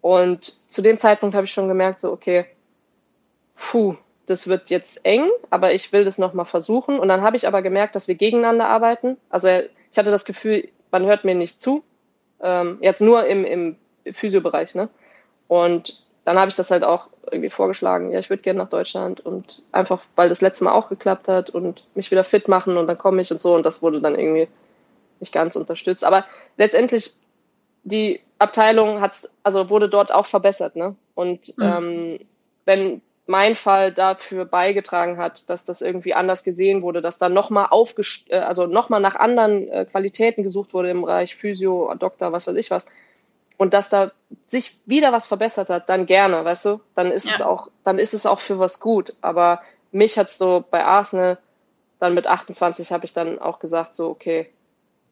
Und 0.00 0.54
zu 0.68 0.82
dem 0.82 0.98
Zeitpunkt 0.98 1.34
habe 1.34 1.44
ich 1.44 1.52
schon 1.52 1.68
gemerkt, 1.68 2.00
so, 2.00 2.12
okay, 2.12 2.46
puh, 3.54 3.96
das 4.26 4.46
wird 4.46 4.70
jetzt 4.70 5.04
eng, 5.04 5.28
aber 5.50 5.72
ich 5.72 5.92
will 5.92 6.04
das 6.04 6.18
nochmal 6.18 6.46
versuchen. 6.46 6.98
Und 6.98 7.08
dann 7.08 7.22
habe 7.22 7.36
ich 7.36 7.46
aber 7.46 7.62
gemerkt, 7.62 7.96
dass 7.96 8.08
wir 8.08 8.14
gegeneinander 8.14 8.68
arbeiten. 8.68 9.16
Also 9.30 9.48
ich 9.48 9.98
hatte 9.98 10.10
das 10.10 10.24
Gefühl, 10.24 10.68
man 10.90 11.06
hört 11.06 11.24
mir 11.24 11.34
nicht 11.34 11.60
zu. 11.60 11.82
Ähm, 12.40 12.78
jetzt 12.80 13.00
nur 13.00 13.26
im, 13.26 13.44
im 13.44 13.76
Physiobereich, 14.12 14.74
ne? 14.74 14.88
Und 15.48 16.04
dann 16.24 16.38
habe 16.38 16.48
ich 16.48 16.56
das 16.56 16.70
halt 16.70 16.84
auch 16.84 17.08
irgendwie 17.30 17.50
vorgeschlagen, 17.50 18.10
ja, 18.10 18.18
ich 18.18 18.30
würde 18.30 18.42
gerne 18.42 18.58
nach 18.58 18.68
Deutschland 18.68 19.20
und 19.20 19.62
einfach, 19.72 20.02
weil 20.16 20.28
das 20.28 20.40
letzte 20.40 20.64
Mal 20.64 20.72
auch 20.72 20.88
geklappt 20.88 21.28
hat 21.28 21.50
und 21.50 21.84
mich 21.94 22.10
wieder 22.10 22.24
fit 22.24 22.48
machen 22.48 22.76
und 22.76 22.86
dann 22.86 22.98
komme 22.98 23.22
ich 23.22 23.30
und 23.30 23.40
so 23.40 23.54
und 23.54 23.64
das 23.64 23.82
wurde 23.82 24.00
dann 24.00 24.14
irgendwie 24.14 24.48
nicht 25.20 25.32
ganz 25.32 25.56
unterstützt. 25.56 26.04
Aber 26.04 26.24
letztendlich, 26.56 27.16
die 27.84 28.20
Abteilung 28.38 29.00
hat, 29.00 29.28
also 29.42 29.70
wurde 29.70 29.88
dort 29.88 30.12
auch 30.12 30.26
verbessert, 30.26 30.76
ne? 30.76 30.96
Und 31.14 31.56
mhm. 31.58 31.64
ähm, 31.64 32.18
wenn 32.64 33.02
mein 33.26 33.54
Fall 33.54 33.92
dafür 33.92 34.44
beigetragen 34.44 35.16
hat, 35.16 35.48
dass 35.48 35.64
das 35.64 35.80
irgendwie 35.80 36.14
anders 36.14 36.42
gesehen 36.42 36.82
wurde, 36.82 37.02
dass 37.02 37.18
da 37.18 37.28
nochmal 37.28 37.68
aufgest 37.70 38.30
äh, 38.30 38.38
also 38.38 38.66
nochmal 38.66 39.00
nach 39.00 39.14
anderen 39.14 39.68
äh, 39.68 39.84
Qualitäten 39.84 40.42
gesucht 40.42 40.74
wurde 40.74 40.90
im 40.90 41.02
Bereich 41.02 41.36
Physio, 41.36 41.94
Doktor, 41.98 42.32
was 42.32 42.46
weiß 42.46 42.56
ich 42.56 42.70
was. 42.70 42.86
Und 43.58 43.74
dass 43.74 43.90
da 43.90 44.10
sich 44.48 44.80
wieder 44.86 45.12
was 45.12 45.26
verbessert 45.26 45.68
hat, 45.68 45.88
dann 45.88 46.06
gerne, 46.06 46.44
weißt 46.44 46.64
du? 46.64 46.80
Dann 46.96 47.12
ist 47.12 47.26
ja. 47.26 47.34
es 47.34 47.42
auch, 47.42 47.68
dann 47.84 47.98
ist 47.98 48.12
es 48.12 48.26
auch 48.26 48.40
für 48.40 48.58
was 48.58 48.80
gut. 48.80 49.14
Aber 49.20 49.62
mich 49.92 50.18
hat's 50.18 50.36
so 50.36 50.64
bei 50.68 50.84
Arsenal, 50.84 51.38
dann 52.00 52.14
mit 52.14 52.26
28 52.26 52.90
habe 52.90 53.04
ich 53.04 53.12
dann 53.12 53.38
auch 53.38 53.60
gesagt, 53.60 53.94
so, 53.94 54.08
okay, 54.08 54.50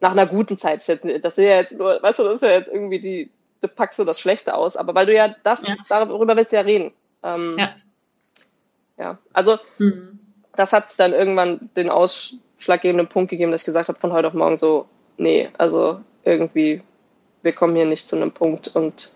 nach 0.01 0.11
einer 0.11 0.25
guten 0.25 0.57
Zeit, 0.57 0.77
das 0.79 0.89
ist 0.89 1.05
jetzt, 1.05 1.25
das 1.25 1.37
ist 1.37 1.43
ja 1.45 1.55
jetzt 1.57 1.77
nur, 1.77 2.01
weißt 2.01 2.19
du, 2.19 2.23
das 2.23 2.35
ist 2.35 2.41
ja 2.41 2.49
jetzt 2.49 2.67
irgendwie 2.67 2.99
die, 2.99 3.31
du 3.61 3.69
packst 3.69 3.97
so 3.97 4.03
das 4.03 4.19
Schlechte 4.19 4.55
aus, 4.55 4.75
aber 4.75 4.95
weil 4.95 5.05
du 5.05 5.15
ja 5.15 5.33
das, 5.43 5.65
ja. 5.65 5.75
darüber 5.87 6.35
willst 6.35 6.51
du 6.51 6.57
ja 6.57 6.63
reden. 6.63 6.91
Ähm, 7.23 7.55
ja 7.57 7.73
ja. 9.01 9.17
Also 9.33 9.57
mhm. 9.79 10.19
das 10.55 10.73
hat 10.73 10.87
dann 10.97 11.13
irgendwann 11.13 11.69
den 11.75 11.89
ausschlaggebenden 11.89 13.07
Punkt 13.07 13.31
gegeben, 13.31 13.51
dass 13.51 13.61
ich 13.61 13.65
gesagt 13.65 13.89
habe, 13.89 13.99
von 13.99 14.13
heute 14.13 14.27
auf 14.27 14.33
morgen 14.33 14.57
so, 14.57 14.87
nee, 15.17 15.49
also 15.57 15.99
irgendwie, 16.23 16.83
wir 17.41 17.53
kommen 17.53 17.75
hier 17.75 17.85
nicht 17.85 18.07
zu 18.07 18.15
einem 18.15 18.31
Punkt 18.31 18.67
und 18.67 19.11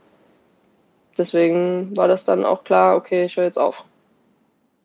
deswegen 1.18 1.96
war 1.96 2.08
das 2.08 2.26
dann 2.26 2.46
auch 2.46 2.64
klar, 2.64 2.96
okay, 2.96 3.26
ich 3.26 3.38
höre 3.38 3.46
jetzt 3.46 3.60
auf. 3.60 3.84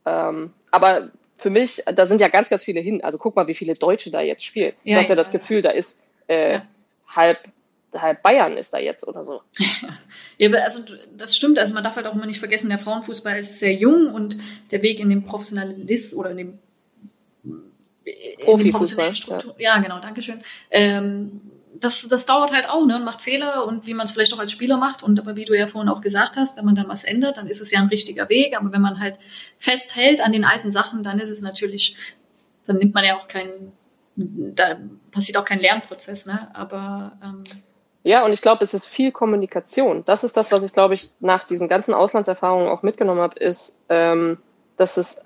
Ähm, 0.05 0.53
aber 0.71 1.11
für 1.35 1.51
mich, 1.51 1.83
da 1.87 2.05
sind 2.07 2.21
ja 2.21 2.29
ganz, 2.29 2.51
ganz 2.51 2.65
viele 2.65 2.81
hin. 2.81 3.03
Also 3.03 3.17
guck 3.17 3.35
mal, 3.35 3.47
wie 3.47 3.55
viele 3.55 3.75
Deutsche 3.75 4.11
da 4.11 4.21
jetzt 4.21 4.45
spielen. 4.45 4.75
Ja, 4.85 4.97
du 4.97 5.01
hast 5.01 5.09
ja 5.09 5.17
das 5.17 5.31
Gefühl, 5.31 5.63
da 5.63 5.71
ist 5.71 6.01
äh, 6.29 6.55
ja. 6.55 6.63
halb 7.09 7.39
halb 7.93 8.23
Bayern 8.23 8.57
ist 8.57 8.73
da 8.73 8.79
jetzt 8.79 9.07
oder 9.07 9.25
so. 9.25 9.43
ja, 10.39 10.51
also 10.51 10.83
das 11.17 11.37
stimmt. 11.37 11.59
Also 11.59 11.75
man 11.75 11.85
darf 11.85 11.97
halt 11.97 12.07
auch 12.07 12.15
immer 12.15 12.27
nicht 12.27 12.39
vergessen, 12.39 12.69
der 12.69 12.79
Frauenfußball 12.79 13.39
ist 13.39 13.59
sehr 13.59 13.75
jung 13.75 14.13
und 14.13 14.39
der 14.71 14.83
Weg 14.83 15.01
in 15.01 15.11
den 15.11 15.25
Professionalist 15.25 16.15
oder 16.15 16.31
in 16.31 16.37
dem 16.37 16.59
Profifußball. 18.45 19.13
Ja. 19.15 19.39
ja, 19.59 19.79
genau, 19.79 20.01
Dankeschön. 20.01 20.41
Ähm, 20.71 21.41
das, 21.75 22.07
das 22.09 22.27
dauert 22.27 22.53
halt 22.53 22.69
auch, 22.69 22.85
ne, 22.87 22.97
und 22.97 23.05
macht 23.05 23.23
Fehler 23.23 23.67
und 23.67 23.87
wie 23.87 23.95
man 23.95 24.05
es 24.05 24.13
vielleicht 24.13 24.35
auch 24.35 24.39
als 24.39 24.53
Spieler 24.53 24.77
macht. 24.77 25.03
Und 25.03 25.19
aber 25.19 25.37
wie 25.37 25.45
du 25.45 25.57
ja 25.57 25.67
vorhin 25.67 25.89
auch 25.89 26.01
gesagt 26.01 26.37
hast, 26.37 26.57
wenn 26.57 26.65
man 26.65 26.75
dann 26.75 26.89
was 26.89 27.05
ändert, 27.05 27.37
dann 27.37 27.47
ist 27.47 27.61
es 27.61 27.71
ja 27.71 27.81
ein 27.81 27.89
richtiger 27.89 28.29
Weg. 28.29 28.57
Aber 28.57 28.73
wenn 28.73 28.81
man 28.81 29.01
halt 29.01 29.17
festhält 29.57 30.21
an 30.21 30.33
den 30.33 30.45
alten 30.45 30.71
Sachen, 30.71 31.03
dann 31.03 31.19
ist 31.19 31.31
es 31.31 31.43
natürlich, 31.43 31.97
dann 32.67 32.77
nimmt 32.77 32.95
man 32.95 33.05
ja 33.05 33.17
auch 33.17 33.29
keinen, 33.29 33.73
da 34.17 34.79
passiert 35.11 35.39
auch 35.39 35.45
kein 35.45 35.61
Lernprozess, 35.61 36.27
ne? 36.27 36.49
Aber 36.55 37.19
ähm, 37.23 37.45
ja, 38.03 38.25
und 38.25 38.33
ich 38.33 38.41
glaube, 38.41 38.65
es 38.65 38.75
ist 38.75 38.87
viel 38.87 39.13
Kommunikation. 39.13 40.05
Das 40.07 40.25
ist 40.25 40.37
das, 40.37 40.51
was 40.53 40.65
ich, 40.65 40.73
glaube 40.73 40.95
ich, 40.95 41.11
nach 41.21 41.45
diesen 41.45 41.69
ganzen 41.69 41.93
Auslandserfahrungen 41.93 42.69
auch 42.69 42.83
mitgenommen 42.83 43.21
habe, 43.21 43.39
ist, 43.39 43.83
ähm, 43.89 44.39
dass 44.77 44.97
es 44.97 45.21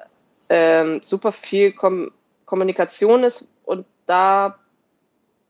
ähm, 0.48 1.00
super 1.02 1.32
viel 1.32 1.72
Kom 1.72 2.10
Kommunikation 2.46 3.24
ist 3.24 3.48
und 3.64 3.86
da 4.06 4.58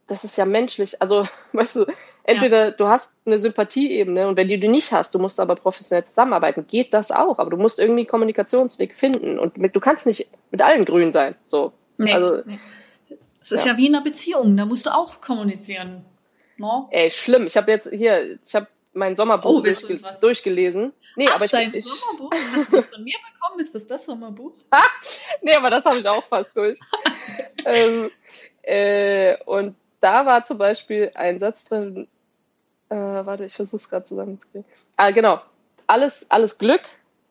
das 0.06 0.22
ist 0.24 0.36
ja 0.36 0.44
menschlich. 0.44 1.00
Also, 1.00 1.26
weißt 1.52 1.76
du, 1.76 1.86
entweder 2.24 2.66
ja. 2.66 2.70
du 2.72 2.88
hast 2.88 3.16
eine 3.24 3.38
Sympathieebene 3.38 4.28
und 4.28 4.36
wenn 4.36 4.48
die 4.48 4.60
du 4.60 4.68
nicht 4.68 4.92
hast, 4.92 5.14
du 5.14 5.18
musst 5.18 5.40
aber 5.40 5.56
professionell 5.56 6.04
zusammenarbeiten, 6.04 6.66
geht 6.66 6.92
das 6.94 7.10
auch. 7.10 7.38
Aber 7.38 7.50
du 7.50 7.56
musst 7.56 7.78
irgendwie 7.78 8.04
Kommunikationsweg 8.04 8.94
finden 8.94 9.38
und 9.38 9.56
mit, 9.58 9.74
du 9.74 9.80
kannst 9.80 10.06
nicht 10.06 10.28
mit 10.50 10.62
allen 10.62 10.84
grün 10.84 11.10
sein. 11.10 11.34
So. 11.46 11.72
Nee, 11.96 12.12
also, 12.12 12.42
nee. 12.44 12.58
Es 13.40 13.50
ist 13.50 13.66
ja. 13.66 13.72
ja 13.72 13.78
wie 13.78 13.86
in 13.86 13.94
einer 13.94 14.04
Beziehung, 14.04 14.56
da 14.56 14.64
musst 14.64 14.86
du 14.86 14.90
auch 14.90 15.20
kommunizieren. 15.20 16.04
No? 16.56 16.88
Ey, 16.90 17.10
schlimm. 17.10 17.46
Ich 17.46 17.56
habe 17.56 17.70
jetzt 17.70 17.90
hier, 17.90 18.38
ich 18.44 18.54
habe 18.54 18.66
mein 18.92 19.16
Sommerbuch 19.16 19.58
oh, 19.58 19.60
durchge 19.60 20.00
durchgelesen. 20.20 20.92
Nee, 21.16 21.28
Ach, 21.28 21.36
aber 21.36 21.44
ich, 21.44 21.50
dein 21.50 21.74
ich, 21.74 21.84
Sommerbuch? 21.84 22.30
Hast 22.54 22.72
du 22.72 22.76
das 22.76 22.86
von 22.88 23.04
mir 23.04 23.16
bekommen? 23.32 23.60
Ist 23.60 23.74
das 23.74 23.86
das 23.86 24.06
Sommerbuch? 24.06 24.52
nee, 25.42 25.54
aber 25.54 25.70
das 25.70 25.84
habe 25.84 25.98
ich 25.98 26.08
auch 26.08 26.24
fast 26.24 26.56
durch. 26.56 26.78
ähm, 27.64 28.10
äh, 28.62 29.36
und 29.44 29.76
da 30.00 30.26
war 30.26 30.44
zum 30.44 30.58
Beispiel 30.58 31.12
ein 31.14 31.38
Satz 31.38 31.64
drin, 31.64 32.08
äh, 32.88 32.96
warte, 32.96 33.44
ich 33.44 33.54
versuche 33.54 33.76
es 33.76 33.88
gerade 33.88 34.04
zusammenzukriegen. 34.04 34.64
Ah, 34.96 35.10
genau. 35.10 35.40
Alles, 35.86 36.26
alles 36.30 36.58
Glück, 36.58 36.82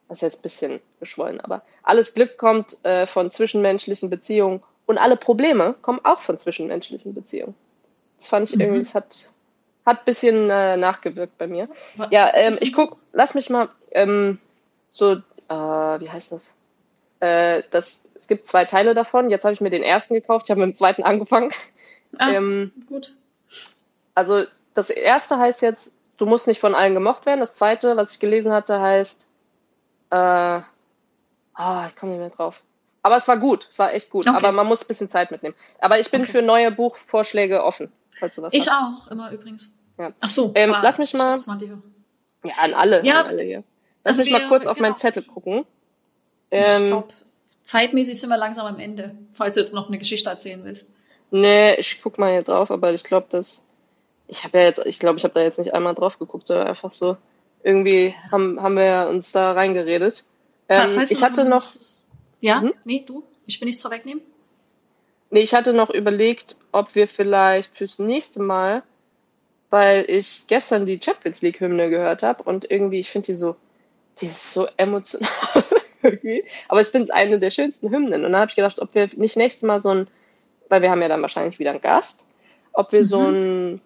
das 0.07 0.19
ist 0.19 0.21
jetzt 0.21 0.39
ein 0.39 0.41
bisschen 0.43 0.79
geschwollen, 0.99 1.39
aber 1.39 1.63
alles 1.81 2.13
Glück 2.13 2.37
kommt 2.37 2.77
äh, 2.83 3.07
von 3.07 3.31
zwischenmenschlichen 3.31 4.09
Beziehungen 4.09 4.63
und 4.85 4.97
alle 4.97 5.17
Probleme 5.17 5.75
kommen 5.81 6.01
auch 6.03 6.19
von 6.19 6.37
zwischenmenschlichen 6.37 7.13
Beziehungen. 7.13 7.55
Das 8.23 8.29
fand 8.29 8.49
ich 8.49 8.55
mhm. 8.55 8.61
irgendwie, 8.61 8.83
das 8.83 8.95
hat, 8.95 9.31
hat 9.85 9.99
ein 9.99 10.05
bisschen 10.05 10.49
äh, 10.49 10.77
nachgewirkt 10.77 11.37
bei 11.37 11.45
mir. 11.45 11.67
Was 11.97 12.07
ja, 12.09 12.31
ähm, 12.33 12.55
ich 12.61 12.71
guck, 12.71 12.97
lass 13.11 13.35
mich 13.35 13.49
mal 13.49 13.67
ähm, 13.91 14.39
so, 14.91 15.15
äh, 15.15 15.19
wie 15.49 16.09
heißt 16.09 16.31
das? 16.31 16.55
Äh, 17.19 17.63
das? 17.71 18.07
Es 18.15 18.29
gibt 18.29 18.47
zwei 18.47 18.63
Teile 18.63 18.93
davon. 18.93 19.29
Jetzt 19.29 19.43
habe 19.43 19.53
ich 19.53 19.59
mir 19.59 19.71
den 19.71 19.83
ersten 19.83 20.13
gekauft, 20.13 20.45
ich 20.45 20.51
habe 20.51 20.61
mit 20.61 20.69
dem 20.69 20.77
zweiten 20.77 21.03
angefangen. 21.03 21.51
Ah, 22.17 22.29
ähm, 22.29 22.71
gut. 22.87 23.15
Also 24.15 24.45
das 24.75 24.89
erste 24.89 25.39
heißt 25.39 25.61
jetzt, 25.63 25.91
du 26.17 26.25
musst 26.25 26.47
nicht 26.47 26.61
von 26.61 26.75
allen 26.75 26.93
gemocht 26.93 27.25
werden. 27.25 27.41
Das 27.41 27.55
zweite, 27.55 27.97
was 27.97 28.13
ich 28.13 28.19
gelesen 28.19 28.53
hatte, 28.53 28.79
heißt, 28.79 29.27
äh, 30.11 30.15
ah, 30.15 31.87
ich 31.89 31.95
komme 31.97 32.13
nicht 32.13 32.21
mehr 32.21 32.29
drauf. 32.29 32.63
Aber 33.01 33.17
es 33.17 33.27
war 33.27 33.37
gut, 33.37 33.67
es 33.69 33.77
war 33.79 33.93
echt 33.93 34.09
gut. 34.11 34.27
Okay. 34.27 34.37
Aber 34.37 34.53
man 34.53 34.67
muss 34.67 34.83
ein 34.83 34.87
bisschen 34.87 35.09
Zeit 35.09 35.31
mitnehmen. 35.31 35.55
Aber 35.79 35.99
ich 35.99 36.09
bin 36.09 36.21
okay. 36.21 36.31
für 36.31 36.41
neue 36.41 36.71
Buchvorschläge 36.71 37.63
offen, 37.63 37.91
falls 38.19 38.35
du 38.35 38.41
was 38.41 38.53
Ich 38.53 38.69
hast. 38.69 39.05
auch, 39.05 39.11
immer 39.11 39.31
übrigens. 39.31 39.75
Ja. 39.97 40.13
Ach 40.19 40.29
so. 40.29 40.51
Ähm, 40.55 40.75
lass 40.81 40.97
mich 40.97 41.13
mal. 41.13 41.37
Ja, 42.43 42.53
an 42.59 42.73
alle. 42.73 43.05
Ja, 43.05 43.21
an 43.21 43.27
alle 43.27 43.43
hier. 43.43 43.63
Lass 44.03 44.19
also 44.19 44.23
mich 44.23 44.31
wir, 44.31 44.39
mal 44.39 44.47
kurz 44.49 44.67
auf 44.67 44.75
genau. 44.75 44.89
meinen 44.89 44.97
Zettel 44.97 45.23
gucken. 45.23 45.65
Ähm, 46.51 46.83
ich 46.83 46.87
glaube, 46.89 47.13
zeitmäßig 47.61 48.19
sind 48.19 48.29
wir 48.29 48.37
langsam 48.37 48.65
am 48.65 48.79
Ende, 48.79 49.15
falls 49.33 49.55
du 49.55 49.61
jetzt 49.61 49.73
noch 49.73 49.87
eine 49.87 49.97
Geschichte 49.97 50.29
erzählen 50.29 50.63
willst. 50.63 50.85
Nee, 51.31 51.75
ich 51.75 52.01
guck 52.01 52.17
mal 52.17 52.33
jetzt 52.33 52.49
drauf, 52.49 52.69
aber 52.69 52.93
ich 52.93 53.03
glaube, 53.03 53.27
dass 53.29 53.63
ich 54.27 54.43
habe 54.43 54.59
ja 54.59 54.65
jetzt, 54.65 54.85
ich 54.85 54.99
glaube, 54.99 55.17
ich 55.17 55.23
habe 55.23 55.33
da 55.33 55.41
jetzt 55.41 55.59
nicht 55.59 55.73
einmal 55.73 55.95
drauf 55.95 56.19
geguckt, 56.19 56.49
oder 56.49 56.65
einfach 56.65 56.91
so 56.91 57.17
irgendwie 57.63 58.13
haben 58.31 58.61
haben 58.61 58.75
wir 58.75 59.07
uns 59.09 59.31
da 59.31 59.53
reingeredet. 59.53 60.25
Ähm, 60.69 60.99
ich 61.09 61.23
hatte 61.23 61.45
noch 61.45 61.63
ja, 62.41 62.59
mhm. 62.59 62.73
nee, 62.83 63.03
du, 63.05 63.23
ich 63.45 63.59
will 63.61 63.67
nichts 63.67 63.81
vorwegnehmen. 63.81 64.21
Nee, 65.33 65.41
ich 65.41 65.53
hatte 65.53 65.73
noch 65.73 65.89
überlegt, 65.89 66.57
ob 66.71 66.95
wir 66.95 67.07
vielleicht 67.07 67.75
fürs 67.75 67.99
nächste 67.99 68.41
Mal, 68.41 68.83
weil 69.69 70.05
ich 70.07 70.45
gestern 70.47 70.85
die 70.85 70.99
Champions 71.03 71.41
League 71.41 71.59
Hymne 71.59 71.89
gehört 71.89 72.23
habe 72.23 72.43
und 72.43 72.69
irgendwie, 72.69 72.99
ich 72.99 73.09
finde 73.09 73.27
die 73.27 73.35
so, 73.35 73.55
die 74.21 74.27
ist 74.27 74.53
so 74.53 74.67
emotional. 74.77 75.29
Aber 76.67 76.81
ich 76.81 76.87
finde 76.87 77.05
es 77.05 77.09
eine 77.09 77.39
der 77.39 77.51
schönsten 77.51 77.89
Hymnen. 77.89 78.23
Und 78.23 78.31
dann 78.31 78.41
habe 78.41 78.49
ich 78.49 78.55
gedacht, 78.55 78.79
ob 78.79 78.93
wir 78.93 79.09
nicht 79.15 79.35
nächstes 79.35 79.63
Mal 79.63 79.81
so 79.81 79.89
ein 79.89 80.07
weil 80.73 80.81
wir 80.81 80.89
haben 80.89 81.03
ja 81.03 81.07
dann 81.07 81.21
wahrscheinlich 81.21 81.59
wieder 81.59 81.69
einen 81.69 81.81
Gast, 81.81 82.27
ob 82.71 82.91
wir 82.93 83.01
mhm. 83.01 83.05
so 83.05 83.19
ein, 83.19 83.81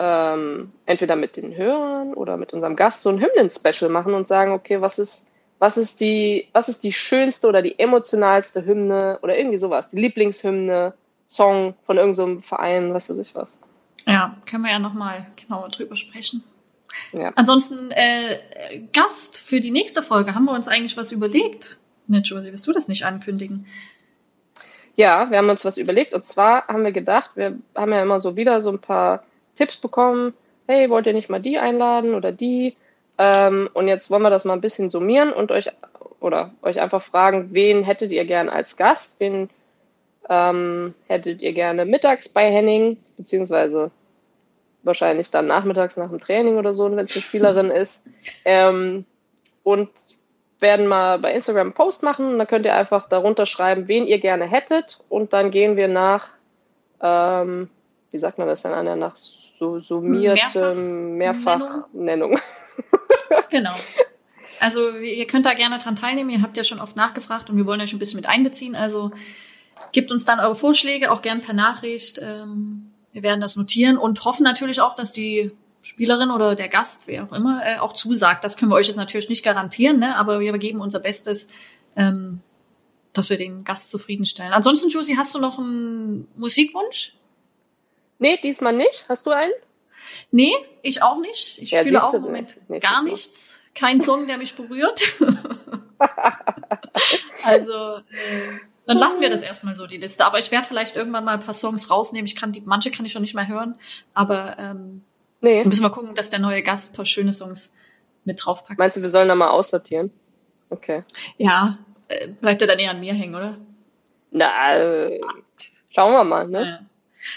ähm, 0.00 0.72
entweder 0.84 1.14
mit 1.14 1.36
den 1.36 1.56
Hörern 1.56 2.12
oder 2.12 2.36
mit 2.36 2.52
unserem 2.52 2.74
Gast 2.74 3.02
so 3.02 3.10
ein 3.10 3.20
Hymnen-Special 3.20 3.88
machen 3.88 4.14
und 4.14 4.26
sagen, 4.26 4.50
okay, 4.50 4.80
was 4.80 4.98
ist, 4.98 5.27
was 5.58 5.76
ist 5.76 6.00
die, 6.00 6.48
was 6.52 6.68
ist 6.68 6.84
die 6.84 6.92
schönste 6.92 7.48
oder 7.48 7.62
die 7.62 7.78
emotionalste 7.78 8.64
Hymne 8.64 9.18
oder 9.22 9.36
irgendwie 9.36 9.58
sowas, 9.58 9.90
die 9.90 10.00
Lieblingshymne, 10.00 10.94
Song 11.28 11.74
von 11.84 11.98
irgendeinem 11.98 12.36
so 12.36 12.42
Verein, 12.42 12.94
was 12.94 13.10
weiß 13.10 13.18
ich 13.18 13.34
was. 13.34 13.60
Ja, 14.06 14.36
können 14.46 14.64
wir 14.64 14.70
ja 14.70 14.78
nochmal 14.78 15.26
genauer 15.36 15.68
drüber 15.68 15.94
sprechen. 15.94 16.42
Ja. 17.12 17.32
Ansonsten, 17.34 17.90
äh, 17.90 18.38
Gast 18.92 19.38
für 19.38 19.60
die 19.60 19.70
nächste 19.70 20.02
Folge, 20.02 20.34
haben 20.34 20.46
wir 20.46 20.52
uns 20.52 20.68
eigentlich 20.68 20.96
was 20.96 21.12
überlegt? 21.12 21.76
Ne, 22.06 22.20
Josie, 22.20 22.48
willst 22.48 22.66
du 22.66 22.72
das 22.72 22.88
nicht 22.88 23.04
ankündigen? 23.04 23.66
Ja, 24.96 25.30
wir 25.30 25.38
haben 25.38 25.50
uns 25.50 25.64
was 25.64 25.76
überlegt 25.76 26.14
und 26.14 26.26
zwar 26.26 26.66
haben 26.66 26.82
wir 26.82 26.92
gedacht, 26.92 27.32
wir 27.34 27.58
haben 27.74 27.92
ja 27.92 28.02
immer 28.02 28.20
so 28.20 28.34
wieder 28.34 28.62
so 28.62 28.70
ein 28.70 28.80
paar 28.80 29.22
Tipps 29.54 29.76
bekommen. 29.76 30.32
Hey, 30.66 30.88
wollt 30.90 31.06
ihr 31.06 31.12
nicht 31.12 31.28
mal 31.28 31.40
die 31.40 31.58
einladen 31.58 32.14
oder 32.14 32.32
die? 32.32 32.76
Ähm, 33.18 33.68
und 33.74 33.88
jetzt 33.88 34.10
wollen 34.10 34.22
wir 34.22 34.30
das 34.30 34.44
mal 34.44 34.54
ein 34.54 34.60
bisschen 34.60 34.90
summieren 34.90 35.32
und 35.32 35.50
euch 35.50 35.70
oder 36.20 36.52
euch 36.62 36.80
einfach 36.80 37.02
fragen, 37.02 37.48
wen 37.52 37.82
hättet 37.82 38.12
ihr 38.12 38.24
gern 38.24 38.48
als 38.48 38.76
Gast? 38.76 39.20
Wen 39.20 39.50
ähm, 40.28 40.94
hättet 41.06 41.40
ihr 41.40 41.52
gerne 41.52 41.84
mittags 41.84 42.28
bei 42.28 42.50
Henning, 42.50 42.96
beziehungsweise 43.16 43.90
wahrscheinlich 44.82 45.30
dann 45.30 45.46
nachmittags 45.46 45.96
nach 45.96 46.08
dem 46.08 46.20
Training 46.20 46.56
oder 46.56 46.72
so, 46.72 46.84
wenn 46.84 47.06
es 47.06 47.14
eine 47.14 47.22
Spielerin 47.22 47.70
ist. 47.70 48.04
Ähm, 48.44 49.04
und 49.62 49.90
werden 50.60 50.86
mal 50.86 51.18
bei 51.18 51.32
Instagram 51.32 51.68
einen 51.68 51.74
Post 51.74 52.02
machen 52.02 52.26
und 52.26 52.38
dann 52.38 52.46
könnt 52.46 52.66
ihr 52.66 52.74
einfach 52.74 53.08
darunter 53.08 53.46
schreiben, 53.46 53.86
wen 53.86 54.06
ihr 54.06 54.18
gerne 54.18 54.46
hättet 54.46 55.00
und 55.08 55.32
dann 55.32 55.50
gehen 55.50 55.76
wir 55.76 55.88
nach, 55.88 56.30
ähm, 57.00 57.68
wie 58.10 58.18
sagt 58.18 58.38
man 58.38 58.48
das 58.48 58.62
denn, 58.62 58.72
Anja, 58.72 58.96
nach 58.96 59.16
so 59.58 59.80
summierte 59.80 60.74
Mehrfachnennung. 60.74 62.30
Mehrfach 62.30 62.48
genau. 63.50 63.74
Also 64.60 64.90
ihr 64.90 65.26
könnt 65.26 65.46
da 65.46 65.54
gerne 65.54 65.78
dran 65.78 65.96
teilnehmen. 65.96 66.30
Ihr 66.30 66.42
habt 66.42 66.56
ja 66.56 66.64
schon 66.64 66.80
oft 66.80 66.96
nachgefragt 66.96 67.50
und 67.50 67.56
wir 67.56 67.66
wollen 67.66 67.80
euch 67.80 67.92
ein 67.92 67.98
bisschen 67.98 68.18
mit 68.18 68.28
einbeziehen. 68.28 68.74
Also 68.74 69.12
gebt 69.92 70.10
uns 70.10 70.24
dann 70.24 70.40
eure 70.40 70.56
Vorschläge, 70.56 71.10
auch 71.10 71.22
gern 71.22 71.42
per 71.42 71.54
Nachricht. 71.54 72.18
Ähm, 72.22 72.90
wir 73.12 73.22
werden 73.22 73.40
das 73.40 73.56
notieren 73.56 73.98
und 73.98 74.24
hoffen 74.24 74.42
natürlich 74.42 74.80
auch, 74.80 74.94
dass 74.94 75.12
die 75.12 75.52
Spielerin 75.82 76.30
oder 76.30 76.54
der 76.54 76.68
Gast, 76.68 77.02
wer 77.06 77.24
auch 77.24 77.32
immer, 77.32 77.62
äh, 77.64 77.78
auch 77.78 77.92
zusagt. 77.92 78.44
Das 78.44 78.56
können 78.56 78.70
wir 78.70 78.76
euch 78.76 78.88
jetzt 78.88 78.96
natürlich 78.96 79.28
nicht 79.28 79.44
garantieren, 79.44 79.98
ne? 79.98 80.16
aber 80.16 80.40
wir 80.40 80.56
geben 80.58 80.80
unser 80.80 81.00
Bestes, 81.00 81.48
ähm, 81.96 82.40
dass 83.12 83.30
wir 83.30 83.38
den 83.38 83.64
Gast 83.64 83.90
zufriedenstellen. 83.90 84.52
Ansonsten, 84.52 84.90
Josie, 84.90 85.16
hast 85.16 85.34
du 85.34 85.38
noch 85.38 85.58
einen 85.58 86.28
Musikwunsch? 86.36 87.17
Nee, 88.18 88.38
diesmal 88.42 88.72
nicht. 88.72 89.06
Hast 89.08 89.26
du 89.26 89.30
einen? 89.30 89.52
Nee, 90.30 90.52
ich 90.82 91.02
auch 91.02 91.18
nicht. 91.18 91.58
Ich 91.60 91.70
ja, 91.70 91.82
fühle 91.82 92.02
auch 92.02 92.14
im 92.14 92.22
Moment 92.22 92.58
gar 92.80 93.02
nichts. 93.02 93.58
Kein 93.74 94.00
Song, 94.00 94.26
der 94.26 94.38
mich 94.38 94.54
berührt. 94.54 95.14
also, 97.44 97.96
äh, 97.96 98.58
dann 98.86 98.98
lassen 98.98 99.20
wir 99.20 99.30
das 99.30 99.42
erstmal 99.42 99.76
so, 99.76 99.86
die 99.86 99.98
Liste. 99.98 100.24
Aber 100.24 100.38
ich 100.38 100.50
werde 100.50 100.66
vielleicht 100.66 100.96
irgendwann 100.96 101.24
mal 101.24 101.34
ein 101.34 101.40
paar 101.40 101.54
Songs 101.54 101.90
rausnehmen. 101.90 102.26
Ich 102.26 102.34
kann 102.34 102.52
die, 102.52 102.60
manche 102.62 102.90
kann 102.90 103.04
ich 103.04 103.12
schon 103.12 103.22
nicht 103.22 103.34
mehr 103.34 103.46
hören. 103.46 103.78
Aber 104.14 104.56
ähm, 104.58 105.04
Nee. 105.40 105.58
Dann 105.58 105.68
müssen 105.68 105.82
wir 105.82 105.90
gucken, 105.90 106.14
dass 106.14 106.30
der 106.30 106.40
neue 106.40 106.62
Gast 106.62 106.92
ein 106.92 106.96
paar 106.96 107.04
schöne 107.04 107.32
Songs 107.32 107.72
mit 108.24 108.44
draufpackt. 108.44 108.78
Meinst 108.78 108.96
du, 108.96 109.02
wir 109.02 109.10
sollen 109.10 109.28
da 109.28 109.34
mal 109.34 109.48
aussortieren? 109.48 110.10
Okay. 110.70 111.04
Ja, 111.36 111.78
äh, 112.08 112.28
bleibt 112.28 112.60
er 112.62 112.68
dann 112.68 112.78
eher 112.78 112.90
an 112.90 113.00
mir 113.00 113.14
hängen, 113.14 113.34
oder? 113.34 113.56
Na, 114.30 114.76
äh, 114.76 115.20
schauen 115.90 116.12
wir 116.12 116.24
mal, 116.24 116.48
ne? 116.48 116.60
Ja. 116.60 116.80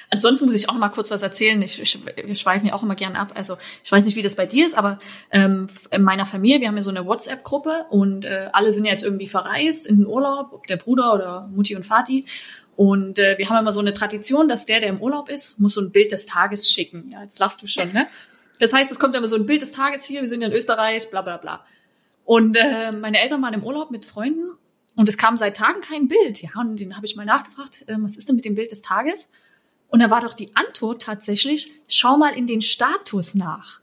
Ansonsten 0.10 0.46
muss 0.46 0.56
ich 0.56 0.70
auch 0.70 0.74
noch 0.74 0.80
mal 0.80 0.89
kurz 0.89 1.12
was 1.12 1.22
erzählen. 1.22 1.62
Ich, 1.62 1.82
ich, 1.82 2.00
wir 2.04 2.36
schweifen 2.36 2.68
ja 2.68 2.74
auch 2.74 2.84
immer 2.84 2.96
gern 2.96 3.16
ab. 3.16 3.32
Also 3.36 3.58
ich 3.84 3.92
weiß 3.92 4.06
nicht, 4.06 4.16
wie 4.16 4.22
das 4.22 4.36
bei 4.36 4.46
dir 4.46 4.66
ist, 4.66 4.78
aber 4.78 5.00
ähm, 5.32 5.68
in 5.92 6.04
meiner 6.04 6.26
Familie, 6.26 6.62
wir 6.62 6.68
haben 6.68 6.78
ja 6.78 6.84
so 6.84 6.89
eine 6.89 7.06
WhatsApp-Gruppe 7.06 7.86
und 7.89 8.26
äh, 8.26 8.50
alle 8.54 8.72
sind 8.72 8.86
jetzt 8.86 9.04
irgendwie 9.04 9.28
verreist 9.28 9.88
in 9.88 9.98
den 9.98 10.08
Urlaub, 10.08 10.54
ob 10.54 10.68
der 10.68 10.78
Bruder 10.78 11.14
oder 11.14 11.50
Mutti 11.54 11.76
und 11.76 11.89
Vati. 11.89 12.26
Und 12.76 13.20
äh, 13.20 13.38
wir 13.38 13.50
haben 13.50 13.58
immer 13.58 13.74
so 13.74 13.80
eine 13.80 13.94
Tradition, 13.94 14.48
dass 14.48 14.66
der, 14.66 14.80
der 14.80 14.89
im 14.89 15.02
Urlaub 15.02 15.30
ist, 15.30 15.60
muss 15.60 15.74
so 15.74 15.82
ein 15.82 15.92
Bild 15.92 16.12
des 16.12 16.26
Tages 16.26 16.72
schicken. 16.72 17.12
Ja, 17.12 17.22
jetzt 17.22 17.39
lachst 17.39 17.62
du 17.62 17.68
schon, 17.68 17.92
ne? 17.94 18.08
Das 18.60 18.74
heißt, 18.74 18.92
es 18.92 19.00
kommt 19.00 19.16
immer 19.16 19.28
so 19.28 19.36
ein 19.36 19.48
Bild 19.48 19.62
des 19.64 19.72
Tages 19.72 20.06
hier, 20.06 20.22
wir 20.22 20.30
sind 20.30 20.42
ja 20.42 20.48
in 20.48 20.54
Österreich, 20.54 21.10
bla 21.10 21.22
bla 21.22 21.38
bla. 21.38 21.66
Und 22.26 22.56
äh, 22.56 22.92
meine 22.92 23.20
Eltern 23.20 23.42
waren 23.42 23.54
im 23.54 23.64
Urlaub 23.64 23.92
mit 23.92 24.06
Freunden 24.06 24.52
und 24.96 25.10
es 25.10 25.18
kam 25.18 25.36
seit 25.36 25.58
Tagen 25.58 25.82
kein 25.82 26.08
Bild. 26.08 26.42
Ja, 26.42 26.52
und 26.60 26.78
den 26.78 26.96
habe 26.96 27.06
ich 27.06 27.16
mal 27.16 27.26
nachgefragt, 27.26 27.84
äh, 27.88 27.96
was 27.98 28.18
ist 28.18 28.30
denn 28.30 28.36
mit 28.36 28.46
dem 28.46 28.56
Bild 28.56 28.72
des 28.72 28.82
Tages? 28.82 29.32
Und 29.92 30.00
da 30.00 30.10
war 30.10 30.22
doch 30.22 30.34
die 30.34 30.56
Antwort 30.56 31.02
tatsächlich, 31.02 31.70
schau 31.88 32.18
mal 32.18 32.34
in 32.34 32.48
den 32.48 32.62
Status 32.62 33.36
nach. 33.36 33.82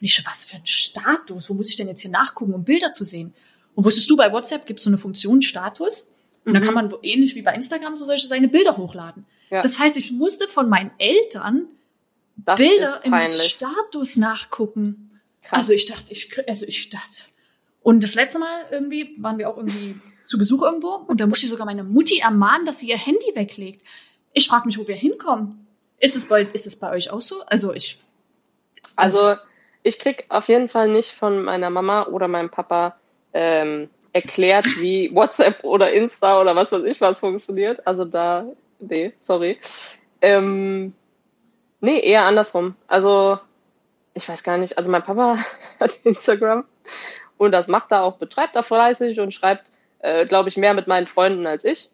Und 0.00 0.04
ich 0.04 0.14
so, 0.14 0.22
was 0.26 0.44
für 0.44 0.56
ein 0.56 0.66
Status? 0.66 1.48
Wo 1.48 1.54
muss 1.54 1.70
ich 1.70 1.76
denn 1.76 1.86
jetzt 1.86 2.02
hier 2.02 2.10
nachgucken, 2.10 2.52
um 2.52 2.64
Bilder 2.64 2.90
zu 2.90 3.04
sehen? 3.04 3.32
Und 3.76 3.84
wusstest 3.84 4.10
du, 4.10 4.16
bei 4.16 4.32
WhatsApp 4.32 4.66
gibt 4.66 4.80
es 4.80 4.84
so 4.84 4.90
eine 4.90 4.98
Funktion 4.98 5.42
Status. 5.42 6.10
Und 6.44 6.52
mhm. 6.52 6.54
da 6.54 6.60
kann 6.60 6.74
man 6.74 6.92
ähnlich 7.02 7.36
wie 7.36 7.42
bei 7.42 7.54
Instagram 7.54 7.96
so 7.96 8.04
solche 8.04 8.26
seine 8.26 8.48
Bilder 8.48 8.76
hochladen. 8.76 9.26
Ja. 9.50 9.62
Das 9.62 9.78
heißt, 9.78 9.96
ich 9.96 10.10
musste 10.10 10.48
von 10.48 10.68
meinen 10.68 10.90
Eltern 10.98 11.68
das 12.36 12.58
Bilder 12.58 13.00
im 13.04 13.14
Status 13.26 14.16
nachgucken. 14.16 15.20
Krass. 15.42 15.60
Also 15.60 15.72
ich 15.72 15.86
dachte, 15.86 16.12
ich, 16.12 16.36
also 16.48 16.66
ich 16.66 16.90
dachte. 16.90 17.22
Und 17.80 18.02
das 18.02 18.16
letzte 18.16 18.40
Mal 18.40 18.64
irgendwie 18.72 19.14
waren 19.18 19.38
wir 19.38 19.48
auch 19.48 19.56
irgendwie 19.56 19.94
zu 20.26 20.38
Besuch 20.38 20.62
irgendwo 20.62 20.88
und 20.88 21.20
da 21.20 21.26
musste 21.26 21.46
ich 21.46 21.50
sogar 21.50 21.66
meine 21.66 21.84
Mutti 21.84 22.18
ermahnen, 22.18 22.66
dass 22.66 22.80
sie 22.80 22.88
ihr 22.88 22.98
Handy 22.98 23.32
weglegt. 23.34 23.82
Ich 24.34 24.48
frage 24.48 24.66
mich, 24.66 24.78
wo 24.78 24.86
wir 24.86 24.96
hinkommen. 24.96 25.66
Ist 25.98 26.16
es 26.16 26.28
bei, 26.28 26.42
ist 26.42 26.66
es 26.66 26.76
bei 26.76 26.90
euch 26.90 27.10
auch 27.10 27.22
so? 27.22 27.42
Also 27.46 27.72
ich. 27.72 27.98
Also, 28.96 29.20
also 29.22 29.40
ich 29.82 29.98
krieg 29.98 30.26
auf 30.28 30.48
jeden 30.48 30.68
Fall 30.68 30.88
nicht 30.88 31.12
von 31.12 31.42
meiner 31.42 31.70
Mama 31.70 32.06
oder 32.06 32.28
meinem 32.28 32.50
Papa 32.50 32.96
ähm, 33.32 33.88
erklärt, 34.12 34.66
wie 34.78 35.10
WhatsApp 35.14 35.62
oder 35.64 35.92
Insta 35.92 36.40
oder 36.40 36.54
was 36.54 36.72
weiß 36.72 36.82
ich 36.84 37.00
was 37.00 37.20
funktioniert. 37.20 37.86
Also 37.86 38.04
da, 38.04 38.44
nee, 38.80 39.12
sorry. 39.20 39.58
Ähm, 40.20 40.94
nee, 41.80 42.00
eher 42.00 42.24
andersrum. 42.24 42.74
Also 42.86 43.38
ich 44.14 44.28
weiß 44.28 44.42
gar 44.42 44.58
nicht. 44.58 44.76
Also 44.76 44.90
mein 44.90 45.04
Papa 45.04 45.38
hat 45.80 45.98
Instagram 46.04 46.64
und 47.36 47.52
das 47.52 47.68
macht 47.68 47.92
er 47.92 48.02
auch, 48.02 48.16
betreibt 48.16 48.56
er 48.56 48.62
fleißig 48.62 49.20
und 49.20 49.32
schreibt, 49.32 49.70
äh, 50.00 50.26
glaube 50.26 50.48
ich, 50.48 50.56
mehr 50.56 50.74
mit 50.74 50.86
meinen 50.86 51.06
Freunden 51.06 51.46
als 51.46 51.64
ich. 51.64 51.90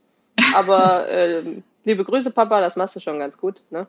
Aber 0.55 1.09
ähm, 1.11 1.65
liebe 1.85 2.05
Grüße, 2.05 2.31
Papa, 2.31 2.61
das 2.61 2.77
machst 2.77 2.97
du 2.97 3.01
schon 3.01 3.19
ganz 3.19 3.39
gut. 3.39 3.63
Ne? 3.71 3.87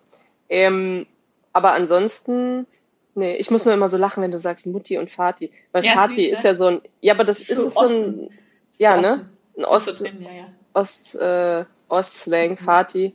Ähm, 0.49 1.05
aber 1.53 1.73
ansonsten, 1.73 2.67
nee, 3.15 3.35
ich 3.35 3.51
muss 3.51 3.65
nur 3.65 3.73
immer 3.73 3.89
so 3.89 3.97
lachen, 3.97 4.23
wenn 4.23 4.31
du 4.31 4.39
sagst 4.39 4.65
Mutti 4.67 4.97
und 4.97 5.09
Vati. 5.09 5.51
Weil 5.71 5.85
ja, 5.85 5.95
Vati 5.95 6.25
süß, 6.25 6.31
ist 6.31 6.43
ne? 6.43 6.49
ja 6.49 6.55
so 6.55 6.65
ein, 6.67 6.81
ja, 7.01 7.13
aber 7.13 7.23
das 7.23 7.39
ist, 7.39 7.55
so, 7.55 7.67
ist 7.67 7.73
so 7.73 7.79
ein, 7.81 8.29
ja, 8.77 8.97
ne? 8.97 9.29
Ein 9.57 9.65
Ost, 9.65 9.87
so 9.87 10.03
drin, 10.03 10.21
ja, 10.21 10.31
ja. 10.31 10.47
Ost, 10.73 11.15
äh, 11.15 11.65
Ostslang, 11.89 12.57
Vati. 12.57 13.05
Ähm, 13.05 13.13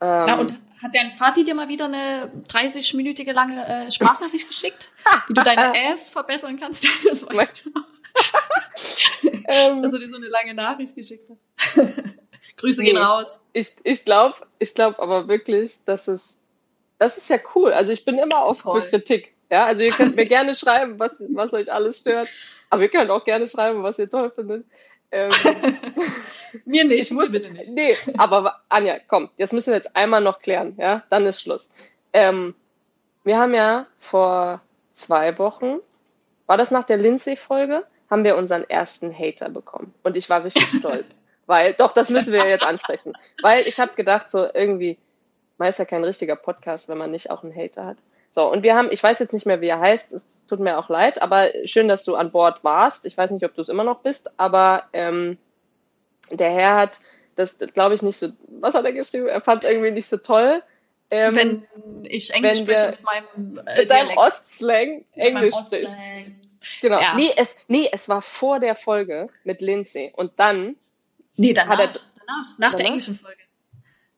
Na, 0.00 0.38
und 0.38 0.52
hat 0.82 0.94
dein 0.94 1.12
Vati 1.12 1.42
dir 1.44 1.54
mal 1.54 1.68
wieder 1.68 1.86
eine 1.86 2.30
30-minütige 2.48 3.32
lange 3.32 3.66
äh, 3.66 3.90
Sprachnachricht 3.90 4.46
geschickt, 4.46 4.90
wie 5.26 5.34
du 5.34 5.42
deine 5.42 5.72
Ass 5.92 6.10
verbessern 6.10 6.58
kannst? 6.58 6.86
das 7.08 7.26
weißt 7.26 7.64
du 7.64 7.70
ähm, 9.48 9.82
Dass 9.82 9.92
er 9.92 9.98
dir 9.98 10.08
so 10.08 10.16
eine 10.16 10.28
lange 10.28 10.54
Nachricht 10.54 10.94
geschickt 10.94 11.28
hat. 11.28 11.38
Grüße 12.58 12.82
nee, 12.82 12.90
gehen 12.90 12.98
raus. 12.98 13.40
Ich, 13.52 13.72
ich 13.84 14.04
glaube 14.04 14.36
ich 14.58 14.74
glaub 14.74 14.98
aber 14.98 15.28
wirklich, 15.28 15.84
dass 15.84 16.08
es, 16.08 16.38
das 16.98 17.16
ist 17.16 17.30
ja 17.30 17.38
cool. 17.54 17.72
Also 17.72 17.92
ich 17.92 18.04
bin 18.04 18.18
immer 18.18 18.44
offen 18.44 18.82
für 18.82 18.88
Kritik. 18.88 19.32
Ja, 19.50 19.64
also 19.66 19.82
ihr 19.82 19.92
könnt 19.92 20.16
mir 20.16 20.26
gerne 20.28 20.54
schreiben, 20.54 20.98
was, 20.98 21.14
was 21.30 21.52
euch 21.52 21.72
alles 21.72 21.98
stört. 21.98 22.28
Aber 22.70 22.82
ihr 22.82 22.88
könnt 22.88 23.10
auch 23.10 23.24
gerne 23.24 23.48
schreiben, 23.48 23.82
was 23.82 23.98
ihr 23.98 24.10
toll 24.10 24.30
findet. 24.30 24.66
Ähm, 25.10 25.30
mir 26.66 26.84
nicht, 26.84 27.04
ich 27.04 27.10
muss, 27.12 27.32
bitte 27.32 27.50
nicht. 27.50 27.70
Nee, 27.70 27.96
aber 28.18 28.60
Anja, 28.68 28.98
komm, 29.06 29.30
jetzt 29.38 29.52
müssen 29.52 29.68
wir 29.70 29.76
jetzt 29.76 29.96
einmal 29.96 30.20
noch 30.20 30.40
klären, 30.40 30.74
ja? 30.76 31.02
Dann 31.08 31.24
ist 31.24 31.40
Schluss. 31.40 31.70
Ähm, 32.12 32.54
wir 33.24 33.38
haben 33.38 33.54
ja 33.54 33.86
vor 33.98 34.60
zwei 34.92 35.38
Wochen, 35.38 35.78
war 36.46 36.56
das 36.56 36.70
nach 36.70 36.84
der 36.84 36.98
Lindsay-Folge, 36.98 37.86
haben 38.10 38.24
wir 38.24 38.36
unseren 38.36 38.64
ersten 38.64 39.16
Hater 39.16 39.48
bekommen. 39.48 39.94
Und 40.02 40.16
ich 40.16 40.28
war 40.28 40.44
richtig 40.44 40.64
stolz. 40.78 41.22
Weil, 41.48 41.72
doch, 41.72 41.92
das 41.92 42.10
müssen 42.10 42.32
wir 42.32 42.46
jetzt 42.46 42.62
ansprechen. 42.64 43.14
Weil 43.42 43.66
ich 43.66 43.80
habe 43.80 43.94
gedacht, 43.94 44.30
so 44.30 44.46
irgendwie, 44.52 44.98
man 45.56 45.70
ist 45.70 45.78
ja 45.78 45.86
kein 45.86 46.04
richtiger 46.04 46.36
Podcast, 46.36 46.90
wenn 46.90 46.98
man 46.98 47.10
nicht 47.10 47.30
auch 47.30 47.42
einen 47.42 47.56
Hater 47.56 47.86
hat. 47.86 47.96
So, 48.32 48.52
und 48.52 48.62
wir 48.62 48.76
haben, 48.76 48.92
ich 48.92 49.02
weiß 49.02 49.18
jetzt 49.18 49.32
nicht 49.32 49.46
mehr, 49.46 49.62
wie 49.62 49.68
er 49.68 49.80
heißt, 49.80 50.12
es 50.12 50.42
tut 50.46 50.60
mir 50.60 50.78
auch 50.78 50.90
leid, 50.90 51.22
aber 51.22 51.48
schön, 51.64 51.88
dass 51.88 52.04
du 52.04 52.16
an 52.16 52.32
Bord 52.32 52.62
warst. 52.64 53.06
Ich 53.06 53.16
weiß 53.16 53.30
nicht, 53.30 53.46
ob 53.46 53.54
du 53.54 53.62
es 53.62 53.70
immer 53.70 53.82
noch 53.82 54.00
bist, 54.00 54.38
aber 54.38 54.84
ähm, 54.92 55.38
der 56.30 56.50
Herr 56.50 56.76
hat 56.76 57.00
das, 57.34 57.58
glaube 57.58 57.94
ich, 57.94 58.02
nicht 58.02 58.18
so, 58.18 58.28
was 58.60 58.74
hat 58.74 58.84
er 58.84 58.92
geschrieben? 58.92 59.28
Er 59.28 59.40
fand 59.40 59.64
irgendwie 59.64 59.90
nicht 59.90 60.06
so 60.06 60.18
toll. 60.18 60.62
Ähm, 61.10 61.34
wenn 61.34 61.66
ich 62.02 62.30
Englisch 62.34 62.58
spreche 62.58 62.90
mit 62.90 63.02
meinem 63.02 63.62
äh, 63.66 63.78
mit 63.78 63.90
deinem 63.90 64.18
Ostslang 64.18 65.06
Englisch 65.14 65.54
sprichst. 65.54 65.96
Genau. 66.82 67.00
Ja. 67.00 67.14
Nee, 67.14 67.32
es, 67.36 67.56
nee, 67.68 67.88
es 67.90 68.10
war 68.10 68.20
vor 68.20 68.60
der 68.60 68.74
Folge 68.74 69.30
mit 69.44 69.62
Lindsay. 69.62 70.12
Und 70.14 70.32
dann 70.36 70.76
Nee, 71.38 71.54
danach. 71.54 71.78
Hat 71.78 71.94
er, 71.94 72.00
danach. 72.26 72.58
Nach 72.58 72.74
der 72.74 72.86
englischen 72.86 73.18
Folge. 73.18 73.40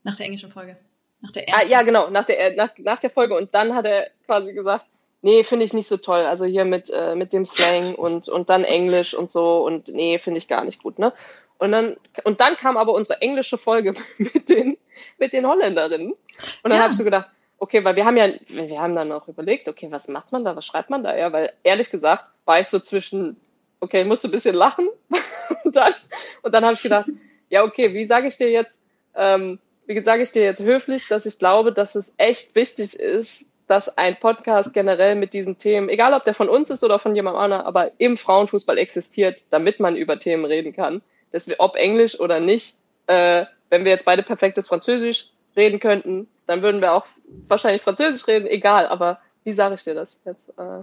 Nach 0.02 0.16
der 0.16 0.26
englischen 0.26 0.50
Folge. 0.50 0.76
Nach 1.20 1.30
der 1.30 1.48
ersten. 1.48 1.66
Ah, 1.66 1.70
ja, 1.70 1.82
genau, 1.82 2.10
nach 2.10 2.24
der, 2.24 2.56
nach, 2.56 2.70
nach 2.78 2.98
der 2.98 3.10
Folge. 3.10 3.36
Und 3.36 3.54
dann 3.54 3.74
hat 3.74 3.84
er 3.84 4.10
quasi 4.26 4.52
gesagt, 4.52 4.86
nee, 5.20 5.44
finde 5.44 5.66
ich 5.66 5.74
nicht 5.74 5.86
so 5.86 5.98
toll. 5.98 6.20
Also 6.20 6.46
hier 6.46 6.64
mit, 6.64 6.90
äh, 6.90 7.14
mit 7.14 7.32
dem 7.32 7.44
Slang 7.44 7.94
und, 7.94 8.28
und 8.28 8.48
dann 8.48 8.64
Englisch 8.64 9.14
und 9.14 9.30
so. 9.30 9.64
Und 9.64 9.88
nee, 9.88 10.18
finde 10.18 10.38
ich 10.38 10.48
gar 10.48 10.64
nicht 10.64 10.82
gut, 10.82 10.98
ne? 10.98 11.12
Und 11.58 11.72
dann, 11.72 11.98
und 12.24 12.40
dann 12.40 12.56
kam 12.56 12.78
aber 12.78 12.94
unsere 12.94 13.20
englische 13.20 13.58
Folge 13.58 13.94
mit 14.18 14.48
den, 14.48 14.78
mit 15.18 15.34
den 15.34 15.46
Holländerinnen. 15.46 16.12
Und 16.12 16.18
dann 16.62 16.72
ja. 16.72 16.82
habe 16.82 16.92
ich 16.92 16.96
so 16.96 17.04
gedacht, 17.04 17.28
okay, 17.58 17.84
weil 17.84 17.96
wir 17.96 18.06
haben 18.06 18.16
ja, 18.16 18.30
wir 18.48 18.80
haben 18.80 18.96
dann 18.96 19.12
auch 19.12 19.28
überlegt, 19.28 19.68
okay, 19.68 19.88
was 19.90 20.08
macht 20.08 20.32
man 20.32 20.42
da, 20.42 20.56
was 20.56 20.64
schreibt 20.64 20.88
man 20.88 21.04
da? 21.04 21.14
Ja, 21.14 21.30
weil 21.32 21.52
ehrlich 21.62 21.90
gesagt 21.90 22.24
war 22.46 22.60
ich 22.60 22.68
so 22.68 22.78
zwischen 22.80 23.36
okay, 23.80 24.04
musste 24.04 24.28
ein 24.28 24.32
bisschen 24.32 24.54
lachen. 24.54 24.88
und 25.64 25.76
dann, 25.76 25.94
und 26.42 26.54
dann 26.54 26.64
habe 26.64 26.74
ich 26.74 26.82
gedacht, 26.82 27.08
ja, 27.48 27.64
okay, 27.64 27.92
wie 27.94 28.06
sage 28.06 28.28
ich 28.28 28.36
dir 28.36 28.50
jetzt, 28.50 28.80
ähm, 29.14 29.58
wie 29.86 29.98
sage 30.00 30.22
ich 30.22 30.32
dir 30.32 30.42
jetzt 30.42 30.62
höflich, 30.62 31.08
dass 31.08 31.26
ich 31.26 31.38
glaube, 31.38 31.72
dass 31.72 31.94
es 31.94 32.14
echt 32.16 32.54
wichtig 32.54 32.98
ist, 32.98 33.44
dass 33.66 33.96
ein 33.96 34.18
Podcast 34.18 34.74
generell 34.74 35.14
mit 35.14 35.32
diesen 35.32 35.58
Themen, 35.58 35.88
egal 35.88 36.12
ob 36.14 36.24
der 36.24 36.34
von 36.34 36.48
uns 36.48 36.70
ist 36.70 36.82
oder 36.82 36.98
von 36.98 37.14
jemand 37.14 37.36
anderem, 37.36 37.64
aber 37.64 37.92
im 37.98 38.16
Frauenfußball 38.16 38.78
existiert, 38.78 39.42
damit 39.50 39.78
man 39.78 39.96
über 39.96 40.18
Themen 40.18 40.44
reden 40.44 40.72
kann. 40.74 41.02
Dass 41.32 41.46
wir, 41.46 41.56
ob 41.58 41.76
Englisch 41.76 42.18
oder 42.18 42.40
nicht, 42.40 42.76
äh, 43.06 43.46
wenn 43.68 43.84
wir 43.84 43.92
jetzt 43.92 44.04
beide 44.04 44.24
perfektes 44.24 44.66
Französisch 44.66 45.30
reden 45.56 45.78
könnten, 45.78 46.28
dann 46.46 46.62
würden 46.62 46.80
wir 46.80 46.92
auch 46.92 47.06
wahrscheinlich 47.46 47.82
Französisch 47.82 48.26
reden, 48.26 48.48
egal, 48.48 48.88
aber 48.88 49.20
wie 49.44 49.52
sage 49.52 49.76
ich 49.76 49.84
dir 49.84 49.94
das 49.94 50.20
jetzt? 50.24 50.48
Äh, 50.58 50.82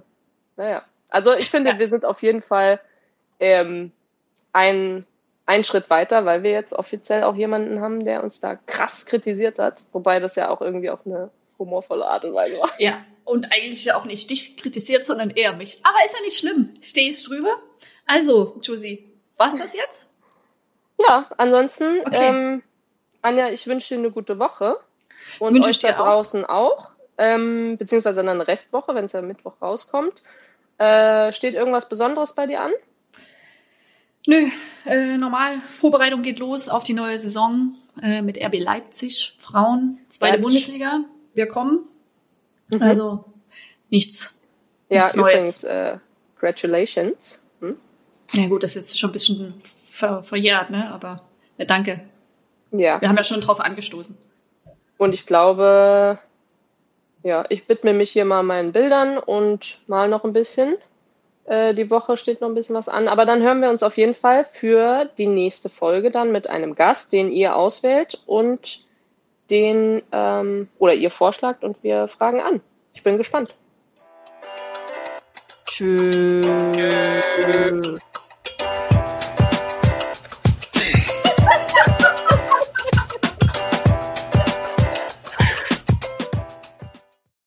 naja. 0.55 0.83
Also 1.09 1.33
ich 1.33 1.49
finde, 1.49 1.71
ja. 1.71 1.79
wir 1.79 1.89
sind 1.89 2.05
auf 2.05 2.23
jeden 2.23 2.41
Fall 2.41 2.79
ähm, 3.39 3.91
ein, 4.53 5.05
ein 5.45 5.63
Schritt 5.63 5.89
weiter, 5.89 6.25
weil 6.25 6.43
wir 6.43 6.51
jetzt 6.51 6.73
offiziell 6.73 7.23
auch 7.23 7.35
jemanden 7.35 7.81
haben, 7.81 8.05
der 8.05 8.23
uns 8.23 8.39
da 8.39 8.55
krass 8.55 9.05
kritisiert 9.05 9.59
hat. 9.59 9.83
Wobei 9.91 10.19
das 10.19 10.35
ja 10.35 10.49
auch 10.49 10.61
irgendwie 10.61 10.89
auf 10.89 11.05
eine 11.05 11.29
humorvolle 11.57 12.05
Art 12.05 12.25
und 12.25 12.33
Weise 12.33 12.57
war. 12.59 12.69
Ja, 12.79 13.05
und 13.23 13.45
eigentlich 13.45 13.85
ja 13.85 13.97
auch 13.97 14.05
nicht 14.05 14.29
dich 14.29 14.57
kritisiert, 14.57 15.05
sondern 15.05 15.31
eher 15.31 15.53
mich. 15.53 15.79
Aber 15.83 15.97
ist 16.05 16.15
ja 16.15 16.21
nicht 16.21 16.37
schlimm. 16.37 16.73
Stehe 16.81 17.09
ich 17.09 17.23
drüber. 17.23 17.55
Also, 18.05 18.57
Josie, 18.61 19.09
war's 19.37 19.57
das 19.57 19.75
jetzt? 19.75 20.07
Ja, 20.97 21.29
ansonsten, 21.37 22.01
okay. 22.05 22.29
ähm, 22.29 22.63
Anja, 23.21 23.49
ich 23.49 23.67
wünsche 23.67 23.93
dir 23.93 23.99
eine 23.99 24.11
gute 24.11 24.39
Woche. 24.39 24.77
Und 25.39 25.53
wünsche 25.53 25.69
euch 25.69 25.79
da 25.79 25.91
draußen 25.91 26.45
auch. 26.45 26.77
auch 26.77 26.91
ähm, 27.17 27.77
beziehungsweise 27.77 28.17
dann 28.17 28.29
eine 28.29 28.47
Restwoche, 28.47 28.95
wenn 28.95 29.05
es 29.05 29.13
ja 29.13 29.21
Mittwoch 29.21 29.53
rauskommt. 29.61 30.23
Äh, 30.77 31.33
steht 31.33 31.55
irgendwas 31.55 31.89
Besonderes 31.89 32.33
bei 32.33 32.45
dir 32.47 32.61
an? 32.61 32.71
Nö, 34.27 34.49
äh, 34.85 35.17
normal. 35.17 35.61
Vorbereitung 35.67 36.21
geht 36.21 36.39
los 36.39 36.67
auf 36.67 36.83
die 36.83 36.93
neue 36.93 37.17
Saison 37.17 37.75
äh, 38.01 38.21
mit 38.21 38.37
RB 38.37 38.59
Leipzig, 38.59 39.37
Frauen, 39.39 39.99
zweite 40.09 40.33
Leipzig. 40.33 40.43
Bundesliga. 40.43 40.99
Wir 41.33 41.47
kommen. 41.47 41.85
Mhm. 42.69 42.81
Also 42.81 43.23
nichts. 43.89 44.35
Ja, 44.89 44.97
nichts 44.97 45.15
übrigens, 45.15 45.63
äh, 45.63 45.97
congratulations. 46.35 47.41
Hm? 47.61 47.77
Ja 48.33 48.47
gut, 48.47 48.63
das 48.63 48.75
ist 48.75 48.89
jetzt 48.89 48.99
schon 48.99 49.11
ein 49.11 49.13
bisschen 49.13 49.53
ver 49.89 50.23
verjährt, 50.23 50.71
ne? 50.71 50.91
Aber 50.91 51.23
ja, 51.57 51.63
danke. 51.65 52.01
Ja. 52.71 52.99
Wir 52.99 53.07
haben 53.07 53.17
ja 53.17 53.23
schon 53.23 53.39
drauf 53.39 53.61
angestoßen. 53.61 54.17
Und 54.97 55.13
ich 55.13 55.25
glaube, 55.25 56.19
ja, 57.23 57.45
ich 57.47 57.69
widme 57.69 57.93
mich 57.93 58.11
hier 58.11 58.25
mal 58.25 58.43
meinen 58.43 58.73
Bildern 58.73 59.17
und 59.17 59.77
mal 59.87 60.09
noch 60.09 60.25
ein 60.25 60.33
bisschen. 60.33 60.75
Äh, 61.47 61.73
die 61.73 61.89
Woche 61.89 62.17
steht 62.17 62.41
noch 62.41 62.49
ein 62.49 62.55
bisschen 62.55 62.75
was 62.75 62.89
an. 62.89 63.07
Aber 63.07 63.25
dann 63.25 63.41
hören 63.41 63.61
wir 63.61 63.69
uns 63.69 63.81
auf 63.81 63.97
jeden 63.97 64.13
Fall 64.13 64.45
für 64.45 65.09
die 65.17 65.27
nächste 65.27 65.69
Folge 65.69 66.11
dann 66.11 66.31
mit 66.31 66.49
einem 66.49 66.75
Gast, 66.75 67.13
den 67.13 67.31
ihr 67.31 67.55
auswählt 67.55 68.21
und 68.25 68.79
den 69.49 70.03
ähm, 70.11 70.67
oder 70.77 70.93
ihr 70.93 71.09
vorschlagt 71.09 71.63
und 71.63 71.81
wir 71.83 72.09
fragen 72.09 72.41
an. 72.41 72.61
Ich 72.93 73.01
bin 73.01 73.17
gespannt. 73.17 73.55
Tschüss. 75.65 76.45